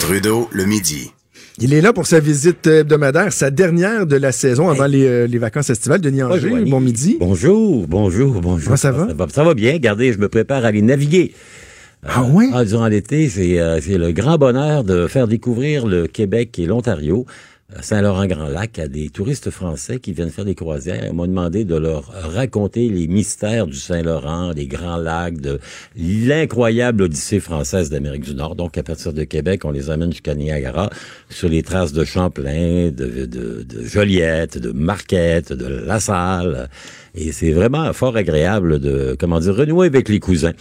Trudeau, 0.00 0.48
le 0.52 0.64
midi. 0.64 1.12
Il 1.58 1.72
est 1.72 1.80
là 1.80 1.92
pour 1.92 2.06
sa 2.06 2.20
visite 2.20 2.66
hebdomadaire, 2.66 3.32
sa 3.32 3.50
dernière 3.50 4.06
de 4.06 4.16
la 4.16 4.30
saison 4.30 4.68
avant 4.68 4.86
les, 4.86 5.06
euh, 5.06 5.26
les, 5.26 5.38
vacances 5.38 5.70
estivales. 5.70 6.02
Denis 6.02 6.22
Anger, 6.22 6.64
bon 6.66 6.80
midi. 6.80 7.16
Bonjour, 7.18 7.86
bonjour, 7.88 8.40
bonjour. 8.42 8.64
Comment 8.64 8.76
ça 8.76 8.92
va? 8.92 9.08
Ça 9.32 9.42
va, 9.42 9.54
bien. 9.54 9.72
Regardez, 9.72 10.12
je 10.12 10.18
me 10.18 10.28
prépare 10.28 10.64
à 10.64 10.68
aller 10.68 10.82
naviguer. 10.82 11.32
Ah 12.08 12.24
oui? 12.30 12.50
Ah, 12.54 12.64
durant 12.64 12.86
l'été, 12.86 13.28
c'est 13.28 13.58
euh, 13.58 13.80
le 13.80 14.12
grand 14.12 14.38
bonheur 14.38 14.84
de 14.84 15.06
faire 15.06 15.26
découvrir 15.26 15.86
le 15.86 16.06
Québec 16.06 16.58
et 16.58 16.66
l'Ontario 16.66 17.26
Saint-Laurent-Grand-Lac 17.80 18.78
à 18.78 18.86
des 18.86 19.08
touristes 19.08 19.50
français 19.50 19.98
qui 19.98 20.12
viennent 20.12 20.30
faire 20.30 20.44
des 20.44 20.54
croisières. 20.54 21.04
Ils 21.04 21.12
m'ont 21.12 21.26
demandé 21.26 21.64
de 21.64 21.74
leur 21.74 22.12
raconter 22.12 22.88
les 22.88 23.08
mystères 23.08 23.66
du 23.66 23.76
Saint-Laurent, 23.76 24.54
des 24.54 24.68
Grands 24.68 24.98
Lacs, 24.98 25.40
de 25.40 25.58
l'incroyable 25.96 27.02
odyssée 27.02 27.40
française 27.40 27.90
d'Amérique 27.90 28.22
du 28.22 28.36
Nord. 28.36 28.54
Donc, 28.54 28.78
à 28.78 28.84
partir 28.84 29.12
de 29.12 29.24
Québec, 29.24 29.64
on 29.64 29.72
les 29.72 29.90
amène 29.90 30.12
jusqu'à 30.12 30.36
Niagara, 30.36 30.90
sur 31.28 31.48
les 31.48 31.64
traces 31.64 31.92
de 31.92 32.04
Champlain, 32.04 32.92
de, 32.92 33.26
de, 33.26 33.62
de 33.64 33.84
Joliette, 33.84 34.58
de 34.58 34.70
Marquette, 34.70 35.52
de 35.52 35.66
La 35.66 35.98
Salle. 35.98 36.68
Et 37.16 37.32
c'est 37.32 37.50
vraiment 37.50 37.92
fort 37.92 38.16
agréable 38.16 38.78
de, 38.78 39.16
comment 39.18 39.40
dire, 39.40 39.56
renouer 39.56 39.88
avec 39.88 40.08
les 40.08 40.20
cousins. 40.20 40.52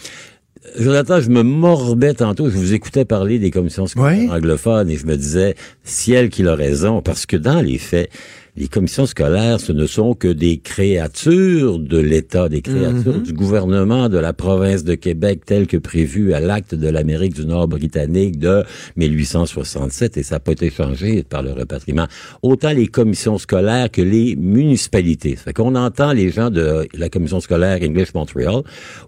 Jonathan, 0.77 1.21
je 1.21 1.29
me 1.29 1.43
morbais 1.43 2.13
tantôt, 2.13 2.49
je 2.49 2.57
vous 2.57 2.73
écoutais 2.73 3.05
parler 3.05 3.39
des 3.39 3.51
commissions 3.51 3.87
scolaires 3.87 4.31
anglophones 4.31 4.89
et 4.89 4.97
je 4.97 5.05
me 5.05 5.15
disais, 5.15 5.55
ciel 5.83 6.29
qu'il 6.29 6.47
a 6.47 6.55
raison, 6.55 7.01
parce 7.01 7.25
que 7.25 7.37
dans 7.37 7.61
les 7.61 7.77
faits, 7.77 8.09
les 8.57 8.69
commissions 8.69 9.05
scolaires, 9.05 9.59
ce 9.59 9.73
ne 9.73 9.85
sont 9.85 10.13
que 10.13 10.29
des 10.29 10.57
créatures 10.59 11.77
de 11.77 11.97
l'État, 11.97 12.47
des 12.47 12.61
créatures 12.61 13.17
mhm. 13.17 13.23
du 13.23 13.33
gouvernement 13.33 14.07
de 14.07 14.17
la 14.17 14.31
province 14.31 14.85
de 14.85 14.95
Québec, 14.95 15.41
telles 15.45 15.67
que 15.67 15.75
prévues 15.75 16.33
à 16.33 16.39
l'acte 16.39 16.73
de 16.73 16.87
l'Amérique 16.87 17.33
du 17.33 17.45
Nord 17.45 17.67
britannique 17.67 18.39
de 18.39 18.63
1867, 18.95 20.17
et 20.17 20.23
ça 20.23 20.35
n'a 20.35 20.39
pas 20.39 20.53
été 20.53 20.69
changé 20.69 21.23
par 21.23 21.43
le 21.43 21.51
repatriement. 21.51 22.07
Autant 22.43 22.71
les 22.71 22.87
commissions 22.87 23.37
scolaires 23.37 23.91
que 23.91 24.01
les 24.01 24.37
municipalités. 24.37 25.35
Fait 25.35 25.51
qu'on 25.51 25.75
entend 25.75 26.13
les 26.13 26.29
gens 26.29 26.49
de 26.49 26.87
la 26.93 27.09
commission 27.09 27.41
scolaire 27.41 27.79
English 27.81 28.13
Montreal 28.13 28.61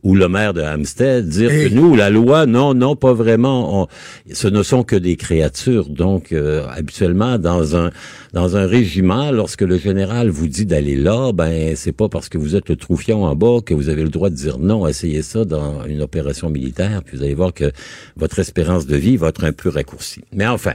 ou 0.03 0.15
le 0.15 0.27
maire 0.27 0.53
de 0.53 0.61
Hampstead 0.61 1.27
dire 1.27 1.49
que 1.49 1.73
nous, 1.73 1.95
la 1.95 2.09
loi, 2.09 2.45
non, 2.45 2.73
non, 2.73 2.97
pas 2.97 3.13
vraiment. 3.13 3.87
ce 4.31 4.47
ne 4.49 4.61
sont 4.61 4.83
que 4.83 4.95
des 4.95 5.15
créatures. 5.15 5.87
Donc, 5.87 6.31
euh, 6.31 6.65
habituellement, 6.69 7.37
dans 7.37 7.75
un 7.75 7.91
dans 8.33 8.57
un 8.57 8.67
régiment, 8.67 9.31
lorsque 9.37 9.61
le 9.61 9.77
général 9.77 10.29
vous 10.29 10.47
dit 10.47 10.65
d'aller 10.65 10.95
là, 10.95 11.31
ben 11.31 11.75
c'est 11.75 11.91
pas 11.91 12.09
parce 12.09 12.27
que 12.27 12.39
vous 12.39 12.55
êtes 12.55 12.69
le 12.69 12.75
troufion 12.75 13.23
en 13.23 13.35
bas 13.35 13.59
que 13.63 13.75
vous 13.75 13.87
avez 13.87 14.01
le 14.01 14.09
droit 14.09 14.31
de 14.31 14.35
dire 14.35 14.57
non. 14.57 14.87
Essayez 14.87 15.21
ça 15.21 15.45
dans 15.45 15.85
une 15.85 16.01
opération 16.01 16.49
militaire, 16.49 17.03
puis 17.03 17.17
vous 17.17 17.23
allez 17.23 17.35
voir 17.35 17.53
que 17.53 17.71
votre 18.15 18.39
espérance 18.39 18.87
de 18.87 18.97
vie 18.97 19.15
va 19.15 19.29
être 19.29 19.43
un 19.43 19.53
peu 19.53 19.69
raccourcie. 19.69 20.23
Mais 20.33 20.47
enfin, 20.47 20.73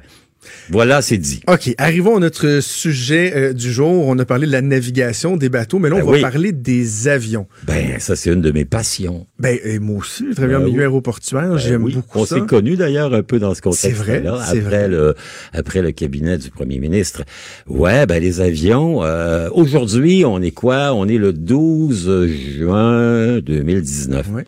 voilà, 0.71 1.03
c'est 1.03 1.19
dit. 1.19 1.41
OK, 1.49 1.75
arrivons 1.79 2.17
à 2.17 2.21
notre 2.21 2.61
sujet 2.61 3.33
euh, 3.35 3.53
du 3.53 3.73
jour. 3.73 4.07
On 4.07 4.19
a 4.19 4.25
parlé 4.25 4.47
de 4.47 4.53
la 4.53 4.63
navigation 4.63 5.37
des 5.37 5.49
bateaux, 5.49 5.79
mais 5.79 5.89
là, 5.89 5.97
on 5.97 6.11
ben 6.11 6.21
va 6.21 6.31
parler 6.31 6.53
des 6.53 7.09
avions. 7.09 7.47
Ben, 7.65 7.99
ça, 7.99 8.17
c'est 8.17 8.33
une 8.33 8.41
de 8.41 8.51
mes 8.51 8.65
passions. 8.65 9.27
Ben, 9.39 9.59
et 9.65 9.79
moi 9.79 9.99
aussi, 9.99 10.25
je 10.31 10.35
travaille 10.35 10.57
en 10.57 10.61
ben 10.61 10.67
milieu 10.67 10.83
aéroportuaire. 10.83 11.51
Ben 11.51 11.59
J'aime 11.59 11.83
beaucoup 11.83 12.27
ça. 12.27 12.37
On 12.37 12.41
s'est 12.41 12.47
connus, 12.47 12.77
d'ailleurs, 12.77 13.15
un 13.15 13.23
peu 13.23 13.39
dans 13.39 13.55
ce 13.55 13.63
contexte-là. 13.63 13.91
C'est 13.91 14.03
vrai, 14.03 14.27
après 14.27 14.61
vrai. 14.61 14.89
Le, 14.89 15.15
après 15.53 15.83
le 15.83 15.93
cabinet 15.93 16.39
du 16.39 16.51
premier 16.51 16.79
ministre. 16.79 17.23
Ouais, 17.67 18.07
ben, 18.07 18.21
les 18.23 18.41
avions, 18.41 19.03
euh, 19.03 19.49
aujourd'hui, 19.53 20.25
on 20.25 20.41
est 20.41 20.51
quoi? 20.51 20.95
On 20.95 21.07
est 21.07 21.19
le 21.19 21.33
12 21.33 22.27
juin 22.27 23.41
2019. 23.41 24.29
Ouais. 24.31 24.45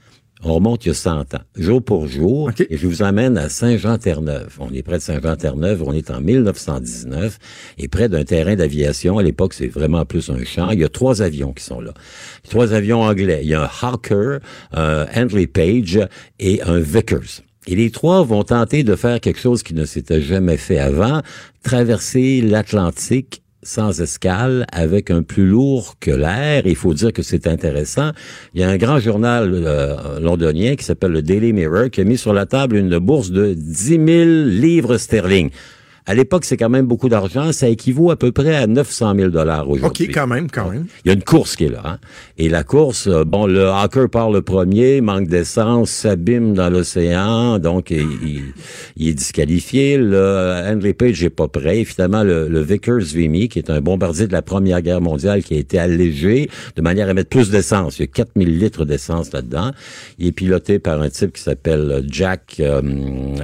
On 0.47 0.53
remonte 0.53 0.85
il 0.85 0.89
y 0.89 0.91
a 0.91 0.95
100 0.95 1.35
ans, 1.35 1.41
jour 1.57 1.83
pour 1.83 2.07
jour, 2.07 2.51
et 2.59 2.77
je 2.77 2.87
vous 2.87 3.03
amène 3.03 3.39
à 3.39 3.49
Saint-Jean-Terre-Neuve. 3.49 4.59
On 4.61 4.71
est 4.75 4.83
près 4.83 4.99
de 4.99 5.03
Saint-Jean-Terre-Neuve, 5.03 5.83
on 5.87 5.95
est 5.95 6.11
en 6.11 6.21
1919, 6.21 7.39
et 7.79 7.89
près 7.89 8.11
d'un 8.11 8.25
terrain 8.25 8.55
d'aviation. 8.55 9.17
À 9.17 9.23
l'époque, 9.23 9.55
c'est 9.55 9.69
vraiment 9.69 10.05
plus 10.05 10.29
un 10.29 10.45
champ. 10.45 10.71
Il 10.71 10.81
y 10.81 10.85
a 10.85 10.91
trois 10.91 11.23
avions 11.23 11.55
qui 11.55 11.65
sont 11.65 11.81
là. 11.81 11.95
Trois 12.51 12.75
avions 12.75 13.01
anglais. 13.01 13.41
Il 13.43 13.49
y 13.49 13.55
a 13.55 13.63
un 13.63 13.71
Hawker, 13.81 14.41
un 14.73 15.07
Handley 15.17 15.47
Page 15.47 15.99
et 16.39 16.61
un 16.61 16.79
Vickers. 16.79 17.41
Et 17.67 17.75
les 17.75 17.91
trois 17.91 18.23
vont 18.23 18.45
tenter 18.45 18.85
de 18.85 18.97
faire 18.97 19.21
quelque 19.21 19.41
chose 19.41 19.63
qui 19.63 19.73
ne 19.73 19.87
s'était 19.87 20.21
jamais 20.21 20.59
fait 20.59 20.79
avant, 20.79 21.23
traverser 21.63 22.43
l'Atlantique 22.43 23.44
sans 23.65 24.01
escale 24.01 24.67
avec 24.71 25.11
un 25.11 25.23
plus 25.23 25.47
lourd 25.47 25.95
que 25.99 26.11
l'air. 26.11 26.63
Il 26.67 26.77
faut 26.77 26.95
dire 26.95 27.13
que 27.13 27.23
c'est 27.23 27.47
intéressant. 27.47 28.11
Il 28.55 28.61
y 28.61 28.65
a 28.65 28.69
un 28.69 28.77
grand 28.77 29.01
journal 29.01 29.51
euh, 29.53 30.21
londonien 30.21 30.77
qui 30.77 30.85
s'appelle 30.85 31.13
le 31.13 31.23
Daily 31.23 31.53
Mirror 31.53 31.91
qui 31.91 32.01
a 32.01 32.05
mis 32.05 32.19
sur 32.19 32.33
la 32.33 32.47
table 32.47 32.77
une 32.77 32.99
bourse 32.99 33.31
de 33.31 33.55
10 33.55 33.85
000 33.85 34.01
livres 34.49 34.97
sterling. 34.99 35.51
À 36.07 36.15
l'époque, 36.15 36.45
c'est 36.45 36.59
quand 36.59 36.69
même 36.69 36.85
beaucoup 36.85 37.09
d'argent. 37.09 37.51
Ça 37.53 37.67
équivaut 37.67 38.11
à 38.11 38.17
peu 38.17 38.31
près 38.31 38.55
à 38.55 38.67
900 38.67 39.15
000 39.17 39.31
dollars 39.31 39.71
aujourd'hui. 39.71 40.05
OK, 40.05 40.15
quand 40.15 40.27
même, 40.27 40.51
quand 40.51 40.71
même. 40.71 40.85
Il 41.03 41.09
y 41.09 41.11
a 41.11 41.15
une 41.15 41.23
course 41.23 41.57
qui 41.57 41.65
est 41.65 41.71
là. 41.71 41.81
Hein? 41.83 41.99
Et 42.37 42.51
la 42.51 42.63
course, 42.63 43.07
euh, 43.07 43.25
bon, 43.25 43.47
le 43.47 43.71
hacker 43.71 44.11
part 44.11 44.31
le 44.31 44.43
premier, 44.43 45.01
manque 45.01 45.29
d'essence, 45.29 45.91
s'abîme 45.91 46.53
dans 46.53 46.69
l'océan, 46.69 47.59
donc 47.59 47.91
il, 47.91 48.53
il, 48.97 49.09
est 49.09 49.15
disqualifié. 49.15 49.97
Le 49.97 50.65
Henry 50.67 50.93
Page 50.93 51.23
n'est 51.23 51.31
pas 51.31 51.49
prêt. 51.49 51.81
Et 51.81 51.85
finalement, 51.87 52.23
le, 52.23 52.49
le 52.49 52.61
Vickers 52.61 52.99
Vimy, 52.99 53.49
qui 53.49 53.59
est 53.59 53.71
un 53.71 53.81
bombardier 53.81 54.27
de 54.27 54.33
la 54.33 54.43
Première 54.43 54.83
Guerre 54.83 55.01
mondiale, 55.01 55.43
qui 55.43 55.55
a 55.55 55.59
été 55.59 55.79
allégé 55.79 56.51
de 56.77 56.83
manière 56.83 57.09
à 57.09 57.15
mettre 57.15 57.31
plus 57.31 57.49
d'essence. 57.49 57.99
Il 57.99 58.03
y 58.03 58.05
a 58.05 58.09
4000 58.09 58.59
litres 58.59 58.85
d'essence 58.85 59.33
là-dedans. 59.33 59.71
Il 60.19 60.27
est 60.27 60.33
piloté 60.33 60.79
par 60.79 61.01
un 61.01 61.09
type 61.09 61.33
qui 61.33 61.43
s'appelle 61.43 62.05
Jack 62.09 62.57
euh, 62.61 62.83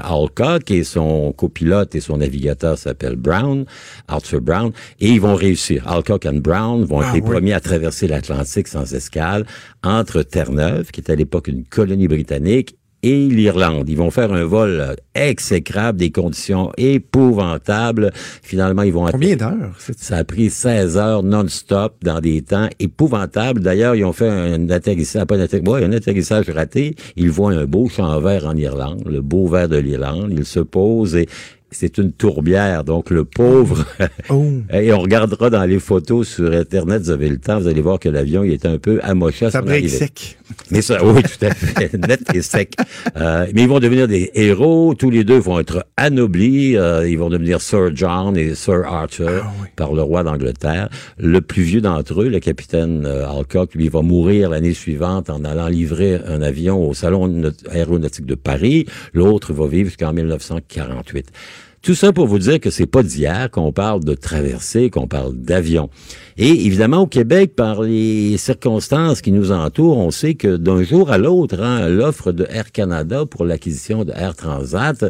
Alcock, 0.05 0.71
et 0.71 0.85
son 0.85 1.33
copilote 1.33 1.95
et 1.95 2.01
son 2.01 2.19
navigateur 2.19 2.50
s'appelle 2.77 3.17
Brown, 3.17 3.65
Arthur 4.09 4.41
Brown, 4.41 4.73
et 5.01 5.09
ils 5.09 5.21
vont 5.21 5.35
réussir. 5.35 5.87
Alcock 5.89 6.27
and 6.27 6.41
Brown 6.43 6.85
vont 6.85 7.03
être 7.03 7.11
ah 7.13 7.15
les 7.15 7.23
premiers 7.23 7.53
à 7.53 7.61
traverser 7.61 8.07
l'Atlantique 8.07 8.69
sans 8.69 8.95
escale 8.95 9.47
entre 9.83 10.23
Terre-Neuve, 10.23 10.91
qui 10.91 11.01
est 11.01 11.11
à 11.11 11.15
l'époque 11.15 11.49
une 11.49 11.65
colonie 11.65 12.09
britannique, 12.09 12.77
et 13.03 13.29
l'Irlande. 13.29 13.89
Ils 13.89 13.97
vont 13.97 14.11
faire 14.11 14.33
un 14.33 14.45
vol 14.45 14.97
exécrable, 15.15 15.99
des 15.99 16.11
conditions 16.11 16.71
épouvantables. 16.77 18.11
Finalement, 18.43 18.83
ils 18.83 18.93
vont... 18.93 19.07
Combien 19.07 19.37
d'heures? 19.37 19.77
Ça 19.97 20.19
a 20.19 20.25
pris 20.25 20.51
16 20.51 20.97
heures 20.97 21.23
non-stop 21.23 21.97
dans 22.03 22.21
des 22.21 22.43
temps 22.43 22.69
épouvantables. 22.79 23.61
D'ailleurs, 23.61 23.95
ils 23.95 24.05
ont 24.05 24.13
fait 24.13 24.29
un 24.29 24.69
atterrissage, 24.71 25.25
pas 25.25 25.37
un 25.37 25.41
atterrissage, 25.41 25.83
un 25.83 25.93
atterrissage 25.93 26.51
raté. 26.51 26.95
Ils 27.17 27.31
voient 27.31 27.53
un 27.53 27.65
beau 27.65 27.89
champ 27.89 28.21
vert 28.21 28.47
en 28.47 28.57
Irlande, 28.57 29.03
le 29.07 29.23
beau 29.23 29.49
vert 29.49 29.69
de 29.69 29.79
l'Irlande. 29.79 30.33
Ils 30.33 30.45
se 30.45 30.61
posent 30.61 31.17
et 31.17 31.29
c'est 31.71 31.99
une 31.99 32.13
tourbière. 32.13 32.85
Donc, 32.85 33.11
le 33.11 33.25
pauvre... 33.25 33.85
Oh. 34.29 34.45
et 34.73 34.93
on 34.93 35.01
regardera 35.01 35.51
dans 35.51 35.65
les 35.65 35.81
photos 35.81 36.29
sur 36.29 36.53
Internet, 36.53 37.03
vous 37.03 37.11
avez 37.11 37.29
le 37.29 37.39
temps, 37.39 37.59
vous 37.59 37.67
allez 37.67 37.81
voir 37.81 37.99
que 37.99 38.09
l'avion, 38.09 38.45
il 38.45 38.53
est 38.53 38.65
un 38.67 38.79
peu 38.79 39.01
amoché 39.03 39.47
à 39.47 39.51
Ça 39.51 39.61
son 39.61 39.67
arrivée. 39.69 39.89
sec. 39.89 40.39
Mais 40.71 40.83
ça, 40.83 41.05
oui, 41.05 41.23
tout 41.23 41.45
à 41.47 41.51
fait, 41.55 41.93
net 42.09 42.21
et 42.35 42.43
sec. 42.43 42.75
Euh, 43.17 43.47
mais 43.55 43.63
ils 43.63 43.69
vont 43.69 43.81
devenir 43.81 44.07
des 44.07 44.31
héros. 44.35 44.95
Tous 44.97 45.11
les 45.11 45.25
deux 45.25 45.39
vont 45.39 45.59
être 45.59 45.85
anoblis. 45.97 46.77
Euh, 46.77 47.09
ils 47.09 47.19
vont 47.19 47.29
devenir 47.29 47.61
Sir 47.61 47.91
John 47.95 48.37
et 48.37 48.55
Sir 48.55 48.85
Arthur 48.87 49.43
Ah 49.45 49.53
oui. 49.63 49.69
par 49.75 49.95
le 49.95 50.03
roi 50.03 50.23
d'Angleterre. 50.23 50.89
Le 51.19 51.41
plus 51.41 51.63
vieux 51.63 51.81
d'entre 51.81 52.23
eux, 52.23 52.29
le 52.29 52.39
capitaine 52.41 53.05
euh, 53.07 53.29
Alcock, 53.29 53.75
lui, 53.75 53.89
va 53.89 54.03
mourir 54.03 54.51
l'année 54.51 54.75
suivante 54.75 55.29
en 55.31 55.45
allant 55.45 55.67
livrer 55.69 56.21
un 56.27 56.43
avion 56.43 56.89
au 56.89 56.95
salon 56.95 57.27
Naut- 57.27 57.67
aéronautique 57.71 58.27
de 58.27 58.35
Paris. 58.37 58.87
L'autre 59.13 59.53
va 59.53 59.67
vivre 59.67 59.89
jusqu'en 59.89 60.13
1948. 60.13 61.27
Tout 61.83 61.95
ça 61.95 62.13
pour 62.13 62.27
vous 62.27 62.39
dire 62.39 62.61
que 62.61 62.69
c'est 62.69 62.85
pas 62.85 63.03
d'hier 63.03 63.51
qu'on 63.51 63.73
parle 63.73 64.05
de 64.05 64.13
traversée, 64.13 64.91
qu'on 64.91 65.07
parle 65.09 65.35
d'avion. 65.35 65.89
Et 66.37 66.67
évidemment, 66.67 66.99
au 67.03 67.07
Québec, 67.07 67.55
par 67.57 67.81
les 67.83 68.37
circonstances 68.37 69.23
qui 69.23 69.33
nous 69.33 69.51
entourent, 69.51 69.97
on 69.97 70.11
sait 70.11 70.35
que 70.35 70.57
d'un 70.59 70.83
jour 70.83 71.11
à 71.11 71.17
l'autre, 71.17 71.59
hein, 71.63 71.89
l'offre 71.89 72.33
de 72.33 72.47
Air 72.51 72.71
Canada 72.71 73.25
pour 73.25 73.47
l'acquisition 73.47 74.05
de 74.05 74.13
Air 74.13 74.35
Transat, 74.37 75.05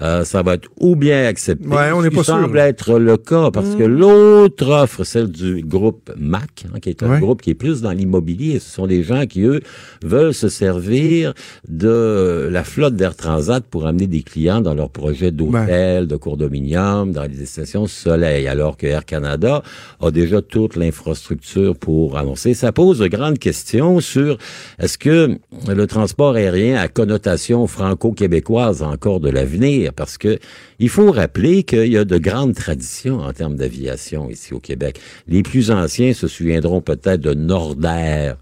euh, 0.00 0.22
ça 0.24 0.42
va 0.42 0.54
être 0.54 0.68
ou 0.78 0.94
bien 0.94 1.26
accepté, 1.26 1.66
Ouais, 1.66 1.90
on 1.92 2.02
n'est 2.02 2.10
pas 2.10 2.22
sûr, 2.22 2.34
semble 2.34 2.56
être 2.58 3.00
le 3.00 3.16
cas, 3.16 3.50
parce 3.50 3.74
que 3.74 3.82
l'autre 3.82 4.68
offre, 4.68 5.02
celle 5.02 5.28
du 5.28 5.62
groupe 5.62 6.12
MAC, 6.16 6.66
hein, 6.72 6.78
qui 6.80 6.90
est 6.90 7.02
un 7.02 7.10
Ouais. 7.14 7.20
groupe 7.20 7.42
qui 7.42 7.50
est 7.50 7.54
plus 7.54 7.80
dans 7.82 7.90
l'immobilier, 7.92 8.60
ce 8.60 8.70
sont 8.70 8.86
des 8.86 9.02
gens 9.02 9.26
qui, 9.26 9.42
eux, 9.42 9.60
veulent 10.04 10.34
se 10.34 10.48
servir 10.48 11.34
de 11.68 12.48
la 12.50 12.62
flotte 12.62 12.94
d'Air 12.94 13.16
Transat 13.16 13.64
pour 13.64 13.86
amener 13.88 14.06
des 14.06 14.22
clients 14.22 14.60
dans 14.60 14.74
leurs 14.74 14.90
projets 14.90 15.32
d'hôtels, 15.32 16.06
de 16.18 17.12
dans 17.12 17.24
les 17.24 17.46
stations 17.46 17.86
soleil, 17.86 18.46
alors 18.48 18.76
que 18.76 18.86
Air 18.86 19.04
Canada 19.04 19.62
a 20.00 20.10
déjà 20.10 20.42
toute 20.42 20.76
l'infrastructure 20.76 21.76
pour 21.76 22.16
annoncer. 22.16 22.54
Ça 22.54 22.72
pose 22.72 22.98
de 22.98 23.06
grandes 23.06 23.38
questions 23.38 24.00
sur 24.00 24.38
est-ce 24.78 24.98
que 24.98 25.38
le 25.68 25.86
transport 25.86 26.34
aérien 26.34 26.80
a 26.80 26.88
connotation 26.88 27.66
franco-québécoise 27.66 28.82
encore 28.82 29.20
de 29.20 29.30
l'avenir, 29.30 29.92
parce 29.92 30.18
que 30.18 30.38
il 30.78 30.88
faut 30.88 31.12
rappeler 31.12 31.62
qu'il 31.62 31.92
y 31.92 31.96
a 31.96 32.04
de 32.04 32.18
grandes 32.18 32.54
traditions 32.54 33.20
en 33.20 33.32
termes 33.32 33.56
d'aviation 33.56 34.28
ici 34.30 34.52
au 34.54 34.60
Québec. 34.60 35.00
Les 35.28 35.42
plus 35.42 35.70
anciens 35.70 36.12
se 36.12 36.28
souviendront 36.28 36.80
peut-être 36.80 37.20
de 37.20 37.34
Nordair, 37.34 38.36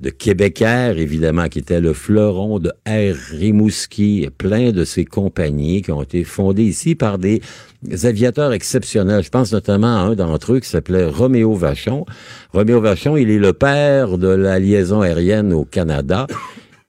de 0.00 0.10
Québécois, 0.10 0.92
évidemment, 0.92 1.48
qui 1.48 1.58
était 1.58 1.80
le 1.80 1.94
fleuron 1.94 2.58
de 2.58 2.70
Air 2.84 3.16
Rimouski, 3.30 4.24
et 4.24 4.30
plein 4.30 4.70
de 4.70 4.84
ces 4.84 5.04
compagnies 5.04 5.82
qui 5.82 5.90
ont 5.90 6.02
été 6.02 6.22
fondées 6.24 6.64
ici 6.64 6.94
par 6.94 7.18
des 7.18 7.40
aviateurs 8.02 8.52
exceptionnels. 8.52 9.22
Je 9.22 9.30
pense 9.30 9.52
notamment 9.52 9.96
à 9.96 10.00
un 10.00 10.14
d'entre 10.14 10.54
eux 10.54 10.60
qui 10.60 10.68
s'appelait 10.68 11.06
Roméo 11.06 11.54
Vachon. 11.54 12.04
Roméo 12.52 12.80
Vachon, 12.80 13.16
il 13.16 13.30
est 13.30 13.38
le 13.38 13.54
père 13.54 14.18
de 14.18 14.28
la 14.28 14.58
liaison 14.58 15.00
aérienne 15.00 15.52
au 15.52 15.64
Canada. 15.64 16.26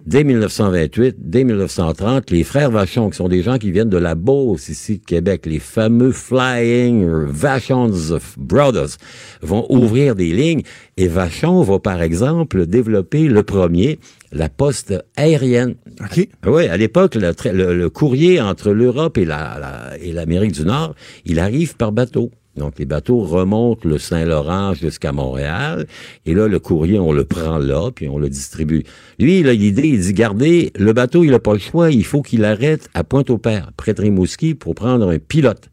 Dès 0.08 0.24
1928, 0.24 1.18
dès 1.20 1.44
1930, 1.44 2.32
les 2.32 2.46
frères 2.46 2.72
Vachon, 2.72 3.10
qui 3.10 3.18
sont 3.18 3.28
des 3.28 3.44
gens 3.44 3.58
qui 3.58 3.72
viennent 3.72 3.90
de 3.90 3.98
la 3.98 4.16
Beauce, 4.16 4.70
ici 4.70 5.00
de 5.00 5.04
Québec, 5.04 5.46
les 5.46 5.60
fameux 5.60 6.14
Flying 6.14 7.06
Vachons 7.26 7.92
Brothers, 8.38 8.96
vont 9.42 9.66
ouvrir 9.70 10.16
des 10.16 10.32
lignes. 10.32 10.62
Et 10.96 11.10
Vachon 11.10 11.62
va, 11.62 11.80
par 11.80 12.02
exemple, 12.02 12.66
développer 12.68 13.28
le 13.28 13.44
premier, 13.44 14.00
la 14.32 14.48
poste 14.48 14.94
aérienne. 15.18 15.76
OK. 16.00 16.26
Oui, 16.46 16.68
à 16.68 16.78
l'époque, 16.78 17.16
le, 17.16 17.32
tra- 17.32 17.52
le- 17.52 17.76
le 17.76 17.90
courrier 17.90 18.40
entre 18.40 18.72
l'Europe 18.72 19.18
et 19.18 19.26
la- 19.26 19.58
la- 19.60 19.98
et 20.02 20.14
l'Amérique 20.14 20.54
du 20.54 20.64
Nord, 20.64 20.96
il 21.26 21.38
arrive 21.38 21.76
par 21.76 21.92
bateau. 21.92 22.32
Donc, 22.58 22.80
les 22.80 22.86
bateaux 22.86 23.20
remontent 23.20 23.88
le 23.88 23.98
Saint-Laurent 23.98 24.74
jusqu'à 24.74 25.12
Montréal. 25.12 25.88
Et 26.26 26.34
là, 26.34 26.48
le 26.48 26.60
courrier, 26.60 27.00
on 27.00 27.12
le 27.12 27.24
prend 27.24 27.58
là, 27.58 27.92
puis 27.94 28.10
on 28.10 28.18
le 28.18 28.30
distribue. 28.30 28.84
Lui, 29.20 29.40
il 29.40 29.50
a 29.50 29.54
l'idée, 29.54 29.88
il 29.88 30.00
dit, 30.00 30.14
gardez, 30.14 30.72
le 30.76 30.94
bateau, 30.94 31.24
il 31.24 31.32
n'a 31.32 31.40
pas 31.40 31.54
le 31.54 31.60
choix, 31.60 31.92
il 31.92 32.06
faut 32.06 32.22
qu'il 32.22 32.46
arrête 32.46 32.90
à 32.94 33.04
Pointe-au-Père, 33.04 33.72
près 33.78 33.94
de 33.94 34.02
Rimouski, 34.02 34.56
pour 34.56 34.76
prendre 34.76 35.10
un 35.10 35.20
pilote. 35.20 35.70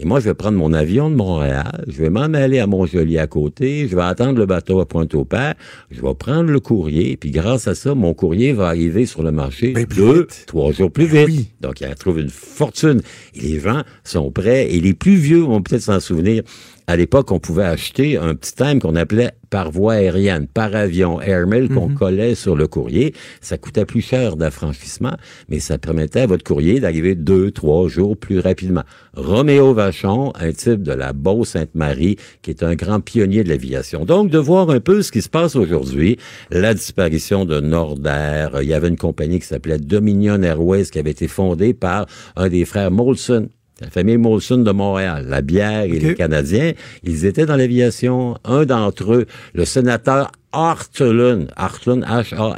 Et 0.00 0.04
moi, 0.04 0.20
je 0.20 0.26
vais 0.26 0.34
prendre 0.34 0.56
mon 0.56 0.72
avion 0.72 1.10
de 1.10 1.16
Montréal, 1.16 1.84
je 1.88 2.00
vais 2.00 2.08
m'en 2.10 2.20
aller 2.32 2.60
à 2.60 2.68
Montjoli 2.68 3.18
à 3.18 3.26
côté, 3.26 3.88
je 3.88 3.96
vais 3.96 4.02
attendre 4.02 4.38
le 4.38 4.46
bateau 4.46 4.78
à 4.78 4.86
Pointe-au-Père, 4.86 5.54
je 5.90 6.00
vais 6.00 6.14
prendre 6.14 6.50
le 6.52 6.60
courrier, 6.60 7.16
puis 7.16 7.32
grâce 7.32 7.66
à 7.66 7.74
ça, 7.74 7.96
mon 7.96 8.14
courrier 8.14 8.52
va 8.52 8.68
arriver 8.68 9.06
sur 9.06 9.24
le 9.24 9.32
marché 9.32 9.72
Ben, 9.72 9.86
deux, 9.86 10.20
vite. 10.20 10.44
trois 10.46 10.70
jours 10.70 10.92
plus 10.92 11.08
Ben 11.08 11.26
vite. 11.26 11.38
oui. 11.38 11.48
Donc, 11.60 11.80
il 11.80 11.92
trouve 11.96 12.20
une 12.20 12.30
fortune. 12.30 13.00
Et 13.34 13.40
les 13.40 13.58
gens 13.58 13.82
sont 14.04 14.30
prêts. 14.30 14.72
Et 14.72 14.80
les 14.80 14.94
plus 14.94 15.16
vieux 15.16 15.40
vont 15.40 15.60
peut-être 15.62 15.82
s'en 15.82 15.98
souvenir. 15.98 16.44
À 16.88 16.96
l'époque, 16.96 17.32
on 17.32 17.38
pouvait 17.38 17.64
acheter 17.64 18.16
un 18.16 18.34
petit 18.34 18.54
thème 18.54 18.80
qu'on 18.80 18.96
appelait 18.96 19.32
par 19.50 19.70
voie 19.70 19.92
aérienne, 19.92 20.46
par 20.46 20.74
avion, 20.74 21.20
airmail, 21.20 21.68
qu'on 21.68 21.94
collait 21.94 22.34
sur 22.34 22.56
le 22.56 22.66
courrier. 22.66 23.14
Ça 23.42 23.58
coûtait 23.58 23.84
plus 23.84 24.00
cher 24.00 24.36
d'affranchissement, 24.36 25.12
mais 25.50 25.60
ça 25.60 25.76
permettait 25.76 26.20
à 26.20 26.26
votre 26.26 26.44
courrier 26.44 26.80
d'arriver 26.80 27.14
deux, 27.14 27.50
trois 27.50 27.88
jours 27.88 28.16
plus 28.16 28.38
rapidement. 28.38 28.84
Roméo 29.12 29.74
Vachon, 29.74 30.32
un 30.40 30.50
type 30.52 30.82
de 30.82 30.92
la 30.92 31.12
Beau-Sainte-Marie, 31.12 32.16
qui 32.40 32.48
est 32.48 32.62
un 32.62 32.74
grand 32.74 33.00
pionnier 33.00 33.44
de 33.44 33.50
l'aviation. 33.50 34.06
Donc, 34.06 34.30
de 34.30 34.38
voir 34.38 34.70
un 34.70 34.80
peu 34.80 35.02
ce 35.02 35.12
qui 35.12 35.20
se 35.20 35.28
passe 35.28 35.56
aujourd'hui, 35.56 36.16
la 36.50 36.72
disparition 36.72 37.44
de 37.44 37.60
Nordair, 37.60 38.62
il 38.62 38.68
y 38.68 38.72
avait 38.72 38.88
une 38.88 38.96
compagnie 38.96 39.40
qui 39.40 39.46
s'appelait 39.46 39.78
Dominion 39.78 40.42
Airways 40.42 40.86
qui 40.86 40.98
avait 40.98 41.10
été 41.10 41.28
fondée 41.28 41.74
par 41.74 42.06
un 42.34 42.48
des 42.48 42.64
frères 42.64 42.90
Molson. 42.90 43.50
La 43.80 43.90
famille 43.90 44.16
Molson 44.16 44.58
de 44.58 44.72
Montréal, 44.72 45.26
la 45.28 45.40
bière 45.40 45.82
et 45.82 46.00
les 46.00 46.14
Canadiens, 46.14 46.72
ils 47.04 47.26
étaient 47.26 47.46
dans 47.46 47.54
l'aviation. 47.56 48.36
Un 48.44 48.64
d'entre 48.64 49.14
eux, 49.14 49.26
le 49.54 49.64
sénateur 49.64 50.32
Hartlund, 50.52 51.48
Hartlund, 51.56 52.04
H-A-R-T-L-A-N-D, 52.04 52.56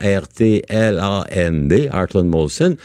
Hartlund 1.92 2.28
Molson, 2.28 2.76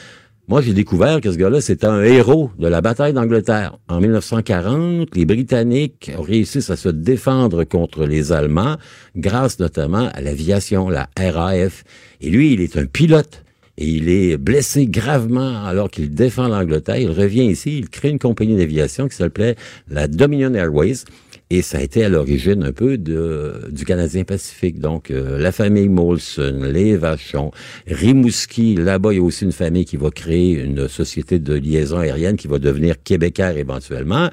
moi, 0.48 0.62
j'ai 0.62 0.74
découvert 0.74 1.22
que 1.22 1.32
ce 1.32 1.38
gars-là, 1.38 1.60
c'était 1.60 1.88
un 1.88 2.04
héros 2.04 2.52
de 2.60 2.68
la 2.68 2.80
bataille 2.80 3.14
d'Angleterre. 3.14 3.80
En 3.88 4.00
1940, 4.00 5.16
les 5.16 5.26
Britanniques 5.26 6.12
réussissent 6.16 6.70
à 6.70 6.76
se 6.76 6.90
défendre 6.90 7.64
contre 7.64 8.06
les 8.06 8.32
Allemands 8.32 8.76
grâce 9.16 9.58
notamment 9.58 10.08
à 10.14 10.22
l'aviation, 10.22 10.88
la 10.88 11.10
RAF. 11.18 11.84
Et 12.22 12.30
lui, 12.30 12.54
il 12.54 12.62
est 12.62 12.78
un 12.78 12.86
pilote. 12.86 13.45
Il 13.78 14.08
est 14.08 14.38
blessé 14.38 14.88
gravement 14.88 15.66
alors 15.66 15.92
qu'il 15.92 16.14
défend 16.14 16.48
l'Angleterre. 16.48 16.98
Il 16.98 17.12
revient 17.12 17.46
ici, 17.46 17.78
il 17.78 17.90
crée 17.90 18.10
une 18.10 18.20
compagnie 18.20 18.56
d'aviation 18.56 19.08
qui 19.10 19.16
s'appelait 19.16 19.56
la 19.90 20.08
Dominion 20.08 20.54
Airways. 20.54 21.04
Et 21.52 21.62
ça 21.62 21.78
a 21.78 21.82
été 21.82 22.04
à 22.04 22.10
l'origine 22.10 22.64
un 22.64 22.72
peu 22.72 22.98
du 22.98 23.86
Canadien 23.86 24.24
Pacifique. 24.24 24.80
Donc, 24.80 25.12
euh, 25.12 25.38
la 25.38 25.52
famille 25.52 25.90
Molson, 25.90 26.62
les 26.64 26.98
Vachon, 26.98 27.52
Rimouski, 27.88 28.76
là-bas, 28.76 29.14
il 29.14 29.18
y 29.18 29.20
a 29.20 29.24
aussi 29.24 29.46
une 29.46 29.52
famille 29.52 29.86
qui 29.86 29.96
va 29.96 30.10
créer 30.10 30.54
une 30.54 30.88
société 30.88 31.38
de 31.38 31.54
liaison 31.54 32.00
aérienne 32.00 32.36
qui 32.36 32.48
va 32.48 32.58
devenir 32.58 32.96
Québécois 33.04 33.54
éventuellement. 33.54 34.30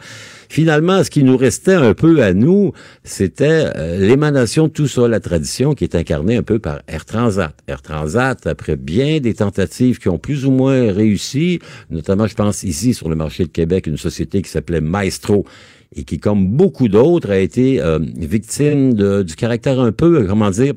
Finalement, 0.49 1.05
ce 1.05 1.11
qui 1.11 1.23
nous 1.23 1.37
restait 1.37 1.75
un 1.75 1.93
peu 1.93 2.23
à 2.23 2.33
nous, 2.33 2.73
c'était 3.05 3.71
euh, 3.77 3.99
l'émanation 3.99 4.69
de 4.69 4.73
tout 4.73 4.89
ça, 4.89 5.07
la 5.07 5.21
tradition 5.21 5.75
qui 5.75 5.85
est 5.85 5.95
incarnée 5.95 6.37
un 6.37 6.43
peu 6.43 6.59
par 6.59 6.81
Air 6.89 7.05
Transat. 7.05 7.55
Air 7.67 7.83
Transat, 7.83 8.47
après 8.47 8.77
bien 8.77 9.21
des 9.21 9.35
tentatives 9.35 9.99
qui 9.99 10.09
ont 10.09 10.19
plus 10.19 10.47
ou 10.47 10.51
moins 10.51 10.93
réussi, 10.93 11.59
notamment, 11.91 12.27
je 12.27 12.35
pense 12.35 12.63
ici 12.63 12.95
sur 12.95 13.11
le 13.11 13.17
marché 13.17 13.45
de 13.45 13.51
Québec, 13.51 13.87
une 13.87 13.99
société 13.99 14.41
qui 14.41 14.51
s'appelait 14.51 14.81
Maestro 14.81 15.45
et 15.95 16.05
qui, 16.05 16.19
comme 16.19 16.49
beaucoup 16.49 16.89
d'autres, 16.89 17.31
a 17.31 17.39
été 17.39 17.81
euh, 17.81 17.99
victime 18.17 18.95
de- 18.95 19.23
du 19.23 19.35
caractère 19.37 19.81
un 19.81 19.93
peu, 19.93 20.27
comment 20.27 20.51
dire, 20.51 20.75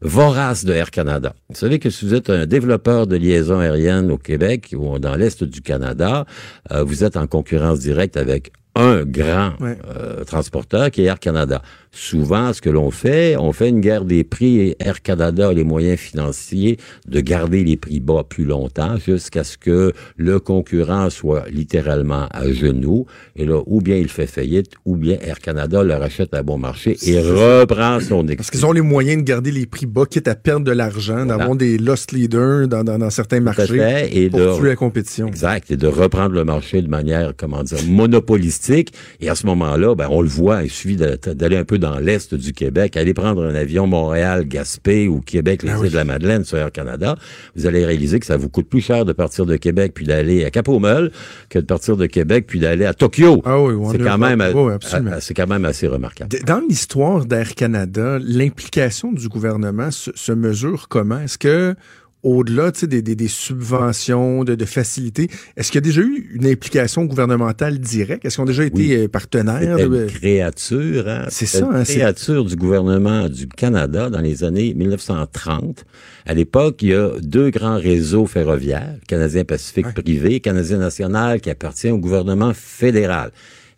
vorace 0.00 0.64
de 0.64 0.72
Air 0.72 0.90
Canada. 0.90 1.34
Vous 1.48 1.54
savez 1.56 1.78
que 1.78 1.88
si 1.90 2.04
vous 2.04 2.14
êtes 2.14 2.28
un 2.30 2.46
développeur 2.46 3.06
de 3.06 3.16
liaison 3.16 3.58
aérienne 3.60 4.10
au 4.10 4.18
Québec 4.18 4.74
ou 4.76 4.98
dans 4.98 5.14
l'Est 5.16 5.44
du 5.44 5.60
Canada, 5.62 6.26
euh, 6.72 6.82
vous 6.82 7.04
êtes 7.04 7.16
en 7.16 7.26
concurrence 7.26 7.78
directe 7.80 8.16
avec 8.16 8.52
un 8.74 9.04
grand 9.04 9.52
Ouais. 9.60 9.78
euh, 9.96 10.24
transporteur 10.24 10.90
qui 10.90 11.02
est 11.02 11.04
Air 11.04 11.20
Canada. 11.20 11.62
Souvent, 11.94 12.54
ce 12.54 12.62
que 12.62 12.70
l'on 12.70 12.90
fait, 12.90 13.36
on 13.36 13.52
fait 13.52 13.68
une 13.68 13.80
guerre 13.80 14.06
des 14.06 14.24
prix 14.24 14.60
et 14.60 14.76
Air 14.80 15.02
Canada 15.02 15.48
a 15.48 15.52
les 15.52 15.62
moyens 15.62 15.98
financiers 15.98 16.78
de 17.06 17.20
garder 17.20 17.64
les 17.64 17.76
prix 17.76 18.00
bas 18.00 18.24
plus 18.26 18.46
longtemps 18.46 18.96
jusqu'à 18.96 19.44
ce 19.44 19.58
que 19.58 19.92
le 20.16 20.40
concurrent 20.40 21.10
soit 21.10 21.44
littéralement 21.50 22.28
à 22.30 22.50
genoux. 22.50 23.04
Et 23.36 23.44
là, 23.44 23.60
ou 23.66 23.82
bien 23.82 23.96
il 23.96 24.08
fait 24.08 24.26
faillite, 24.26 24.70
ou 24.86 24.96
bien 24.96 25.18
Air 25.20 25.38
Canada 25.38 25.82
le 25.82 25.92
rachète 25.94 26.32
à 26.32 26.42
bon 26.42 26.56
marché 26.56 26.96
et 27.06 27.20
reprend 27.20 28.00
son 28.00 28.24
Parce 28.24 28.50
qu'ils 28.50 28.64
ont 28.64 28.72
les 28.72 28.80
moyens 28.80 29.18
de 29.22 29.26
garder 29.26 29.50
les 29.52 29.66
prix 29.66 29.84
bas, 29.84 30.06
quitte 30.06 30.28
à 30.28 30.34
perdre 30.34 30.64
de 30.64 30.72
l'argent, 30.72 31.26
d'avoir 31.26 31.56
des 31.56 31.76
lost 31.76 32.12
leaders 32.12 32.68
dans, 32.68 32.84
dans, 32.84 32.98
dans 32.98 33.10
certains 33.10 33.36
Tout 33.38 33.44
marchés 33.44 33.66
fait, 33.66 34.16
et 34.16 34.30
pour 34.30 34.40
de- 34.40 34.58
tuer 34.58 34.68
la 34.70 34.76
compétition. 34.76 35.26
Exact, 35.26 35.70
et 35.70 35.76
de 35.76 35.88
reprendre 35.88 36.34
le 36.34 36.44
marché 36.44 36.80
de 36.80 36.88
manière, 36.88 37.34
comment 37.36 37.62
dire, 37.62 37.78
monopolistique. 37.86 38.94
Et 39.20 39.28
à 39.28 39.34
ce 39.34 39.44
moment-là, 39.46 39.94
ben, 39.94 40.08
on 40.10 40.22
le 40.22 40.28
voit, 40.28 40.62
il 40.62 40.70
suffit 40.70 40.96
d'aller 40.96 41.56
un 41.58 41.64
peu 41.64 41.78
dans 41.82 41.98
l'est 41.98 42.34
du 42.34 42.52
Québec, 42.52 42.96
allez 42.96 43.12
prendre 43.12 43.42
un 43.44 43.54
avion 43.54 43.86
Montréal-Gaspé 43.86 45.08
ou 45.08 45.20
Québec, 45.20 45.62
les 45.62 45.70
Ah 45.70 45.74
îles 45.74 45.82
oui. 45.82 45.90
de 45.90 45.96
la 45.96 46.04
Madeleine 46.04 46.44
sur 46.44 46.56
Air 46.58 46.72
Canada, 46.72 47.16
vous 47.56 47.66
allez 47.66 47.84
réaliser 47.84 48.18
que 48.20 48.26
ça 48.26 48.36
vous 48.36 48.48
coûte 48.48 48.68
plus 48.68 48.80
cher 48.80 49.04
de 49.04 49.12
partir 49.12 49.46
de 49.46 49.56
Québec 49.56 49.92
puis 49.94 50.06
d'aller 50.06 50.44
à 50.44 50.50
Cap-au-Meul 50.50 51.10
que 51.48 51.58
de 51.58 51.64
partir 51.64 51.96
de 51.96 52.06
Québec 52.06 52.44
puis 52.46 52.60
d'aller 52.60 52.86
à 52.86 52.94
Tokyo. 52.94 53.42
Ah 53.44 53.60
oui, 53.60 53.74
c'est 53.92 53.98
quand 53.98 54.18
même, 54.18 54.42
Oui, 54.54 54.72
c'est 55.20 55.34
quand 55.34 55.46
même 55.48 55.64
assez 55.64 55.86
remarquable. 55.86 56.30
Dans 56.46 56.62
l'histoire 56.68 57.26
d'Air 57.26 57.54
Canada, 57.54 58.18
l'implication 58.22 59.12
du 59.12 59.28
gouvernement 59.28 59.90
se, 59.90 60.10
se 60.14 60.32
mesure 60.32 60.88
comment? 60.88 61.18
Est-ce 61.20 61.38
que, 61.38 61.74
au-delà 62.22 62.70
tu 62.72 62.80
sais, 62.80 62.86
des, 62.86 63.02
des- 63.02 63.16
des 63.16 63.28
subventions, 63.28 64.44
de, 64.44 64.54
de 64.54 64.64
facilités, 64.64 65.28
est-ce 65.56 65.72
qu'il 65.72 65.76
y 65.76 65.84
a 65.84 65.86
déjà 65.86 66.02
eu 66.02 66.30
une 66.34 66.46
implication 66.46 67.04
gouvernementale 67.04 67.78
directe? 67.78 68.24
Est-ce 68.24 68.36
qu'ils 68.36 68.42
ont 68.42 68.46
déjà 68.46 68.64
été 68.64 68.76
Oui. 68.76 68.94
euh? 68.94 69.08
C'était 69.12 69.88
de- 69.88 70.02
une 70.04 70.06
créature, 70.06 71.08
hein? 71.08 71.26
C'est 71.30 71.46
ça, 71.46 71.58
une 71.66 71.74
hein, 71.76 71.84
créature 71.84 72.44
du 72.44 72.56
gouvernement 72.56 73.28
du 73.28 73.48
Canada 73.48 74.10
dans 74.10 74.20
les 74.20 74.44
années 74.44 74.74
1930. 74.74 75.84
À 76.26 76.34
l'époque, 76.34 76.82
il 76.82 76.88
y 76.90 76.94
a 76.94 77.10
deux 77.20 77.50
grands 77.50 77.78
réseaux 77.78 78.26
ferroviaires, 78.26 78.94
Canadien 79.08 79.44
Pacifique 79.44 79.86
Ouais. 79.86 79.92
privé, 79.92 80.40
Canadien 80.40 80.78
National, 80.78 81.40
qui 81.40 81.50
appartient 81.50 81.90
au 81.90 81.98
gouvernement 81.98 82.52
fédéral. 82.54 83.30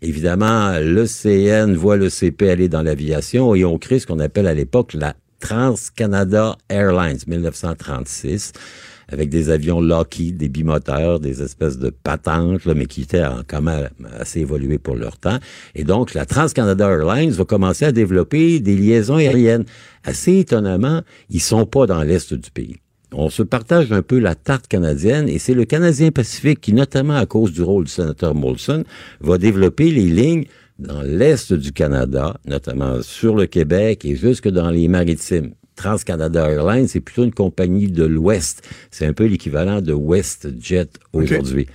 Évidemment, 0.02 0.72
le 0.80 1.06
CN 1.06 1.72
voit 1.74 1.96
le 1.96 2.10
CP 2.10 2.50
aller 2.50 2.68
dans 2.68 2.82
l'aviation 2.82 3.54
et 3.54 3.64
on 3.64 3.78
crée 3.78 3.98
ce 3.98 4.06
qu'on 4.06 4.18
appelle 4.20 4.46
à 4.46 4.52
l'époque 4.52 4.92
la 4.92 5.14
Trans-Canada 5.48 6.56
Airlines, 6.70 7.18
1936 7.26 8.52
avec 9.12 9.28
des 9.28 9.50
avions 9.50 9.82
Lockheed, 9.82 10.38
des 10.38 10.48
bimoteurs, 10.48 11.20
des 11.20 11.42
espèces 11.42 11.78
de 11.78 11.90
patentes, 11.90 12.64
là, 12.64 12.72
mais 12.72 12.86
qui 12.86 13.02
étaient 13.02 13.22
en- 13.22 13.42
quand 13.46 13.60
même 13.60 13.90
assez 14.18 14.40
évolués 14.40 14.78
pour 14.78 14.96
leur 14.96 15.18
temps. 15.18 15.38
Et 15.74 15.84
donc, 15.84 16.14
la 16.14 16.24
Trans-Canada 16.24 16.88
Airlines 16.88 17.30
va 17.32 17.44
commencer 17.44 17.84
à 17.84 17.92
développer 17.92 18.60
des 18.60 18.74
liaisons 18.74 19.16
aériennes. 19.16 19.66
Assez 20.04 20.38
étonnamment, 20.38 21.02
ils 21.28 21.42
sont 21.42 21.66
pas 21.66 21.84
dans 21.86 22.02
l'est 22.02 22.32
du 22.32 22.50
pays. 22.50 22.76
On 23.12 23.28
se 23.28 23.42
partage 23.42 23.92
un 23.92 24.00
peu 24.02 24.18
la 24.18 24.34
tarte 24.34 24.68
canadienne 24.68 25.28
et 25.28 25.38
c'est 25.38 25.54
le 25.54 25.66
Canadien 25.66 26.10
Pacifique 26.10 26.62
qui, 26.62 26.72
notamment 26.72 27.16
à 27.16 27.26
cause 27.26 27.52
du 27.52 27.60
rôle 27.62 27.84
du 27.84 27.90
sénateur 27.92 28.34
Molson, 28.34 28.84
va 29.20 29.36
développer 29.36 29.90
les 29.90 30.08
lignes 30.08 30.46
dans 30.78 31.02
l'est 31.02 31.52
du 31.52 31.72
Canada, 31.72 32.36
notamment 32.46 33.02
sur 33.02 33.34
le 33.34 33.46
Québec 33.46 34.04
et 34.04 34.16
jusque 34.16 34.48
dans 34.48 34.70
les 34.70 34.88
maritimes. 34.88 35.54
TransCanada 35.76 36.50
Airlines, 36.50 36.88
c'est 36.88 37.00
plutôt 37.00 37.24
une 37.24 37.34
compagnie 37.34 37.88
de 37.88 38.04
l'Ouest. 38.04 38.62
C'est 38.90 39.06
un 39.06 39.12
peu 39.12 39.24
l'équivalent 39.24 39.80
de 39.80 39.92
WestJet 39.92 40.88
aujourd'hui. 41.12 41.66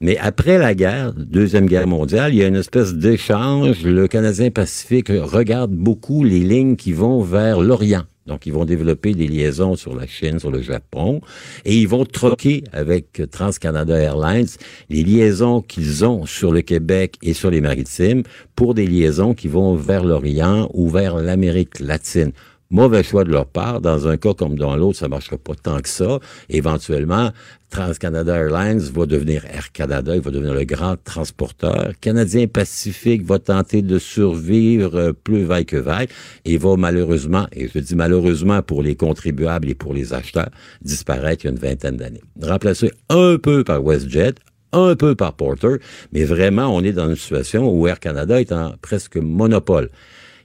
Mais 0.00 0.16
après 0.18 0.56
la 0.56 0.74
guerre, 0.74 1.12
Deuxième 1.12 1.66
Guerre 1.66 1.86
mondiale, 1.86 2.32
il 2.32 2.38
y 2.38 2.42
a 2.42 2.46
une 2.46 2.56
espèce 2.56 2.94
d'échange. 2.94 3.84
Le 3.84 4.08
Canadien 4.08 4.50
Pacifique 4.50 5.08
regarde 5.10 5.72
beaucoup 5.72 6.24
les 6.24 6.40
lignes 6.40 6.76
qui 6.76 6.92
vont 6.92 7.20
vers 7.20 7.60
l'Orient. 7.60 8.04
Donc, 8.26 8.46
ils 8.46 8.52
vont 8.52 8.64
développer 8.64 9.14
des 9.14 9.26
liaisons 9.26 9.76
sur 9.76 9.96
la 9.96 10.06
Chine, 10.06 10.38
sur 10.38 10.50
le 10.50 10.62
Japon, 10.62 11.20
et 11.64 11.76
ils 11.76 11.88
vont 11.88 12.04
troquer 12.04 12.64
avec 12.72 13.22
TransCanada 13.30 13.98
Airlines 13.98 14.46
les 14.88 15.02
liaisons 15.02 15.62
qu'ils 15.62 16.04
ont 16.04 16.26
sur 16.26 16.52
le 16.52 16.60
Québec 16.62 17.16
et 17.22 17.32
sur 17.32 17.50
les 17.50 17.60
maritimes 17.60 18.22
pour 18.54 18.74
des 18.74 18.86
liaisons 18.86 19.34
qui 19.34 19.48
vont 19.48 19.74
vers 19.74 20.04
l'Orient 20.04 20.68
ou 20.74 20.88
vers 20.88 21.16
l'Amérique 21.16 21.80
latine. 21.80 22.32
Mauvais 22.72 23.02
choix 23.02 23.24
de 23.24 23.32
leur 23.32 23.46
part. 23.46 23.80
Dans 23.80 24.06
un 24.06 24.16
cas 24.16 24.32
comme 24.32 24.56
dans 24.56 24.76
l'autre, 24.76 24.98
ça 24.98 25.06
ne 25.06 25.10
marchera 25.10 25.36
pas 25.36 25.54
tant 25.56 25.80
que 25.80 25.88
ça. 25.88 26.20
Éventuellement, 26.48 27.32
TransCanada 27.70 28.36
Airlines 28.36 28.78
va 28.78 29.06
devenir 29.06 29.44
Air 29.46 29.72
Canada, 29.72 30.14
il 30.14 30.20
va 30.20 30.30
devenir 30.30 30.54
le 30.54 30.64
grand 30.64 30.94
transporteur. 31.02 31.92
Canadien 32.00 32.46
Pacifique 32.46 33.24
va 33.24 33.40
tenter 33.40 33.82
de 33.82 33.98
survivre 33.98 34.96
euh, 34.96 35.12
plus 35.12 35.42
vaille 35.42 35.66
que 35.66 35.76
vaille 35.76 36.06
et 36.44 36.58
va 36.58 36.76
malheureusement, 36.76 37.48
et 37.52 37.68
je 37.68 37.80
dis 37.80 37.96
malheureusement 37.96 38.62
pour 38.62 38.84
les 38.84 38.94
contribuables 38.94 39.68
et 39.68 39.74
pour 39.74 39.92
les 39.92 40.12
acheteurs, 40.12 40.50
disparaître 40.80 41.46
une 41.46 41.56
vingtaine 41.56 41.96
d'années. 41.96 42.22
Remplacé 42.40 42.92
un 43.08 43.36
peu 43.36 43.64
par 43.64 43.82
WestJet, 43.82 44.34
un 44.72 44.94
peu 44.94 45.16
par 45.16 45.34
Porter, 45.34 45.78
mais 46.12 46.24
vraiment, 46.24 46.74
on 46.74 46.82
est 46.82 46.92
dans 46.92 47.08
une 47.08 47.16
situation 47.16 47.68
où 47.68 47.88
Air 47.88 47.98
Canada 47.98 48.40
est 48.40 48.52
en 48.52 48.74
presque 48.80 49.16
monopole. 49.16 49.90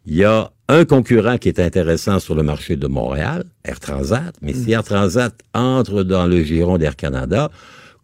Il 0.07 0.15
y 0.15 0.23
a 0.23 0.51
un 0.67 0.85
concurrent 0.85 1.39
qui 1.39 1.49
est 1.49 1.59
intéressant 1.59 2.19
sur 2.19 2.35
le 2.35 2.43
marché 2.43 2.75
de 2.75 2.85
Montréal, 2.85 3.43
Air 3.63 3.79
Transat, 3.79 4.35
mais 4.41 4.53
si 4.53 4.71
Air 4.71 4.83
Transat 4.83 5.33
entre 5.55 6.03
dans 6.03 6.27
le 6.27 6.43
giron 6.43 6.77
d'Air 6.77 6.95
Canada, 6.95 7.49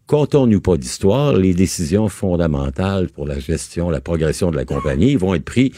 comptons-nous 0.08 0.60
pas 0.60 0.76
d'histoire, 0.76 1.32
les 1.34 1.54
décisions 1.54 2.08
fondamentales 2.08 3.08
pour 3.08 3.24
la 3.24 3.38
gestion, 3.38 3.88
la 3.88 4.00
progression 4.00 4.50
de 4.50 4.56
la 4.56 4.64
compagnie 4.64 5.14
vont 5.14 5.34
être 5.34 5.44
prises 5.44 5.70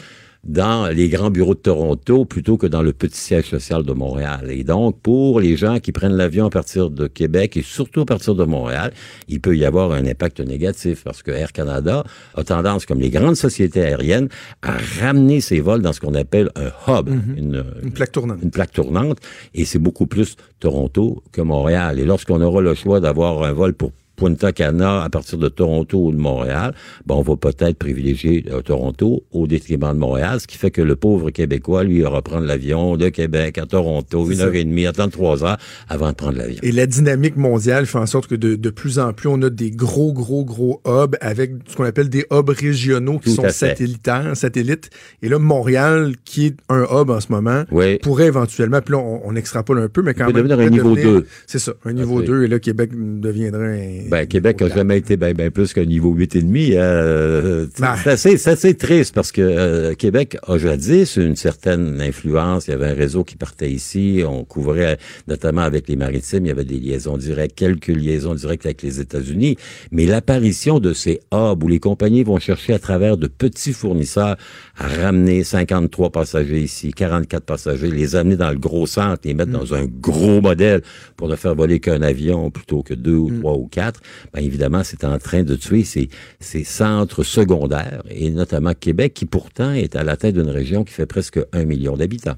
dans 0.45 0.88
les 0.88 1.09
grands 1.09 1.30
bureaux 1.30 1.55
de 1.55 1.61
Toronto 1.61 2.24
plutôt 2.24 2.57
que 2.57 2.66
dans 2.66 2.82
le 2.82 2.92
petit 2.92 3.18
siège 3.18 3.47
social 3.49 3.82
de 3.82 3.92
Montréal. 3.92 4.51
Et 4.51 4.64
donc, 4.64 5.01
pour 5.01 5.40
les 5.40 5.57
gens 5.57 5.80
qui 5.80 5.92
prennent 5.92 6.16
l'avion 6.16 6.47
à 6.47 6.51
partir 6.51 6.90
de 6.90 7.07
Québec 7.07 7.57
et 7.57 7.62
surtout 7.62 8.03
à 8.03 8.07
partir 8.07 8.34
de 8.34 8.45
Montréal, 8.45 8.92
il 9.28 9.40
peut 9.40 9.57
y 9.57 9.64
avoir 9.64 9.92
un 9.92 10.07
impact 10.07 10.40
négatif 10.40 11.03
parce 11.05 11.22
que 11.22 11.30
Air 11.30 11.53
Canada 11.53 12.05
a 12.34 12.45
tendance, 12.45 12.86
comme 12.86 13.01
les 13.01 13.11
grandes 13.11 13.36
sociétés 13.36 13.82
aériennes, 13.82 14.28
à 14.62 14.76
ramener 15.01 15.40
ses 15.40 15.61
vols 15.61 15.82
dans 15.82 15.92
ce 15.92 16.01
qu'on 16.01 16.14
appelle 16.14 16.51
un 16.57 16.70
hub, 16.92 17.09
une, 17.36 17.64
Une 17.82 17.92
plaque 17.92 18.12
tournante. 18.12 18.38
une 18.42 18.51
plaque 18.51 18.72
tournante, 18.72 19.18
et 19.55 19.64
c'est 19.64 19.78
beaucoup 19.78 20.07
plus 20.07 20.36
Toronto 20.61 21.22
que 21.32 21.40
Montréal. 21.40 21.99
Et 21.99 22.05
lorsqu'on 22.05 22.40
aura 22.40 22.61
le 22.61 22.74
choix 22.74 23.01
d'avoir 23.01 23.42
un 23.42 23.53
vol 23.53 23.74
pour 23.74 23.92
Punta 24.17 24.53
Cana 24.53 25.03
à 25.03 25.11
partir 25.11 25.39
de 25.39 25.49
Toronto 25.49 26.07
ou 26.07 26.12
de 26.12 26.17
Montréal, 26.17 26.75
ben 27.07 27.15
on 27.17 27.23
va 27.23 27.37
peut-être 27.37 27.77
privilégier 27.79 28.45
euh, 28.53 28.61
Toronto 28.62 29.25
au 29.33 29.47
détriment 29.47 29.93
de 29.93 29.99
Montréal, 29.99 30.41
ce 30.41 30.47
qui 30.47 30.57
fait 30.57 30.71
que 30.71 30.83
le 30.83 30.97
pauvre 30.97 31.31
Québécois, 31.31 31.85
lui, 31.85 32.03
va 32.03 32.23
prendre 32.23 32.47
l'avion 32.47 32.97
de 32.97 33.09
Québec 33.09 33.59
à 33.59 33.67
Toronto, 33.67 34.31
une 34.31 34.37
ça. 34.37 34.45
heure 34.45 34.55
et 34.55 34.65
demie, 34.65 34.87
attendre 34.87 35.12
trois 35.12 35.43
heures 35.45 35.59
avant 35.89 36.11
de 36.11 36.15
prendre 36.15 36.39
l'avion. 36.39 36.59
Et 36.62 36.73
la 36.73 36.87
dynamique 36.87 37.37
mondiale 37.37 37.87
fait 37.87 37.99
en 37.99 38.07
sorte 38.07 38.29
que 38.29 38.35
de, 38.35 38.55
de 38.55 38.71
plus 38.71 38.99
en 38.99 39.12
plus, 39.12 39.29
on 39.29 39.41
a 39.43 39.51
des 39.51 39.71
gros, 39.71 40.12
gros, 40.12 40.45
gros 40.45 40.81
hubs 40.87 41.17
avec 41.21 41.53
ce 41.67 41.77
qu'on 41.77 41.85
appelle 41.85 42.09
des 42.09 42.25
hubs 42.33 42.49
régionaux 42.51 43.19
qui 43.19 43.31
Tout 43.31 43.43
sont 43.43 43.49
satellitaires, 43.49 44.37
satellites. 44.37 44.91
Et 45.23 45.29
là, 45.29 45.39
Montréal, 45.39 46.15
qui 46.25 46.47
est 46.47 46.57
un 46.69 46.83
hub 46.85 47.11
en 47.11 47.21
ce 47.21 47.33
moment, 47.33 47.65
Oui. 47.73 47.99
pourrait 47.99 48.27
éventuellement, 48.27 48.81
puis 48.81 48.93
là, 48.95 48.99
on, 49.01 49.23
on 49.25 49.35
extrapole 49.37 49.79
un 49.81 49.89
peu, 49.89 50.03
mais 50.03 50.15
quand 50.15 50.27
même... 50.27 50.35
devenir 50.37 50.59
un 50.61 50.71
niveau 50.71 50.95
devenir- 50.95 51.21
2. 51.21 51.27
C'est 51.47 51.59
ça, 51.59 51.73
un 51.85 51.93
niveau 51.93 52.21
oui. 52.21 52.27
2. 52.27 52.45
Et 52.45 52.49
là, 52.49 52.59
Québec 52.59 52.91
deviendrait 52.95 54.03
un... 54.03 54.03
Ben, 54.09 54.26
Québec 54.26 54.61
a 54.62 54.64
niveau 54.64 54.76
jamais 54.76 54.98
été 54.98 55.16
bien 55.16 55.32
ben 55.32 55.50
plus 55.50 55.72
qu'un 55.72 55.84
niveau 55.84 56.14
8,5. 56.14 56.72
Euh, 56.74 57.66
Ben. 57.78 57.96
c'est 58.16 58.48
assez, 58.48 58.74
triste 58.74 59.14
parce 59.14 59.32
que 59.32 59.40
euh, 59.40 59.94
Québec 59.94 60.36
a 60.46 60.59
jadis 60.59 61.16
une 61.16 61.36
certaine 61.36 62.00
influence. 62.00 62.66
Il 62.66 62.72
y 62.72 62.74
avait 62.74 62.88
un 62.88 62.94
réseau 62.94 63.24
qui 63.24 63.36
partait 63.36 63.70
ici. 63.70 64.22
On 64.26 64.44
couvrait, 64.44 64.98
notamment 65.28 65.62
avec 65.62 65.88
les 65.88 65.96
maritimes, 65.96 66.46
il 66.46 66.48
y 66.48 66.52
avait 66.52 66.64
des 66.64 66.78
liaisons 66.78 67.16
directes, 67.16 67.57
quelques 67.57 67.88
liaisons 67.88 68.34
directes 68.34 68.66
avec 68.66 68.82
les 68.82 69.00
États-Unis. 69.00 69.57
Mais 69.92 70.07
l'apparition 70.07 70.78
de 70.78 70.92
ces 70.92 71.20
hubs 71.32 71.62
où 71.62 71.68
les 71.68 71.80
compagnies 71.80 72.24
vont 72.24 72.38
chercher 72.38 72.74
à 72.74 72.78
travers 72.78 73.16
de 73.16 73.26
petits 73.26 73.72
fournisseurs 73.72 74.36
à 74.76 74.88
ramener 74.88 75.44
53 75.44 76.11
passagers 76.11 76.61
ici, 76.61 76.92
44 76.92 77.44
passagers, 77.44 77.90
les 77.90 78.16
amener 78.16 78.36
dans 78.36 78.50
le 78.50 78.59
gros 78.59 78.86
centre, 78.86 79.20
les 79.24 79.34
mettre 79.34 79.52
dans 79.52 79.74
un 79.74 79.84
gros 79.84 80.40
modèle 80.40 80.82
pour 81.16 81.28
ne 81.28 81.36
faire 81.36 81.55
voler 81.55 81.80
qu'un 81.80 82.02
avion 82.02 82.50
plutôt 82.50 82.82
que 82.82 82.94
deux 82.94 83.16
ou 83.16 83.30
trois 83.40 83.55
ou 83.55 83.66
quatre, 83.66 83.93
ben 84.32 84.42
évidemment, 84.42 84.82
c'est 84.84 85.05
en 85.05 85.18
train 85.18 85.42
de 85.42 85.57
tuer 85.57 85.84
ces, 85.84 86.09
ces 86.40 86.64
centres 86.64 87.22
secondaires, 87.22 88.03
et 88.11 88.30
notamment 88.30 88.72
Québec, 88.74 89.14
qui 89.14 89.26
pourtant 89.26 89.72
est 89.72 89.97
à 89.97 90.05
la 90.05 90.16
tête 90.16 90.34
d'une 90.34 90.51
région 90.51 90.84
qui 90.84 90.92
fait 90.92 91.07
presque 91.07 91.40
un 91.53 91.64
million 91.64 91.97
d'habitants. 91.97 92.36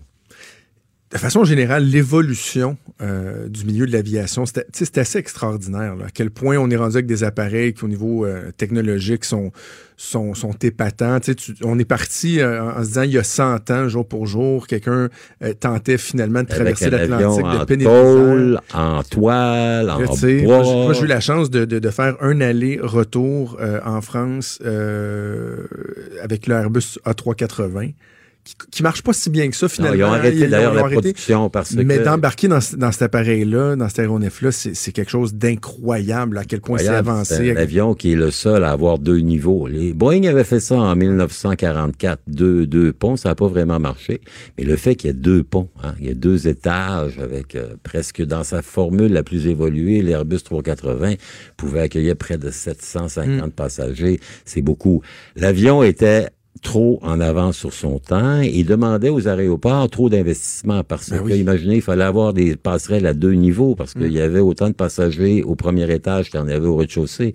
de 1.12 1.18
façon 1.18 1.44
générale, 1.44 1.84
l'évolution 1.84 2.76
euh, 3.02 3.48
du 3.48 3.64
milieu 3.66 3.86
de 3.86 3.92
l'aviation, 3.92 4.44
c'est 4.46 4.98
assez 4.98 5.18
extraordinaire. 5.18 5.96
Là, 5.96 6.06
à 6.06 6.10
quel 6.12 6.30
point 6.30 6.56
on 6.56 6.70
est 6.70 6.76
rendu 6.76 6.94
avec 6.96 7.06
des 7.06 7.24
appareils 7.24 7.74
qui, 7.74 7.84
au 7.84 7.88
niveau 7.88 8.24
euh, 8.24 8.50
technologique, 8.56 9.24
sont, 9.26 9.52
sont, 9.98 10.32
sont 10.34 10.52
épatants. 10.62 11.20
Tu 11.20 11.34
on 11.62 11.78
est 11.78 11.84
parti 11.84 12.40
euh, 12.40 12.62
en 12.62 12.82
se 12.82 12.88
disant, 12.88 13.02
il 13.02 13.10
y 13.12 13.18
a 13.18 13.22
100 13.22 13.70
ans, 13.70 13.88
jour 13.88 14.08
pour 14.08 14.26
jour, 14.26 14.66
quelqu'un 14.66 15.10
tentait 15.60 15.98
finalement 15.98 16.42
de 16.42 16.48
traverser 16.48 16.86
l'Atlantique 17.10 17.44
de 17.76 17.84
tôle, 17.84 18.60
en 18.72 19.02
toile, 19.02 19.90
en 19.90 19.98
bois. 19.98 20.06
moi, 20.46 20.62
j'ai- 20.64 20.72
moi, 20.84 20.92
j'ai 20.94 21.02
eu 21.02 21.06
la 21.06 21.20
chance 21.20 21.50
de, 21.50 21.64
de, 21.66 21.78
de 21.78 21.90
faire 21.90 22.16
un 22.22 22.40
aller-retour 22.40 23.58
en 23.84 24.00
France 24.00 24.58
avec 26.22 26.46
l'Airbus 26.46 26.98
A380, 27.04 27.94
qui, 28.70 28.82
marche 28.82 29.02
pas 29.02 29.12
si 29.12 29.28
bien 29.30 29.48
que 29.50 29.56
ça, 29.56 29.66
Non, 29.66 29.70
finalement. 29.70 29.96
ils 29.96 30.04
ont 30.04 30.12
arrêté 30.12 30.46
d'ailleurs 30.46 30.74
la 30.74 30.80
arrêté. 30.82 30.94
production 31.00 31.50
parce 31.50 31.72
Mais 31.74 31.98
que... 31.98 32.04
d'embarquer 32.04 32.48
dans, 32.48 32.60
dans 32.76 32.92
cet 32.92 33.02
appareil-là, 33.02 33.74
dans 33.76 33.88
cet 33.88 33.98
aéronef-là, 34.00 34.52
c'est 34.52 34.74
c'est 34.74 34.92
quelque 34.92 35.10
chose 35.10 35.34
d'incroyable 35.34 36.38
à 36.38 36.44
quel 36.44 36.60
point 36.60 36.78
c'est 36.78 36.88
avancé. 36.88 37.34
C'est 37.36 37.50
un 37.52 37.56
avion 37.56 37.94
qui 37.94 38.12
est 38.12 38.16
le 38.16 38.30
seul 38.30 38.62
à 38.64 38.70
avoir 38.70 38.98
deux 38.98 39.18
niveaux. 39.18 39.66
Les 39.66 39.92
Boeing 39.92 40.24
avait 40.24 40.44
fait 40.44 40.60
ça 40.60 40.76
en 40.76 40.94
1944, 40.94 42.20
deux, 42.28 42.66
deux 42.66 42.92
ponts, 42.92 43.16
ça 43.16 43.30
n'a 43.30 43.34
pas 43.34 43.48
vraiment 43.48 43.80
marché. 43.80 44.20
Mais 44.58 44.64
le 44.64 44.76
fait 44.76 44.94
qu'il 44.96 45.08
y 45.08 45.10
ait 45.10 45.14
deux 45.14 45.42
ponts, 45.42 45.68
hein, 45.82 45.94
il 46.00 46.06
y 46.06 46.10
a 46.10 46.14
deux 46.14 46.46
étages 46.48 47.18
avec 47.18 47.54
euh, 47.56 47.74
presque 47.82 48.22
dans 48.22 48.44
sa 48.44 48.62
formule 48.62 49.12
la 49.12 49.22
plus 49.22 49.46
évoluée, 49.46 50.02
l'Airbus 50.02 50.42
380 50.44 51.14
pouvait 51.56 51.80
accueillir 51.80 52.16
près 52.16 52.38
de 52.38 52.50
750 52.50 53.46
Hmm. 53.46 53.50
passagers. 53.50 54.20
C'est 54.44 54.62
beaucoup. 54.62 55.02
L'avion 55.36 55.82
était 55.82 56.28
trop 56.62 56.98
en 57.02 57.20
avance 57.20 57.56
sur 57.56 57.72
son 57.72 57.98
temps 57.98 58.40
et 58.40 58.64
demandait 58.64 59.08
aux 59.08 59.28
aéroports 59.28 59.88
trop 59.90 60.08
d'investissements 60.08 60.84
parce 60.84 61.10
Ben 61.10 61.18
que, 61.18 61.24
oui. 61.24 61.38
imaginez, 61.38 61.76
il 61.76 61.82
fallait 61.82 62.04
avoir 62.04 62.32
des 62.32 62.56
passerelles 62.56 63.06
à 63.06 63.14
deux 63.14 63.32
niveaux 63.32 63.74
parce 63.74 63.94
qu'il 63.94 64.12
y 64.12 64.20
avait 64.20 64.40
autant 64.40 64.68
de 64.68 64.74
passagers 64.74 65.42
au 65.42 65.54
premier 65.54 65.90
étage 65.92 66.30
qu'il 66.30 66.40
y 66.40 66.42
en 66.42 66.48
avait 66.48 66.66
au 66.66 66.76
rez-de-chaussée. 66.76 67.32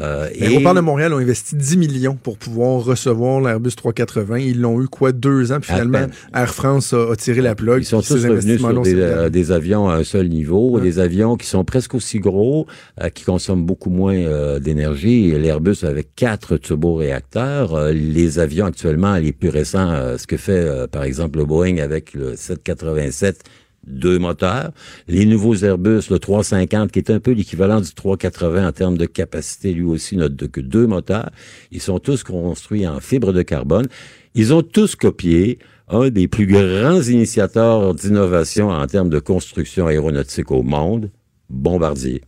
Euh, 0.00 0.28
L'aéroport 0.38 0.74
de 0.74 0.80
Montréal 0.80 1.12
ont 1.12 1.18
investi 1.18 1.54
10 1.56 1.76
millions 1.76 2.16
pour 2.20 2.36
pouvoir 2.38 2.82
recevoir 2.84 3.40
l'Airbus 3.40 3.72
380. 3.76 4.38
Ils 4.38 4.60
l'ont 4.60 4.82
eu, 4.82 4.88
quoi, 4.88 5.12
deux 5.12 5.52
ans? 5.52 5.60
Puis 5.60 5.72
finalement. 5.72 6.06
Air 6.34 6.54
France 6.54 6.92
a, 6.92 7.12
a 7.12 7.16
tiré 7.16 7.40
la 7.40 7.54
plug. 7.54 7.82
Ils 7.82 7.86
sont 7.86 8.00
tous 8.00 8.24
revenus 8.26 8.60
sur 8.60 8.82
des, 8.82 8.94
euh, 8.96 9.52
avions 9.54 9.88
à 9.88 9.94
un 9.96 10.04
seul 10.04 10.28
niveau, 10.28 10.70
Ouais. 10.72 10.80
des 10.82 10.98
avions 10.98 11.36
qui 11.36 11.46
sont 11.46 11.64
presque 11.64 11.94
aussi 11.94 12.18
gros, 12.18 12.66
euh, 13.02 13.08
qui 13.08 13.24
consomment 13.24 13.64
beaucoup 13.64 13.90
moins 13.90 14.14
euh, 14.16 14.58
d'énergie. 14.58 15.30
L'Airbus 15.32 15.84
avec 15.84 16.14
quatre 16.16 16.56
turboréacteurs. 16.56 17.74
Euh, 17.74 17.92
les 17.92 18.38
avions 18.38 18.66
actuellement, 18.66 19.16
les 19.16 19.32
plus 19.32 19.48
récents, 19.48 20.16
ce 20.18 20.26
que 20.26 20.36
fait 20.36 20.88
par 20.90 21.04
exemple 21.04 21.38
le 21.38 21.44
Boeing 21.44 21.78
avec 21.78 22.14
le 22.14 22.34
787, 22.36 23.42
deux 23.86 24.18
moteurs. 24.18 24.70
Les 25.08 25.26
nouveaux 25.26 25.56
Airbus, 25.56 26.10
le 26.10 26.18
350, 26.18 26.92
qui 26.92 26.98
est 26.98 27.10
un 27.10 27.20
peu 27.20 27.32
l'équivalent 27.32 27.80
du 27.80 27.92
380 27.92 28.68
en 28.68 28.72
termes 28.72 28.98
de 28.98 29.06
capacité, 29.06 29.72
lui 29.72 29.84
aussi 29.84 30.16
n'a 30.16 30.28
que 30.28 30.60
deux 30.60 30.86
moteurs. 30.86 31.30
Ils 31.70 31.80
sont 31.80 31.98
tous 31.98 32.22
construits 32.22 32.86
en 32.86 33.00
fibre 33.00 33.32
de 33.32 33.42
carbone. 33.42 33.86
Ils 34.34 34.52
ont 34.52 34.62
tous 34.62 34.96
copié 34.96 35.58
un 35.88 36.08
des 36.08 36.28
plus 36.28 36.46
grands 36.46 37.02
initiateurs 37.02 37.94
d'innovation 37.94 38.70
en 38.70 38.86
termes 38.86 39.10
de 39.10 39.18
construction 39.18 39.86
aéronautique 39.86 40.50
au 40.50 40.62
monde, 40.62 41.10
Bombardier. 41.50 42.22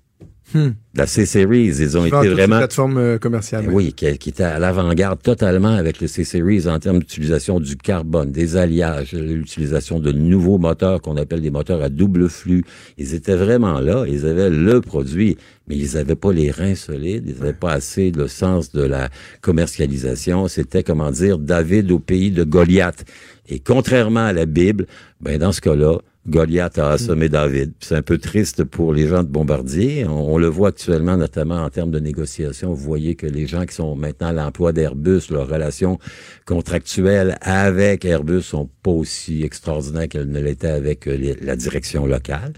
Hmm. 0.54 0.70
La 0.94 1.06
C-Series, 1.06 1.66
ils 1.66 1.98
ont 1.98 2.06
été 2.06 2.28
vraiment... 2.28 2.58
plateformes 2.58 2.98
euh, 2.98 3.18
commerciales. 3.18 3.64
Eh 3.66 3.72
Oui, 3.72 3.92
qui, 3.92 4.16
qui 4.16 4.28
était 4.28 4.44
à 4.44 4.60
l'avant-garde 4.60 5.20
totalement 5.20 5.74
avec 5.74 6.00
le 6.00 6.06
C-Series 6.06 6.68
en 6.68 6.78
termes 6.78 7.00
d'utilisation 7.00 7.58
du 7.58 7.76
carbone, 7.76 8.30
des 8.30 8.56
alliages, 8.56 9.12
l'utilisation 9.12 9.98
de 9.98 10.12
nouveaux 10.12 10.58
moteurs 10.58 11.02
qu'on 11.02 11.16
appelle 11.16 11.40
des 11.40 11.50
moteurs 11.50 11.82
à 11.82 11.88
double 11.88 12.28
flux. 12.28 12.64
Ils 12.96 13.14
étaient 13.14 13.34
vraiment 13.34 13.80
là, 13.80 14.04
ils 14.06 14.24
avaient 14.24 14.48
le 14.48 14.80
produit, 14.80 15.36
mais 15.66 15.76
ils 15.76 15.94
n'avaient 15.94 16.14
pas 16.14 16.32
les 16.32 16.52
reins 16.52 16.76
solides, 16.76 17.24
ils 17.26 17.38
n'avaient 17.40 17.52
pas 17.52 17.72
assez 17.72 18.12
le 18.12 18.28
sens 18.28 18.70
de 18.70 18.82
la 18.82 19.08
commercialisation. 19.40 20.46
C'était, 20.46 20.84
comment 20.84 21.10
dire, 21.10 21.38
David 21.38 21.90
au 21.90 21.98
pays 21.98 22.30
de 22.30 22.44
Goliath. 22.44 23.04
Et 23.48 23.58
contrairement 23.58 24.26
à 24.26 24.32
la 24.32 24.46
Bible, 24.46 24.86
ben 25.20 25.38
dans 25.38 25.52
ce 25.52 25.60
cas-là, 25.60 25.98
Goliath 26.28 26.78
a 26.78 26.90
assommé 26.90 27.28
David. 27.28 27.72
C'est 27.80 27.94
un 27.94 28.02
peu 28.02 28.18
triste 28.18 28.64
pour 28.64 28.92
les 28.92 29.06
gens 29.06 29.22
de 29.22 29.28
Bombardier. 29.28 30.04
On, 30.06 30.34
on 30.34 30.38
le 30.38 30.48
voit 30.48 30.68
actuellement, 30.68 31.16
notamment 31.16 31.62
en 31.62 31.70
termes 31.70 31.90
de 31.90 32.00
négociation. 32.00 32.70
Vous 32.70 32.82
voyez 32.84 33.14
que 33.14 33.26
les 33.26 33.46
gens 33.46 33.64
qui 33.64 33.74
sont 33.74 33.94
maintenant 33.94 34.28
à 34.28 34.32
l'emploi 34.32 34.72
d'Airbus, 34.72 35.22
leurs 35.30 35.48
relations 35.48 35.98
contractuelles 36.46 37.36
avec 37.42 38.04
Airbus 38.04 38.42
sont 38.42 38.68
pas 38.82 38.90
aussi 38.90 39.42
extraordinaires 39.44 40.08
qu'elles 40.08 40.30
ne 40.30 40.40
l'étaient 40.40 40.66
avec 40.68 41.06
euh, 41.06 41.16
les- 41.16 41.34
la 41.40 41.54
direction 41.56 42.06
locale. 42.06 42.52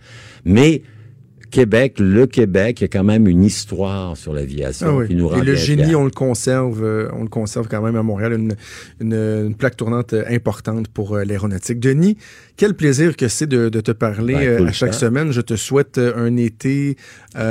Mais 0.44 0.82
Québec, 1.50 1.94
le 1.98 2.26
Québec, 2.26 2.80
il 2.80 2.82
y 2.82 2.84
a 2.84 2.88
quand 2.88 3.04
même 3.04 3.26
une 3.26 3.42
histoire 3.44 4.16
sur 4.16 4.32
l'aviation 4.32 4.86
Ah 4.90 4.94
oui. 4.96 5.08
qui 5.08 5.14
nous 5.14 5.28
rend 5.28 5.40
Et 5.40 5.44
le 5.44 5.54
génie, 5.54 5.84
fiers. 5.84 5.94
on 5.94 6.04
le 6.04 6.10
conserve, 6.10 6.82
euh, 6.84 7.08
on 7.14 7.22
le 7.22 7.28
conserve 7.28 7.68
quand 7.68 7.82
même 7.82 7.96
à 7.96 8.02
Montréal, 8.02 8.32
une, 8.34 8.54
une, 9.00 9.14
une 9.14 9.54
plaque 9.54 9.76
tournante 9.76 10.12
euh, 10.12 10.24
importante 10.28 10.88
pour 10.88 11.14
euh, 11.16 11.24
l'aéronautique. 11.24 11.80
Denis, 11.80 12.16
quel 12.56 12.74
plaisir 12.74 13.16
que 13.16 13.28
c'est 13.28 13.46
de, 13.46 13.68
de 13.68 13.80
te 13.80 13.92
parler 13.92 14.34
Ben, 14.34 14.62
euh, 14.64 14.66
à 14.66 14.72
chaque 14.72 14.90
temps. 14.92 14.98
semaine. 14.98 15.32
Je 15.32 15.40
te 15.40 15.56
souhaite 15.56 15.98
un 15.98 16.36
été 16.36 16.96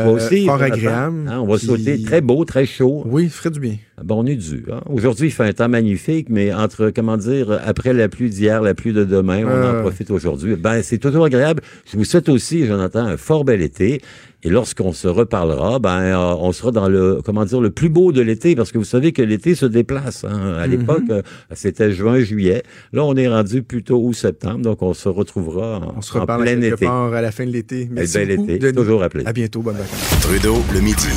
aussi, 0.07 0.45
fort 0.45 0.61
agréable. 0.61 1.27
Hein, 1.29 1.39
on 1.41 1.47
va 1.47 1.57
Puis- 1.57 1.67
souhaiter 1.67 2.01
très 2.03 2.21
beau, 2.21 2.45
très 2.45 2.65
chaud. 2.65 3.03
Oui, 3.05 3.29
ferait 3.29 3.51
du 3.51 3.59
bien. 3.59 3.77
Bon, 4.03 4.23
on 4.23 4.25
est 4.27 4.35
dû. 4.35 4.63
Hein? 4.71 4.81
Aujourd'hui, 4.85 5.29
il 5.29 5.31
fait 5.31 5.43
un 5.45 5.53
temps 5.53 5.69
magnifique, 5.69 6.27
mais 6.29 6.53
entre, 6.53 6.91
comment 6.95 7.17
dire, 7.17 7.59
après 7.65 7.93
la 7.93 8.07
pluie 8.07 8.29
d'hier, 8.29 8.61
la 8.61 8.75
pluie 8.75 8.93
de 8.93 9.03
demain, 9.03 9.41
on 9.43 9.49
Euh. 9.49 9.79
en 9.79 9.81
profite 9.81 10.11
aujourd'hui. 10.11 10.55
Ben, 10.55 10.83
c'est 10.83 10.99
toujours 10.99 11.25
agréable. 11.25 11.61
Je 11.91 11.97
vous 11.97 12.03
souhaite 12.05 12.29
aussi, 12.29 12.67
Jonathan, 12.67 12.99
un 13.07 13.17
fort 13.17 13.43
bel 13.43 13.61
été. 13.61 14.01
Et 14.43 14.49
lorsqu'on 14.49 14.93
se 14.93 15.07
reparlera, 15.07 15.79
ben, 15.79 15.99
euh, 15.99 16.35
on 16.39 16.51
sera 16.51 16.69
dans 16.71 16.87
le, 16.87 17.21
comment 17.25 17.43
dire, 17.43 17.59
le 17.59 17.71
plus 17.71 17.89
beau 17.89 18.11
de 18.11 18.21
l'été, 18.21 18.55
parce 18.55 18.71
que 18.71 18.77
vous 18.77 18.83
savez 18.83 19.11
que 19.13 19.23
l'été 19.23 19.55
se 19.55 19.65
déplace. 19.65 20.25
Hein? 20.25 20.53
À 20.59 20.67
l'époque, 20.67 21.01
Mm-hmm. 21.07 21.11
euh, 21.11 21.21
c'était 21.55 21.91
juin, 21.91 22.19
juillet. 22.19 22.61
Là, 22.93 23.03
on 23.03 23.15
est 23.15 23.27
rendu 23.27 23.63
plutôt 23.63 23.99
août, 24.05 24.13
septembre, 24.13 24.59
donc 24.59 24.83
on 24.83 24.93
se 24.93 25.09
retrouvera 25.09 25.79
en, 25.79 25.95
On 25.97 26.01
se 26.03 26.15
en 26.15 26.25
plein 26.27 26.61
été. 26.61 26.85
part 26.85 27.13
à 27.15 27.21
la 27.21 27.31
fin 27.31 27.47
de 27.47 27.51
l'été. 27.51 27.89
Merci 27.91 28.19
bel 28.19 28.35
beaucoup, 28.37 28.49
été. 28.51 28.59
Denis. 28.59 28.75
Toujours 28.75 29.01
appelé. 29.01 29.25
À 29.25 29.33
bientôt. 29.33 29.61
Bonne 29.63 29.75
vacances. 29.77 30.19
Trudeau, 30.21 30.57
le 30.71 30.81
midi. 30.81 31.07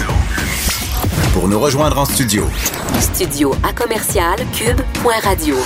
Pour 1.33 1.49
nous 1.49 1.59
rejoindre 1.61 1.99
en 1.99 2.05
studio, 2.05 2.47
Studio 3.01 3.55
à 3.63 3.73
commercial 3.73 4.37
cube.radio. 4.53 5.57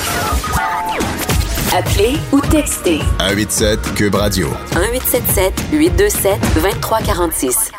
Appelez 1.73 2.17
ou 2.33 2.41
textez 2.41 2.99
187 3.19 3.95
Cube 3.95 4.15
Radio. 4.15 4.49
1877 4.75 5.53
827 5.73 6.41
2346. 6.55 7.71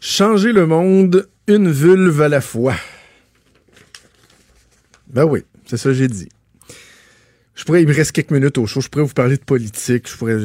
Changer 0.00 0.52
le 0.52 0.66
monde, 0.66 1.28
une 1.46 1.70
vulve 1.70 2.20
à 2.20 2.28
la 2.28 2.40
fois. 2.40 2.74
Ben 5.08 5.24
oui, 5.24 5.44
c'est 5.66 5.76
ça 5.76 5.90
que 5.90 5.94
j'ai 5.94 6.08
dit. 6.08 6.28
Je 7.54 7.64
pourrais, 7.64 7.82
il 7.82 7.88
me 7.88 7.94
reste 7.94 8.12
quelques 8.12 8.30
minutes 8.32 8.58
au 8.58 8.66
show, 8.66 8.80
je 8.80 8.88
pourrais 8.88 9.04
vous 9.04 9.14
parler 9.14 9.36
de 9.38 9.44
politique, 9.44 10.10
je 10.10 10.16
pourrais, 10.16 10.36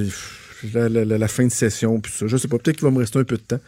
la, 0.74 0.88
la- 1.18 1.28
fin 1.28 1.46
de 1.46 1.52
session, 1.52 2.00
puis 2.00 2.12
ça, 2.16 2.26
je 2.28 2.38
sais 2.38 2.48
pas, 2.48 2.58
peut-être 2.58 2.78
qu'il 2.78 2.86
va 2.86 2.92
me 2.92 3.00
rester 3.00 3.20
un 3.20 3.24
peu 3.26 3.36
de 3.36 3.42
temps. 3.42 3.60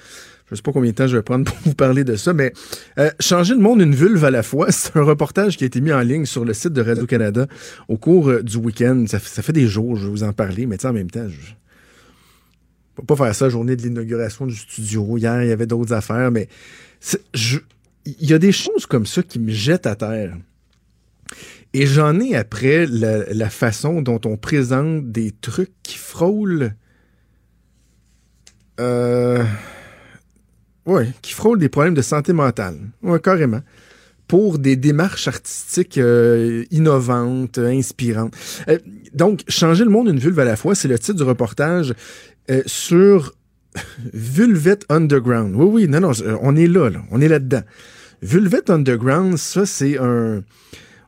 Je 0.54 0.58
sais 0.58 0.62
pas 0.62 0.72
combien 0.72 0.92
de 0.92 0.96
temps 0.96 1.08
je 1.08 1.18
vais 1.18 1.24
prendre 1.24 1.46
pour 1.46 1.58
vous 1.66 1.74
parler 1.74 2.04
de 2.04 2.16
ça, 2.16 2.34
mais 2.34 2.54
euh, 3.00 3.10
changer 3.20 3.56
le 3.56 3.60
monde 3.60 3.82
une 3.82 3.96
vulve 3.96 4.24
à 4.24 4.32
la 4.32 4.44
fois, 4.44 4.68
c'est 4.72 4.96
un 4.96 5.04
reportage 5.04 5.58
qui 5.58 5.64
a 5.64 5.68
été 5.68 5.82
mis 5.82 5.92
en 5.92 6.02
ligne 6.02 6.26
sur 6.26 6.46
le 6.46 6.54
site 6.54 6.74
de 6.74 6.82
Radio-Canada 6.82 7.48
au 7.88 7.98
cours 7.98 8.30
euh, 8.30 8.44
du 8.44 8.58
week-end. 8.58 9.06
Ça, 9.08 9.20
fait- 9.20 9.52
des 9.52 9.68
jours, 9.68 9.96
je 9.98 10.06
vais 10.06 10.12
vous 10.12 10.24
en 10.24 10.32
parler, 10.34 10.66
mais 10.66 10.84
en 10.86 10.94
même 10.94 11.10
temps, 11.12 11.28
je, 11.28 11.54
peut 12.96 13.04
pas 13.06 13.16
faire 13.16 13.36
ça 13.36 13.50
journée 13.50 13.76
de 13.76 13.82
l'inauguration 13.82 14.46
du 14.46 14.56
studio. 14.56 15.18
Hier, 15.18 15.44
il 15.44 15.50
y 15.50 15.52
avait 15.52 15.66
d'autres 15.68 15.94
affaires, 15.94 16.32
mais 16.32 16.48
il 18.06 18.30
y 18.30 18.34
a 18.34 18.40
des 18.40 18.52
choses 18.52 18.86
comme 18.86 19.06
ça 19.06 19.24
qui 19.24 19.40
me 19.40 19.52
jettent 19.52 19.88
à 19.88 19.96
terre. 19.96 20.36
Et 21.74 21.88
j'en 21.88 22.20
ai 22.20 22.36
après 22.36 22.86
la, 22.86 23.34
la 23.34 23.50
façon 23.50 24.02
dont 24.04 24.22
on 24.26 24.38
présente 24.38 25.12
des 25.12 25.32
trucs 25.32 25.74
qui 25.82 25.98
frôlent. 25.98 26.76
Euh, 28.80 29.44
ouais, 30.86 31.10
qui 31.22 31.34
frôlent 31.34 31.60
des 31.60 31.70
problèmes 31.70 31.94
de 31.94 32.02
santé 32.02 32.34
mentale. 32.34 32.78
Ouais, 33.02 33.20
carrément. 33.20 33.62
Pour 34.28 34.58
des 34.58 34.76
démarches 34.76 35.28
artistiques 35.28 35.98
euh, 35.98 36.64
innovantes, 36.72 37.58
euh, 37.58 37.68
inspirantes. 37.68 38.34
Euh, 38.68 38.80
donc, 39.14 39.44
Changer 39.48 39.84
le 39.84 39.90
monde 39.90 40.08
une 40.08 40.20
vulve 40.20 40.40
à 40.40 40.46
la 40.46 40.56
fois, 40.56 40.76
c'est 40.76 40.88
le 40.88 40.98
titre 40.98 41.18
du 41.18 41.24
reportage 41.24 41.94
sur 42.66 43.34
Vulvet 44.14 44.80
Underground. 44.90 45.56
Oui, 45.56 45.66
oui, 45.66 45.88
non, 45.88 46.00
non, 46.00 46.12
on 46.42 46.56
est 46.56 46.68
là, 46.68 46.90
là 46.90 47.02
on 47.12 47.22
est 47.22 47.28
là-dedans. 47.28 47.62
Vulvet 48.22 48.70
Underground, 48.72 49.38
ça, 49.38 49.66
c'est 49.66 49.98
un, 49.98 50.44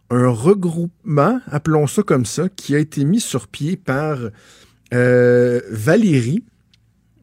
regroupement, 0.10 1.40
appelons 1.48 1.88
ça 1.88 2.04
comme 2.04 2.26
ça, 2.26 2.48
qui 2.50 2.76
a 2.76 2.80
été 2.80 3.06
mis 3.06 3.20
sur 3.20 3.48
pied 3.48 3.76
par 3.76 4.20
Valérie. 4.92 6.44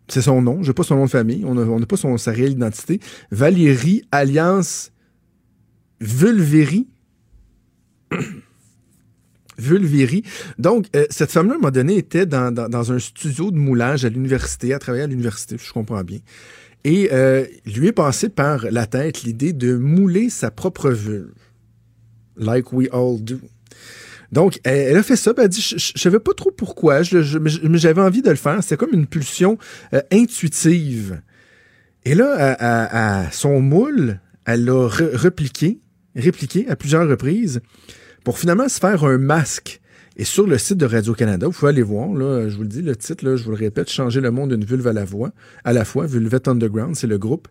C'est 0.09 0.23
son 0.23 0.43
nom, 0.43 0.63
je 0.63 0.69
n'ai 0.69 0.75
pas 0.75 0.83
son 0.83 0.97
nom 0.97 1.05
de 1.07 1.11
famille, 1.11 1.45
on 1.45 1.55
n'a 1.55 1.87
pas 1.87 1.97
son, 1.97 2.19
sa 2.19 2.33
réelle 2.33 2.53
identité. 2.53 3.01
Valérie, 3.31 4.03
alias 4.11 4.91
Vulvéry. 6.01 6.89
Vulvéry. 9.59 10.25
Donc, 10.59 10.87
euh, 10.97 11.07
cette 11.11 11.31
femme-là, 11.31 11.53
à 11.53 11.57
un 11.57 11.59
moment 11.59 11.71
donné, 11.71 11.97
était 11.97 12.27
dans 12.27 12.93
un 12.93 12.99
studio 12.99 13.51
de 13.51 13.57
moulage 13.57 14.05
à 14.05 14.09
l'université, 14.09 14.75
à 14.75 14.79
travailler 14.79 15.05
à 15.05 15.07
l'université, 15.07 15.57
je 15.59 15.73
comprends 15.73 16.03
bien. 16.03 16.19
Et 16.85 17.11
euh, 17.13 17.47
lui 17.65 17.89
est 17.89 17.93
passé 17.93 18.29
par 18.29 18.67
la 18.71 18.87
tête 18.87 19.23
l'idée 19.23 19.53
de 19.53 19.77
mouler 19.77 20.31
sa 20.31 20.51
propre 20.51 20.91
vulve. 20.91 21.33
Like 22.37 22.73
we 22.73 22.89
all 22.93 23.21
do. 23.21 23.39
Donc, 24.33 24.59
elle, 24.65 24.97
a 24.97 25.03
fait 25.03 25.17
ça, 25.17 25.33
elle 25.37 25.45
a 25.45 25.49
dit, 25.49 25.61
je, 25.61 25.77
je 25.77 26.01
savais 26.01 26.19
pas 26.19 26.33
trop 26.35 26.51
pourquoi, 26.51 27.01
mais 27.01 27.79
j'avais 27.79 28.01
envie 28.01 28.23
de 28.23 28.31
le 28.31 28.37
faire. 28.37 28.63
C'était 28.63 28.79
comme 28.79 28.95
une 28.95 29.07
pulsion 29.07 29.59
euh, 29.93 30.01
intuitive. 30.11 31.21
Et 32.05 32.15
là, 32.15 32.57
à, 32.59 33.31
son 33.31 33.61
moule, 33.61 34.19
elle 34.47 34.65
l'a 34.65 34.89
re- 34.89 35.15
repliqué, 35.15 35.81
répliqué 36.17 36.67
à 36.69 36.77
plusieurs 36.77 37.07
reprises 37.07 37.61
pour 38.25 38.39
finalement 38.39 38.69
se 38.69 38.81
faire 38.81 39.05
un 39.05 39.19
masque. 39.19 39.81
Et 40.17 40.25
sur 40.25 40.47
le 40.47 40.59
site 40.59 40.79
de 40.79 40.87
Radio-Canada, 40.87 41.47
vous 41.47 41.53
pouvez 41.53 41.71
aller 41.71 41.83
voir, 41.83 42.13
là, 42.13 42.49
je 42.49 42.57
vous 42.57 42.63
le 42.63 42.69
dis, 42.69 42.83
le 42.83 42.97
titre, 42.97 43.37
je 43.37 43.45
vous 43.45 43.51
le 43.51 43.57
répète, 43.57 43.91
Changer 43.91 44.21
le 44.21 44.31
monde 44.31 44.53
d'une 44.53 44.65
vulve 44.65 44.87
à 44.87 44.93
la 44.93 45.05
voix, 45.05 45.33
à 45.65 45.73
la 45.73 45.85
fois, 45.85 46.07
Vulvet 46.07 46.49
Underground, 46.49 46.97
c'est 46.97 47.07
le 47.07 47.19
groupe. 47.19 47.49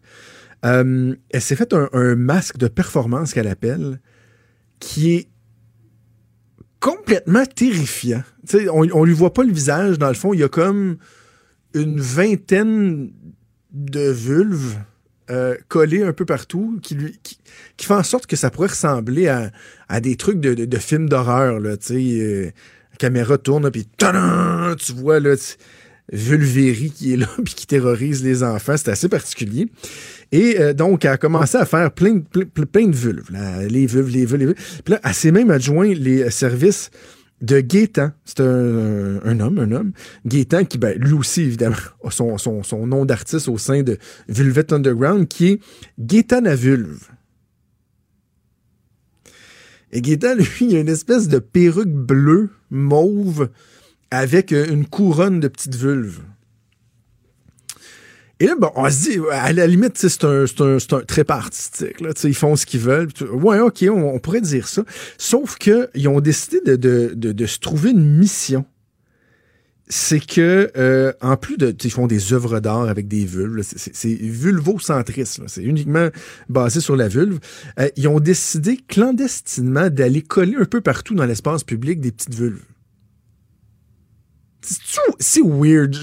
Euh, 0.65 1.15
elle 1.29 1.41
s'est 1.41 1.55
fait 1.55 1.73
un 1.73 2.15
masque 2.15 2.57
de 2.57 2.67
performance 2.67 3.33
qu'elle 3.33 3.47
appelle, 3.47 3.99
qui 4.79 5.13
est 5.13 5.30
complètement 6.81 7.45
terrifiant. 7.45 8.23
On, 8.53 8.85
on 8.91 9.05
lui 9.05 9.13
voit 9.13 9.33
pas 9.33 9.43
le 9.43 9.53
visage, 9.53 9.97
dans 9.97 10.09
le 10.09 10.15
fond, 10.15 10.33
il 10.33 10.41
y 10.41 10.43
a 10.43 10.49
comme 10.49 10.97
une 11.73 12.01
vingtaine 12.01 13.11
de 13.71 14.11
vulves 14.11 14.77
euh, 15.29 15.55
collés 15.69 16.03
un 16.03 16.11
peu 16.11 16.25
partout, 16.25 16.79
qui, 16.81 16.95
lui, 16.95 17.17
qui, 17.23 17.85
fait 17.85 17.93
en 17.93 18.03
sorte 18.03 18.25
que 18.25 18.35
ça 18.35 18.49
pourrait 18.49 18.67
ressembler 18.67 19.29
à, 19.87 20.01
des 20.01 20.17
trucs 20.17 20.41
de, 20.41 20.53
de, 20.53 20.77
films 20.77 21.07
d'horreur. 21.07 21.59
Là, 21.59 21.77
sais, 21.79 22.53
la 22.91 22.97
caméra 22.97 23.37
tourne, 23.37 23.71
puis 23.71 23.87
tu 23.97 24.93
vois 24.93 25.21
Vulvéry 26.11 26.91
qui 26.91 27.13
est 27.13 27.17
là, 27.17 27.27
puis 27.43 27.53
qui 27.53 27.67
terrorise 27.67 28.23
les 28.23 28.43
enfants. 28.43 28.75
C'est 28.77 28.91
assez 28.91 29.09
particulier. 29.09 29.67
Et 30.31 30.73
donc, 30.73 31.03
elle 31.03 31.11
a 31.11 31.17
commencé 31.17 31.57
à 31.57 31.65
faire 31.65 31.91
plein, 31.91 32.19
plein, 32.19 32.45
plein 32.45 32.87
de 32.87 32.95
vulves. 32.95 33.29
les 33.67 33.85
vulves, 33.85 34.09
les 34.09 34.25
vulves, 34.25 34.35
les 34.37 34.45
vulves. 34.45 34.81
Puis 34.85 34.93
là, 34.93 35.01
elle 35.03 35.13
s'est 35.13 35.31
même 35.31 35.51
adjoint 35.51 35.93
les 35.93 36.29
services 36.31 36.89
de 37.41 37.59
Gaétan. 37.59 38.11
C'est 38.23 38.39
un, 38.39 39.39
homme, 39.39 39.59
un 39.59 39.71
homme. 39.71 39.91
Gaétan 40.25 40.65
qui, 40.65 40.77
ben, 40.77 40.97
lui 40.97 41.13
aussi, 41.13 41.41
évidemment, 41.41 41.75
a 42.03 42.11
son, 42.11 42.37
son, 42.37 42.87
nom 42.87 43.05
d'artiste 43.05 43.47
au 43.47 43.57
sein 43.57 43.83
de 43.83 43.97
Velvet 44.27 44.71
Underground, 44.73 45.27
qui 45.27 45.47
est 45.47 45.59
Gaétan 45.99 46.45
à 46.45 46.55
vulve. 46.55 47.07
Et 49.91 50.01
Gaétan, 50.01 50.35
lui, 50.37 50.45
il 50.61 50.75
a 50.75 50.79
une 50.79 50.89
espèce 50.89 51.27
de 51.27 51.39
perruque 51.39 51.91
bleue, 51.91 52.49
mauve, 52.69 53.49
avec 54.11 54.51
une 54.51 54.85
couronne 54.85 55.39
de 55.39 55.47
petites 55.47 55.75
vulves. 55.75 56.21
Et 58.41 58.47
là, 58.47 58.55
bon, 58.57 58.71
on 58.75 58.89
se 58.89 59.11
dit, 59.11 59.19
à 59.31 59.53
la 59.53 59.67
limite, 59.67 59.99
c'est 59.99 60.23
un, 60.23 60.45
un, 60.45 60.77
un 60.77 61.23
artistique. 61.27 62.01
Là, 62.01 62.09
ils 62.23 62.33
font 62.33 62.55
ce 62.55 62.65
qu'ils 62.65 62.79
veulent. 62.79 63.09
Ouais, 63.33 63.59
OK, 63.59 63.85
on, 63.87 64.17
pourrait 64.17 64.41
dire 64.41 64.67
ça. 64.67 64.83
Sauf 65.19 65.57
qu'ils 65.59 66.07
ont 66.07 66.19
décidé 66.21 66.59
de, 66.59 66.75
de, 66.75 67.13
de, 67.15 67.33
de, 67.33 67.45
se 67.45 67.59
trouver 67.59 67.91
une 67.91 68.17
mission. 68.17 68.65
C'est 69.87 70.25
que, 70.25 70.71
euh, 70.75 71.13
en 71.21 71.37
plus 71.37 71.57
de. 71.57 71.75
Ils 71.83 71.91
font 71.91 72.07
des 72.07 72.33
œuvres 72.33 72.59
d'art 72.59 72.89
avec 72.89 73.07
des 73.07 73.25
vulves. 73.25 73.61
C'est 73.61 74.15
vulvocentriste. 74.15 75.41
C'est 75.45 75.61
uniquement 75.61 76.09
basé 76.49 76.79
sur 76.79 76.95
la 76.95 77.09
vulve. 77.09 77.37
Euh, 77.79 77.89
ils 77.95 78.07
ont 78.07 78.19
décidé 78.19 78.79
clandestinement 78.87 79.91
d'aller 79.91 80.23
coller 80.23 80.55
un 80.55 80.65
peu 80.65 80.81
partout 80.81 81.13
dans 81.13 81.25
l'espace 81.25 81.63
public 81.63 82.01
des 82.01 82.11
petites 82.11 82.33
vulves. 82.33 82.63
C'est 84.61 85.41
weird? 85.43 85.95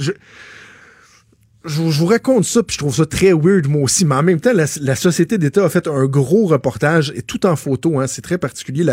Je, 1.64 1.82
vous 1.82 2.06
raconte 2.06 2.44
ça, 2.44 2.62
puis 2.62 2.74
je 2.74 2.78
trouve 2.78 2.94
ça 2.94 3.06
très 3.06 3.32
weird, 3.32 3.68
moi 3.68 3.82
aussi. 3.82 4.04
Mais 4.04 4.14
en 4.14 4.22
même 4.22 4.40
temps, 4.40 4.52
la, 4.52 4.96
Société 4.96 5.38
d'État 5.38 5.64
a 5.64 5.68
fait 5.68 5.86
un 5.86 6.06
gros 6.06 6.46
reportage, 6.46 7.12
et 7.14 7.22
tout 7.22 7.46
en 7.46 7.56
photo. 7.56 8.00
Hein, 8.00 8.06
c'est 8.06 8.22
très 8.22 8.38
particulier. 8.38 8.86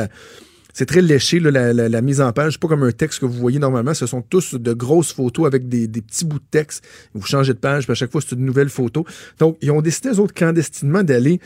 c'est 0.73 0.85
très 0.85 1.01
léché, 1.01 1.39
la, 1.39 2.01
mise 2.01 2.21
en 2.21 2.31
page. 2.31 2.59
pas 2.59 2.67
comme 2.67 2.83
un 2.83 2.91
texte 2.91 3.19
que 3.19 3.25
vous 3.25 3.39
voyez 3.39 3.59
normalement. 3.59 3.93
Ce 3.93 4.05
sont 4.05 4.21
tous 4.21 4.55
de 4.55 4.73
grosses 4.73 5.13
photos 5.13 5.45
avec 5.47 5.69
des, 5.69 5.87
petits 5.87 6.25
bouts 6.25 6.39
de 6.39 6.45
texte. 6.51 6.83
Vous 7.13 7.25
changez 7.25 7.53
de 7.53 7.59
page, 7.59 7.85
puis 7.85 7.91
à 7.91 7.95
chaque 7.95 8.11
fois, 8.11 8.21
c'est 8.21 8.35
une 8.35 8.45
nouvelle 8.45 8.69
photo. 8.69 9.05
Donc, 9.39 9.57
ils 9.61 9.71
ont 9.71 9.81
décidé, 9.81 10.09
eux 10.09 10.19
autres, 10.19 10.33
clandestinement, 10.33 11.03
d'aller 11.03 11.39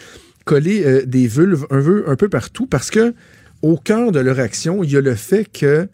coller 0.46 0.84
euh, 0.84 1.06
des 1.06 1.28
vulves 1.28 1.68
un 1.70 1.82
peu, 1.82 2.04
un 2.08 2.16
peu 2.16 2.28
partout 2.28 2.66
parce 2.66 2.90
que, 2.90 3.14
au 3.62 3.78
cœur 3.78 4.12
de 4.12 4.20
leur 4.20 4.40
action, 4.40 4.84
il 4.84 4.92
y 4.92 4.98
a 4.98 5.02
le 5.02 5.16
fait 5.16 5.46
que 5.46 5.88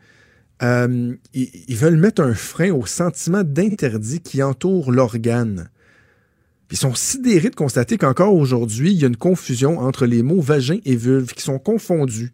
euh, 0.64 1.16
ils, 1.34 1.76
veulent 1.76 1.98
mettre 1.98 2.22
un 2.22 2.34
frein 2.34 2.72
au 2.72 2.86
sentiment 2.86 3.44
d'interdit 3.44 4.22
qui 4.22 4.42
entoure 4.42 4.92
l'organe. 4.92 5.70
Ils 6.72 6.78
sont 6.78 6.96
sidérés 6.96 7.50
de 7.50 7.56
constater 7.56 7.98
qu'encore 7.98 8.34
aujourd'hui, 8.34 8.92
il 8.92 8.98
y 8.98 9.04
a 9.04 9.08
une 9.08 9.18
confusion 9.18 9.80
entre 9.80 10.06
les 10.06 10.24
mots 10.24 10.42
vagin 10.42 10.80
et 10.86 10.96
vulve 10.96 11.34
qui 11.34 11.44
sont 11.44 11.60
confondus. 11.60 12.34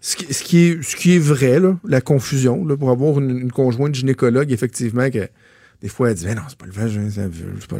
Ce 0.00 0.16
qui, 0.16 1.12
est, 1.12 1.18
vrai, 1.18 1.60
la 1.84 2.00
confusion, 2.00 2.64
pour 2.76 2.90
avoir 2.90 3.20
une, 3.20 3.52
conjointe 3.52 3.94
gynécologue, 3.94 4.50
effectivement, 4.50 5.08
que 5.10 5.28
des 5.80 5.88
fois, 5.88 6.10
elle 6.10 6.16
dit 6.16 6.26
Mais 6.26 6.34
non, 6.34 6.42
c'est 6.48 6.58
pas 6.58 6.66
le 6.66 6.72
vagin, 6.72 7.08
c'est 7.08 7.20
la 7.20 7.28
vulve. 7.28 7.66
Pas 7.68 7.76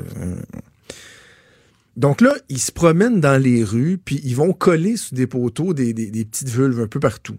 Donc 1.96 2.20
là, 2.20 2.32
ils 2.48 2.60
se 2.60 2.70
promènent 2.70 3.20
dans 3.20 3.42
les 3.42 3.64
rues, 3.64 3.98
puis 4.04 4.20
ils 4.22 4.36
vont 4.36 4.52
coller 4.52 4.96
sous 4.96 5.16
des 5.16 5.26
poteaux 5.26 5.74
des 5.74 5.94
petites 5.94 6.50
vulves 6.50 6.80
un 6.80 6.86
peu 6.86 7.00
partout. 7.00 7.38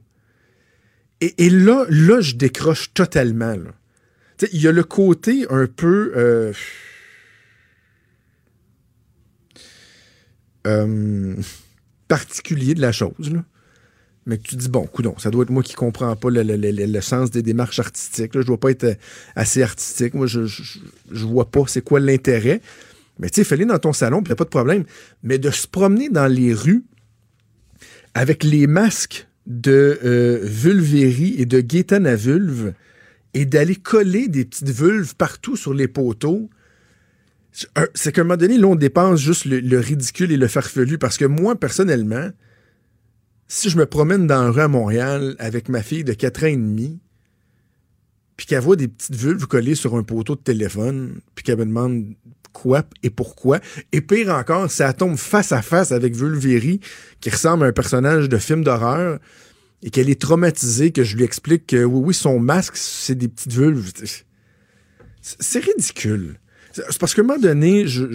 Et, 1.37 1.49
là, 1.49 1.85
là, 1.89 2.21
je 2.21 2.35
décroche 2.35 2.93
totalement. 2.93 3.55
Il 4.51 4.61
y 4.61 4.67
a 4.67 4.71
le 4.71 4.83
côté 4.83 5.45
un 5.49 5.67
peu. 5.67 6.11
Euh, 6.15 6.53
euh, 10.67 11.35
particulier 12.07 12.73
de 12.73 12.81
la 12.81 12.91
chose. 12.91 13.31
Mais 14.25 14.37
que 14.37 14.43
tu 14.43 14.55
dis, 14.55 14.69
bon, 14.69 14.85
coudon, 14.85 15.15
ça 15.17 15.31
doit 15.31 15.43
être 15.43 15.49
moi 15.49 15.63
qui 15.63 15.73
comprends 15.73 16.15
pas 16.15 16.29
le, 16.29 17.01
sens 17.01 17.31
des 17.31 17.41
démarches 17.41 17.79
artistiques. 17.79 18.35
Là. 18.35 18.41
Je 18.41 18.47
dois 18.47 18.59
pas 18.59 18.71
être 18.71 18.97
assez 19.35 19.61
artistique. 19.61 20.13
Moi, 20.13 20.27
je, 20.27 20.45
je, 20.45 21.25
vois 21.25 21.49
pas 21.49 21.63
c'est 21.67 21.81
quoi 21.81 21.99
l'intérêt. 21.99 22.61
Mais 23.19 23.29
tu 23.29 23.35
sais, 23.35 23.43
fais-le 23.43 23.65
dans 23.65 23.79
ton 23.79 23.93
salon, 23.93 24.23
puis 24.23 24.33
pas 24.35 24.43
de 24.43 24.49
problème. 24.49 24.85
Mais 25.23 25.37
de 25.37 25.51
se 25.51 25.67
promener 25.67 26.09
dans 26.09 26.27
les 26.27 26.53
rues 26.53 26.85
avec 28.13 28.43
les 28.43 28.67
masques 28.67 29.27
de 29.45 29.99
euh, 30.03 30.47
et 31.37 31.45
de 31.45 31.59
Gaétan 31.61 32.05
à 32.05 32.15
vulve 32.15 32.73
et 33.33 33.45
d'aller 33.45 33.75
coller 33.75 34.27
des 34.27 34.45
petites 34.45 34.69
vulves 34.69 35.15
partout 35.15 35.55
sur 35.55 35.73
les 35.73 35.87
poteaux, 35.87 36.49
c'est 37.93 38.11
qu'à 38.11 38.21
un 38.21 38.23
moment 38.23 38.37
donné, 38.37 38.57
là, 38.57 38.67
on 38.67 38.75
dépense 38.75 39.19
juste 39.19 39.45
le, 39.45 39.79
ridicule 39.79 40.31
et 40.31 40.37
le 40.37 40.47
farfelu. 40.47 40.97
Parce 40.97 41.17
que 41.17 41.25
moi, 41.25 41.55
personnellement, 41.55 42.29
si 43.47 43.69
je 43.69 43.77
me 43.77 43.85
promène 43.85 44.27
dans 44.27 44.43
la 44.43 44.51
rue 44.51 44.61
à 44.61 44.67
Montréal 44.67 45.35
avec 45.39 45.69
ma 45.69 45.83
fille 45.83 46.03
de 46.03 46.13
4 46.13 46.43
ans 46.43 46.47
et 46.47 46.55
demi, 46.55 46.99
puis 48.37 48.47
qu'elle 48.47 48.61
voit 48.61 48.75
des 48.75 48.87
petites 48.87 49.15
vulves 49.15 49.45
collées 49.45 49.75
sur 49.75 49.95
un 49.95 50.03
poteau 50.03 50.35
de 50.35 50.41
téléphone, 50.41 51.19
puis 51.35 51.43
qu'elle 51.43 51.59
me 51.59 51.65
demande 51.65 52.15
quoi 52.53 52.83
et 53.01 53.09
pourquoi. 53.09 53.59
Et 53.91 54.01
pire 54.01 54.29
encore, 54.29 54.71
ça 54.71 54.93
tombe 54.93 55.17
face 55.17 55.51
à 55.51 55.61
face 55.61 55.91
avec 55.91 56.15
Vulvéry, 56.15 56.79
qui 57.19 57.29
ressemble 57.29 57.65
à 57.65 57.67
un 57.67 57.73
personnage 57.73 58.29
de 58.29 58.37
film 58.37 58.63
d'horreur, 58.63 59.19
et 59.81 59.89
qu'elle 59.89 60.09
est 60.09 60.21
traumatisée, 60.21 60.91
que 60.91 61.03
je 61.03 61.17
lui 61.17 61.25
explique 61.25 61.67
que 61.67 61.83
oui, 61.83 62.01
oui, 62.05 62.13
son 62.13 62.39
masque, 62.39 62.77
c'est 62.77 63.15
des 63.15 63.27
petites 63.27 63.51
vulves. 63.51 63.91
C'est 65.21 65.59
ridicule. 65.59 66.39
C'est 66.71 66.97
parce 66.97 67.13
qu'à 67.13 67.21
un 67.21 67.25
moment 67.25 67.39
donné, 67.39 67.85
je, 67.85 68.05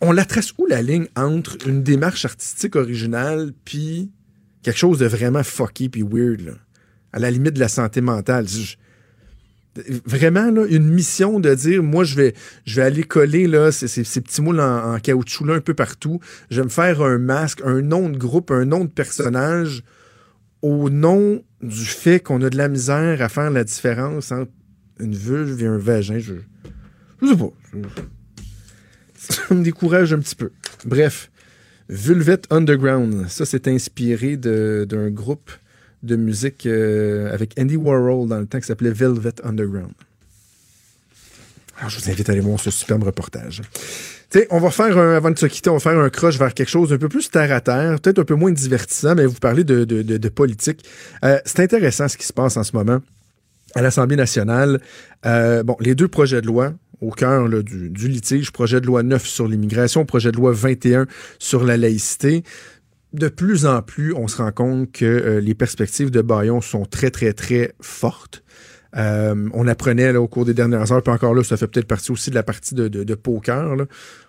on 0.00 0.12
la 0.12 0.24
trace 0.24 0.52
où 0.58 0.66
la 0.66 0.82
ligne 0.82 1.08
entre 1.16 1.56
une 1.66 1.82
démarche 1.82 2.24
artistique 2.24 2.76
originale 2.76 3.52
puis 3.64 4.10
quelque 4.62 4.78
chose 4.78 4.98
de 4.98 5.06
vraiment 5.06 5.42
fucky 5.42 5.88
puis 5.88 6.02
weird, 6.02 6.58
à 7.12 7.18
la 7.18 7.30
limite 7.30 7.54
de 7.54 7.60
la 7.60 7.68
santé 7.68 8.00
mentale 8.00 8.46
vraiment 10.04 10.50
là, 10.50 10.66
une 10.66 10.88
mission 10.88 11.40
de 11.40 11.54
dire 11.54 11.82
moi 11.82 12.04
je 12.04 12.16
vais 12.16 12.34
je 12.64 12.76
vais 12.76 12.82
aller 12.82 13.02
coller 13.02 13.46
là 13.46 13.72
ces, 13.72 13.88
ces, 13.88 14.20
petits 14.20 14.42
moules 14.42 14.60
en, 14.60 14.98
caoutchouc 14.98 15.44
là 15.44 15.54
un 15.54 15.60
peu 15.60 15.74
partout. 15.74 16.20
Je 16.50 16.60
vais 16.60 16.64
me 16.64 16.70
faire 16.70 17.02
un 17.02 17.18
masque 17.18 17.60
un 17.64 17.82
nom 17.82 18.08
de 18.08 18.18
groupe 18.18 18.50
un 18.50 18.64
nom 18.64 18.84
de 18.84 18.90
personnage 18.90 19.82
au 20.62 20.90
nom 20.90 21.42
du 21.62 21.84
fait 21.84 22.20
qu'on 22.20 22.42
a 22.42 22.50
de 22.50 22.56
la 22.56 22.68
misère 22.68 23.22
à 23.22 23.28
faire 23.28 23.50
la 23.50 23.64
différence 23.64 24.32
entre 24.32 24.50
une 24.98 25.14
vulve 25.14 25.62
et 25.62 25.66
un 25.66 25.78
vagin. 25.78 26.18
Je, 26.18 26.34
je 27.22 27.26
sais 27.26 27.36
pas. 27.36 27.52
Ça 29.14 29.54
me 29.54 29.62
décourage 29.62 30.12
un 30.12 30.18
petit 30.18 30.36
peu. 30.36 30.50
Bref 30.84 31.30
Vulvet 31.88 32.42
Underground 32.50 33.28
ça 33.28 33.44
c'est 33.44 33.66
inspiré 33.66 34.36
d'un 34.36 35.10
groupe 35.10 35.50
de 36.02 36.16
musique 36.16 36.66
euh, 36.66 37.32
avec 37.32 37.54
Andy 37.58 37.76
Warhol 37.76 38.28
dans 38.28 38.38
le 38.38 38.46
temps 38.46 38.60
qui 38.60 38.66
s'appelait 38.66 38.90
Velvet 38.90 39.34
Underground. 39.44 39.92
Alors, 41.78 41.90
je 41.90 41.98
vous 41.98 42.10
invite 42.10 42.28
à 42.28 42.32
aller 42.32 42.40
voir 42.40 42.60
ce 42.60 42.70
superbe 42.70 43.04
reportage. 43.04 43.62
sais, 44.28 44.46
on 44.50 44.60
va 44.60 44.70
faire, 44.70 44.98
un, 44.98 45.16
avant 45.16 45.30
de 45.30 45.38
se 45.38 45.46
quitter, 45.46 45.70
on 45.70 45.74
va 45.74 45.80
faire 45.80 45.98
un 45.98 46.10
crush 46.10 46.38
vers 46.38 46.52
quelque 46.52 46.68
chose 46.68 46.90
d'un 46.90 46.98
peu 46.98 47.08
plus 47.08 47.30
terre 47.30 47.52
à 47.52 47.60
terre, 47.60 47.98
peut-être 48.00 48.18
un 48.18 48.24
peu 48.24 48.34
moins 48.34 48.50
divertissant, 48.52 49.14
mais 49.14 49.24
vous 49.24 49.38
parlez 49.40 49.64
de, 49.64 49.84
de, 49.84 50.02
de, 50.02 50.28
politique. 50.28 50.84
Euh, 51.24 51.38
c'est 51.46 51.60
intéressant 51.60 52.06
ce 52.08 52.18
qui 52.18 52.26
se 52.26 52.32
passe 52.32 52.56
en 52.56 52.64
ce 52.64 52.76
moment 52.76 53.00
à 53.74 53.82
l'Assemblée 53.82 54.16
nationale. 54.16 54.80
Euh, 55.24 55.62
bon, 55.62 55.76
les 55.80 55.94
deux 55.94 56.08
projets 56.08 56.42
de 56.42 56.46
loi 56.46 56.74
au 57.00 57.10
cœur 57.10 57.48
du, 57.48 58.08
litige, 58.08 58.50
projet 58.50 58.80
de 58.80 58.86
loi 58.86 59.02
9 59.02 59.26
sur 59.26 59.48
l'immigration, 59.48 60.04
projet 60.04 60.32
de 60.32 60.36
loi 60.36 60.52
21 60.52 61.06
sur 61.38 61.64
la 61.64 61.78
laïcité 61.78 62.44
de 63.12 63.28
plus 63.28 63.66
en 63.66 63.82
plus, 63.82 64.14
on 64.14 64.28
se 64.28 64.38
rend 64.38 64.52
compte 64.52 64.92
que 64.92 65.04
euh, 65.04 65.40
les 65.40 65.54
perspectives 65.54 66.10
de 66.10 66.22
Bayon 66.22 66.60
sont 66.60 66.84
très, 66.84 67.10
très, 67.10 67.32
très 67.32 67.74
fortes. 67.80 68.42
Euh, 68.96 69.48
on 69.54 69.68
apprenait 69.68 70.16
au 70.16 70.26
cours 70.26 70.44
des 70.44 70.54
dernières 70.54 70.90
heures, 70.90 71.02
puis 71.02 71.12
encore 71.12 71.34
là, 71.34 71.44
ça 71.44 71.56
fait 71.56 71.68
peut-être 71.68 71.86
partie 71.86 72.10
aussi 72.10 72.30
de 72.30 72.34
la 72.34 72.42
partie 72.42 72.74
de, 72.74 73.14
poker, 73.14 73.76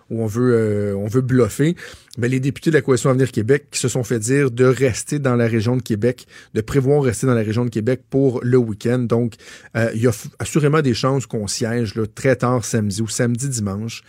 où 0.08 0.22
on 0.22 0.26
veut, 0.26 0.54
euh, 0.54 0.96
on 0.96 1.08
veut 1.08 1.20
bluffer. 1.20 1.74
Mais 2.16 2.28
les 2.28 2.38
députés 2.38 2.70
de 2.70 2.76
la 2.76 2.82
Coalition 2.82 3.10
Avenir 3.10 3.32
Québec 3.32 3.66
se 3.72 3.88
sont 3.88 4.04
fait 4.04 4.20
dire 4.20 4.52
de 4.52 4.64
rester 4.64 5.18
dans 5.18 5.34
la 5.34 5.48
région 5.48 5.76
de 5.76 5.82
Québec, 5.82 6.26
de 6.54 6.60
prévoir 6.60 7.02
rester 7.02 7.26
dans 7.26 7.34
la 7.34 7.42
région 7.42 7.64
de 7.64 7.70
Québec 7.70 8.02
pour 8.08 8.40
le 8.44 8.56
week-end. 8.56 9.00
Donc, 9.00 9.34
il 9.74 10.00
y 10.00 10.06
a 10.06 10.12
assurément 10.38 10.80
des 10.80 10.94
chances 10.94 11.26
qu'on 11.26 11.48
siège 11.48 11.94
très 12.14 12.36
tard 12.36 12.64
samedi 12.64 13.02
ou 13.02 13.08
samedi 13.08 13.48
dimanche. 13.48 14.04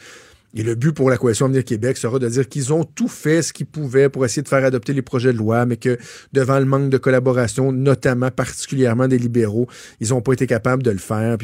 Et 0.55 0.61
le 0.61 0.75
but 0.75 0.91
pour 0.91 1.09
la 1.09 1.17
Coalition 1.17 1.47
Avenir 1.47 1.63
Québec 1.63 1.97
sera 1.97 2.19
de 2.19 2.29
dire 2.29 2.47
qu'ils 2.47 2.73
ont 2.73 2.83
tout 2.83 3.07
fait 3.07 3.41
ce 3.41 3.53
qu'ils 3.53 3.65
pouvaient 3.65 4.09
pour 4.09 4.23
essayer 4.23 4.43
de 4.43 4.47
faire 4.47 4.63
adopter 4.63 4.93
les 4.93 5.01
projets 5.01 5.33
de 5.33 5.37
loi, 5.37 5.65
mais 5.65 5.77
que 5.77 5.97
devant 6.31 6.59
le 6.59 6.65
manque 6.65 6.91
de 6.91 6.97
collaboration, 6.97 7.71
notamment 7.71 8.29
particulièrement 8.29 9.07
des 9.07 9.17
libéraux, 9.17 9.67
ils 9.99 10.09
n'ont 10.09 10.21
pas 10.21 10.33
été 10.33 10.45
capables 10.45 10.83
de 10.83 10.91
le 10.91 10.99
faire. 10.99 11.37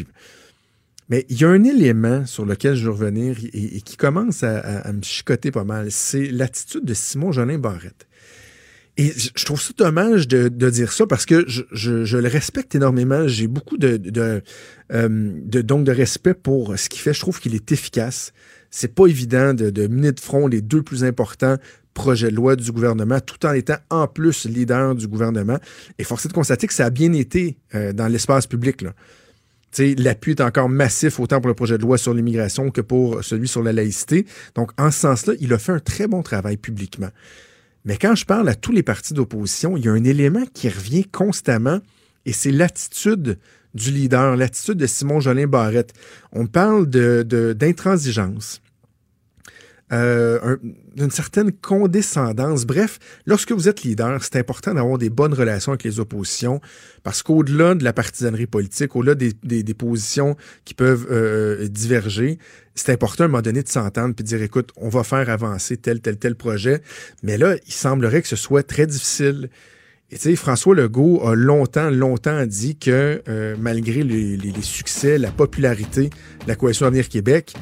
Mais 1.10 1.26
il 1.30 1.42
y 1.42 1.44
a 1.44 1.50
un 1.50 1.64
élément 1.64 2.26
sur 2.28 2.46
lequel 2.46 2.76
je 2.76 2.86
veux 2.86 2.92
revenir 2.92 3.36
et, 3.52 3.82
qui 3.82 3.98
commence 3.98 4.44
à, 4.44 4.92
me 4.94 5.02
chicoter 5.02 5.50
pas 5.50 5.64
mal. 5.64 5.88
C'est 5.90 6.28
l'attitude 6.28 6.86
de 6.86 6.94
Simon 6.94 7.32
Jolin 7.32 7.58
Barrette. 7.58 8.06
Et 8.96 9.14
je 9.14 9.46
trouve 9.46 9.62
ça 9.62 9.72
dommage 9.76 10.28
de, 10.28 10.50
dire 10.70 10.92
ça 10.92 11.08
parce 11.08 11.26
que 11.26 11.46
je, 11.48 12.18
le 12.18 12.28
respecte 12.28 12.76
énormément. 12.76 13.28
J'ai 13.28 13.48
beaucoup 13.48 13.78
euh, 13.82 13.98
de, 14.92 15.62
donc 15.62 15.86
de 15.86 15.92
respect 15.92 16.34
pour 16.36 16.78
ce 16.78 16.90
qu'il 16.90 17.00
fait. 17.00 17.14
Je 17.14 17.22
trouve 17.22 17.40
qu'il 17.40 17.56
est 17.56 17.72
efficace. 17.72 18.34
C'est 18.72 18.94
pas 18.94 19.08
évident 19.08 19.54
de, 19.54 19.88
mener 19.88 20.12
de 20.12 20.20
front 20.20 20.48
les 20.48 20.62
deux 20.62 20.84
plus 20.84 21.04
importants 21.04 21.58
projets 21.94 22.30
de 22.30 22.36
loi 22.36 22.56
du 22.56 22.72
gouvernement, 22.72 23.20
tout 23.20 23.46
en 23.46 23.54
étant 23.54 23.78
en 23.90 24.08
plus 24.08 24.46
leader 24.46 24.96
du 24.96 25.08
gouvernement. 25.08 25.58
Et 25.98 26.04
force 26.04 26.26
est 26.26 26.30
de 26.30 26.34
constater 26.34 26.68
que 26.68 26.74
ça 26.74 26.86
a 26.86 26.90
bien 26.90 27.12
été 27.14 27.58
euh, 27.76 27.94
dans 27.94 28.08
l'espace 28.08 28.48
public. 28.48 28.86
L'appui 29.78 30.32
est 30.32 30.42
encore 30.42 30.70
massif 30.70 31.20
autant 31.20 31.42
pour 31.42 31.48
le 31.48 31.56
projet 31.56 31.78
de 31.78 31.84
loi 31.84 31.98
sur 31.98 32.14
l'immigration 32.14 32.72
que 32.72 32.82
pour 32.82 33.24
celui 33.24 33.48
sur 33.48 33.64
la 33.64 33.74
laïcité. 33.74 34.26
Donc, 34.56 34.72
en 34.78 34.92
ce 34.92 35.00
sens-là, 35.00 35.34
il 35.40 35.54
a 35.54 35.58
fait 35.58 35.74
un 35.74 35.80
très 35.80 36.08
bon 36.08 36.24
travail 36.24 36.58
publiquement. 36.58 37.10
Mais 37.86 37.98
quand 37.98 38.16
je 38.16 38.26
parle 38.26 38.48
à 38.50 38.56
tous 38.56 38.72
les 38.72 38.84
partis 38.84 39.14
d'opposition, 39.14 39.78
il 39.78 39.86
y 39.86 39.90
a 39.90 39.92
un 39.92 40.04
élément 40.04 40.46
qui 40.54 40.70
revient 40.70 41.06
constamment 41.06 41.80
et 42.26 42.34
c'est 42.34 42.52
l'attitude 42.52 43.40
du 43.74 43.92
leader, 43.92 44.36
l'attitude 44.36 44.78
de 44.78 44.88
Simon 44.88 45.20
Jolin 45.20 45.48
Barrette. 45.48 45.94
On 46.32 46.48
parle 46.48 46.88
d'intransigeance. 46.88 48.62
De, 48.62 48.70
euh, 49.92 50.58
d'une 50.96 51.10
certaine 51.10 51.52
condescendance. 51.52 52.66
Bref, 52.66 53.00
lorsque 53.26 53.52
vous 53.52 53.68
êtes 53.68 53.82
leader, 53.82 54.24
c'est 54.24 54.36
important 54.36 54.76
d'avoir 54.76 55.00
des 55.00 55.10
bonnes 55.10 55.34
relations 55.34 55.72
avec 55.72 55.84
les 55.84 56.00
oppositions 56.00 56.62
parce 57.02 57.24
qu'au-delà 57.24 57.74
de 57.74 57.84
la 57.84 57.92
partisanerie 57.92 58.46
politique, 58.46 58.96
au-delà 58.96 59.16
des, 59.16 59.34
des, 59.44 59.74
positions 59.74 60.36
qui 60.64 60.76
peuvent 60.76 61.08
euh, 61.10 61.68
diverger, 61.70 62.38
c'est 62.76 62.92
important 62.92 63.24
à 63.24 63.26
un 63.26 63.30
moment 63.30 63.42
donné 63.42 63.64
de 63.64 63.68
s'entendre 63.68 64.14
puis 64.14 64.24
de 64.24 64.30
dire 64.30 64.44
écoute, 64.44 64.70
on 64.76 64.90
va 64.90 65.04
faire 65.04 65.28
avancer 65.28 65.78
tel, 65.78 66.02
tel, 66.02 66.18
tel 66.18 66.36
projet. 66.36 66.84
Mais 67.24 67.40
là, 67.40 67.56
il 67.66 67.74
semblerait 67.74 68.22
que 68.22 68.28
ce 68.28 68.36
soit 68.36 68.62
très 68.62 68.86
difficile. 68.86 69.50
Et 70.12 70.16
tu 70.16 70.22
sais, 70.22 70.36
François 70.36 70.74
Legault 70.74 71.22
a 71.24 71.36
longtemps, 71.36 71.92
longtemps 71.92 72.44
dit 72.48 72.76
que 72.76 73.22
euh, 73.30 73.56
malgré 73.60 74.04
les, 74.04 74.38
les, 74.38 74.62
succès, 74.62 75.20
la 75.20 75.30
popularité 75.30 76.06
de 76.06 76.48
la 76.48 76.56
Coalition 76.56 76.88
Avenir 76.88 77.10
Québec, 77.10 77.54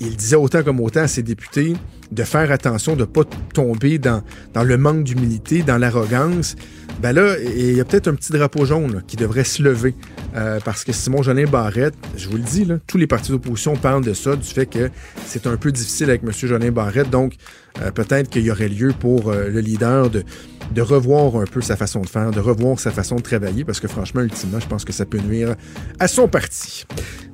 il 0.00 0.16
disait 0.16 0.36
autant 0.36 0.62
comme 0.62 0.80
autant 0.80 1.00
à 1.00 1.08
ses 1.08 1.22
députés 1.22 1.74
de 2.10 2.24
faire 2.24 2.50
attention, 2.50 2.96
de 2.96 3.04
pas 3.04 3.24
tomber 3.52 3.98
dans, 3.98 4.22
dans 4.54 4.64
le 4.64 4.78
manque 4.78 5.04
d'humilité, 5.04 5.62
dans 5.62 5.76
l'arrogance. 5.76 6.56
Ben 7.02 7.12
là, 7.12 7.36
il 7.38 7.76
y 7.76 7.80
a 7.80 7.84
peut-être 7.84 8.08
un 8.08 8.14
petit 8.14 8.32
drapeau 8.32 8.64
jaune 8.64 9.02
qui 9.06 9.16
devrait 9.16 9.44
se 9.44 9.62
lever. 9.62 9.94
Euh, 10.36 10.58
parce 10.64 10.84
que 10.84 10.92
Simon 10.92 11.22
Jolin 11.22 11.44
Barrette, 11.44 11.94
je 12.16 12.30
vous 12.30 12.36
le 12.36 12.42
dis, 12.42 12.64
là, 12.64 12.78
tous 12.86 12.96
les 12.96 13.06
partis 13.06 13.30
d'opposition 13.30 13.76
parlent 13.76 14.04
de 14.04 14.14
ça, 14.14 14.36
du 14.36 14.48
fait 14.48 14.66
que 14.66 14.90
c'est 15.26 15.46
un 15.46 15.58
peu 15.58 15.70
difficile 15.70 16.08
avec 16.08 16.22
M. 16.22 16.30
Jolin 16.32 16.70
Barrette. 16.70 17.10
Donc, 17.10 17.34
euh, 17.82 17.90
peut-être 17.90 18.30
qu'il 18.30 18.42
y 18.42 18.50
aurait 18.50 18.68
lieu 18.68 18.94
pour 18.98 19.32
le 19.32 19.60
leader 19.60 20.08
de, 20.08 20.24
de 20.70 20.82
revoir 20.82 21.36
un 21.36 21.44
peu 21.44 21.60
sa 21.60 21.76
façon 21.76 22.00
de 22.00 22.08
faire, 22.08 22.30
de 22.30 22.40
revoir 22.40 22.78
sa 22.78 22.90
façon 22.90 23.16
de 23.16 23.22
travailler, 23.22 23.64
parce 23.64 23.80
que 23.80 23.88
franchement, 23.88 24.22
ultimement, 24.22 24.60
je 24.60 24.66
pense 24.66 24.84
que 24.84 24.92
ça 24.92 25.04
peut 25.04 25.18
nuire 25.18 25.54
à 25.98 26.08
son 26.08 26.28
parti. 26.28 26.84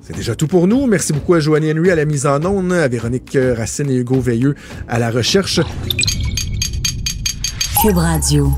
C'est 0.00 0.16
déjà 0.16 0.34
tout 0.34 0.46
pour 0.46 0.66
nous. 0.66 0.86
Merci 0.86 1.12
beaucoup 1.12 1.34
à 1.34 1.40
Joanny 1.40 1.72
Henry 1.72 1.90
à 1.90 1.96
la 1.96 2.04
mise 2.04 2.26
en 2.26 2.44
onde, 2.44 2.72
à 2.72 2.88
Véronique 2.88 3.36
Racine 3.56 3.90
et 3.90 3.96
Hugo 3.96 4.20
Veilleux 4.20 4.54
à 4.88 4.98
la 4.98 5.10
recherche. 5.10 5.60
Cube 7.82 7.96
Radio. 7.96 8.52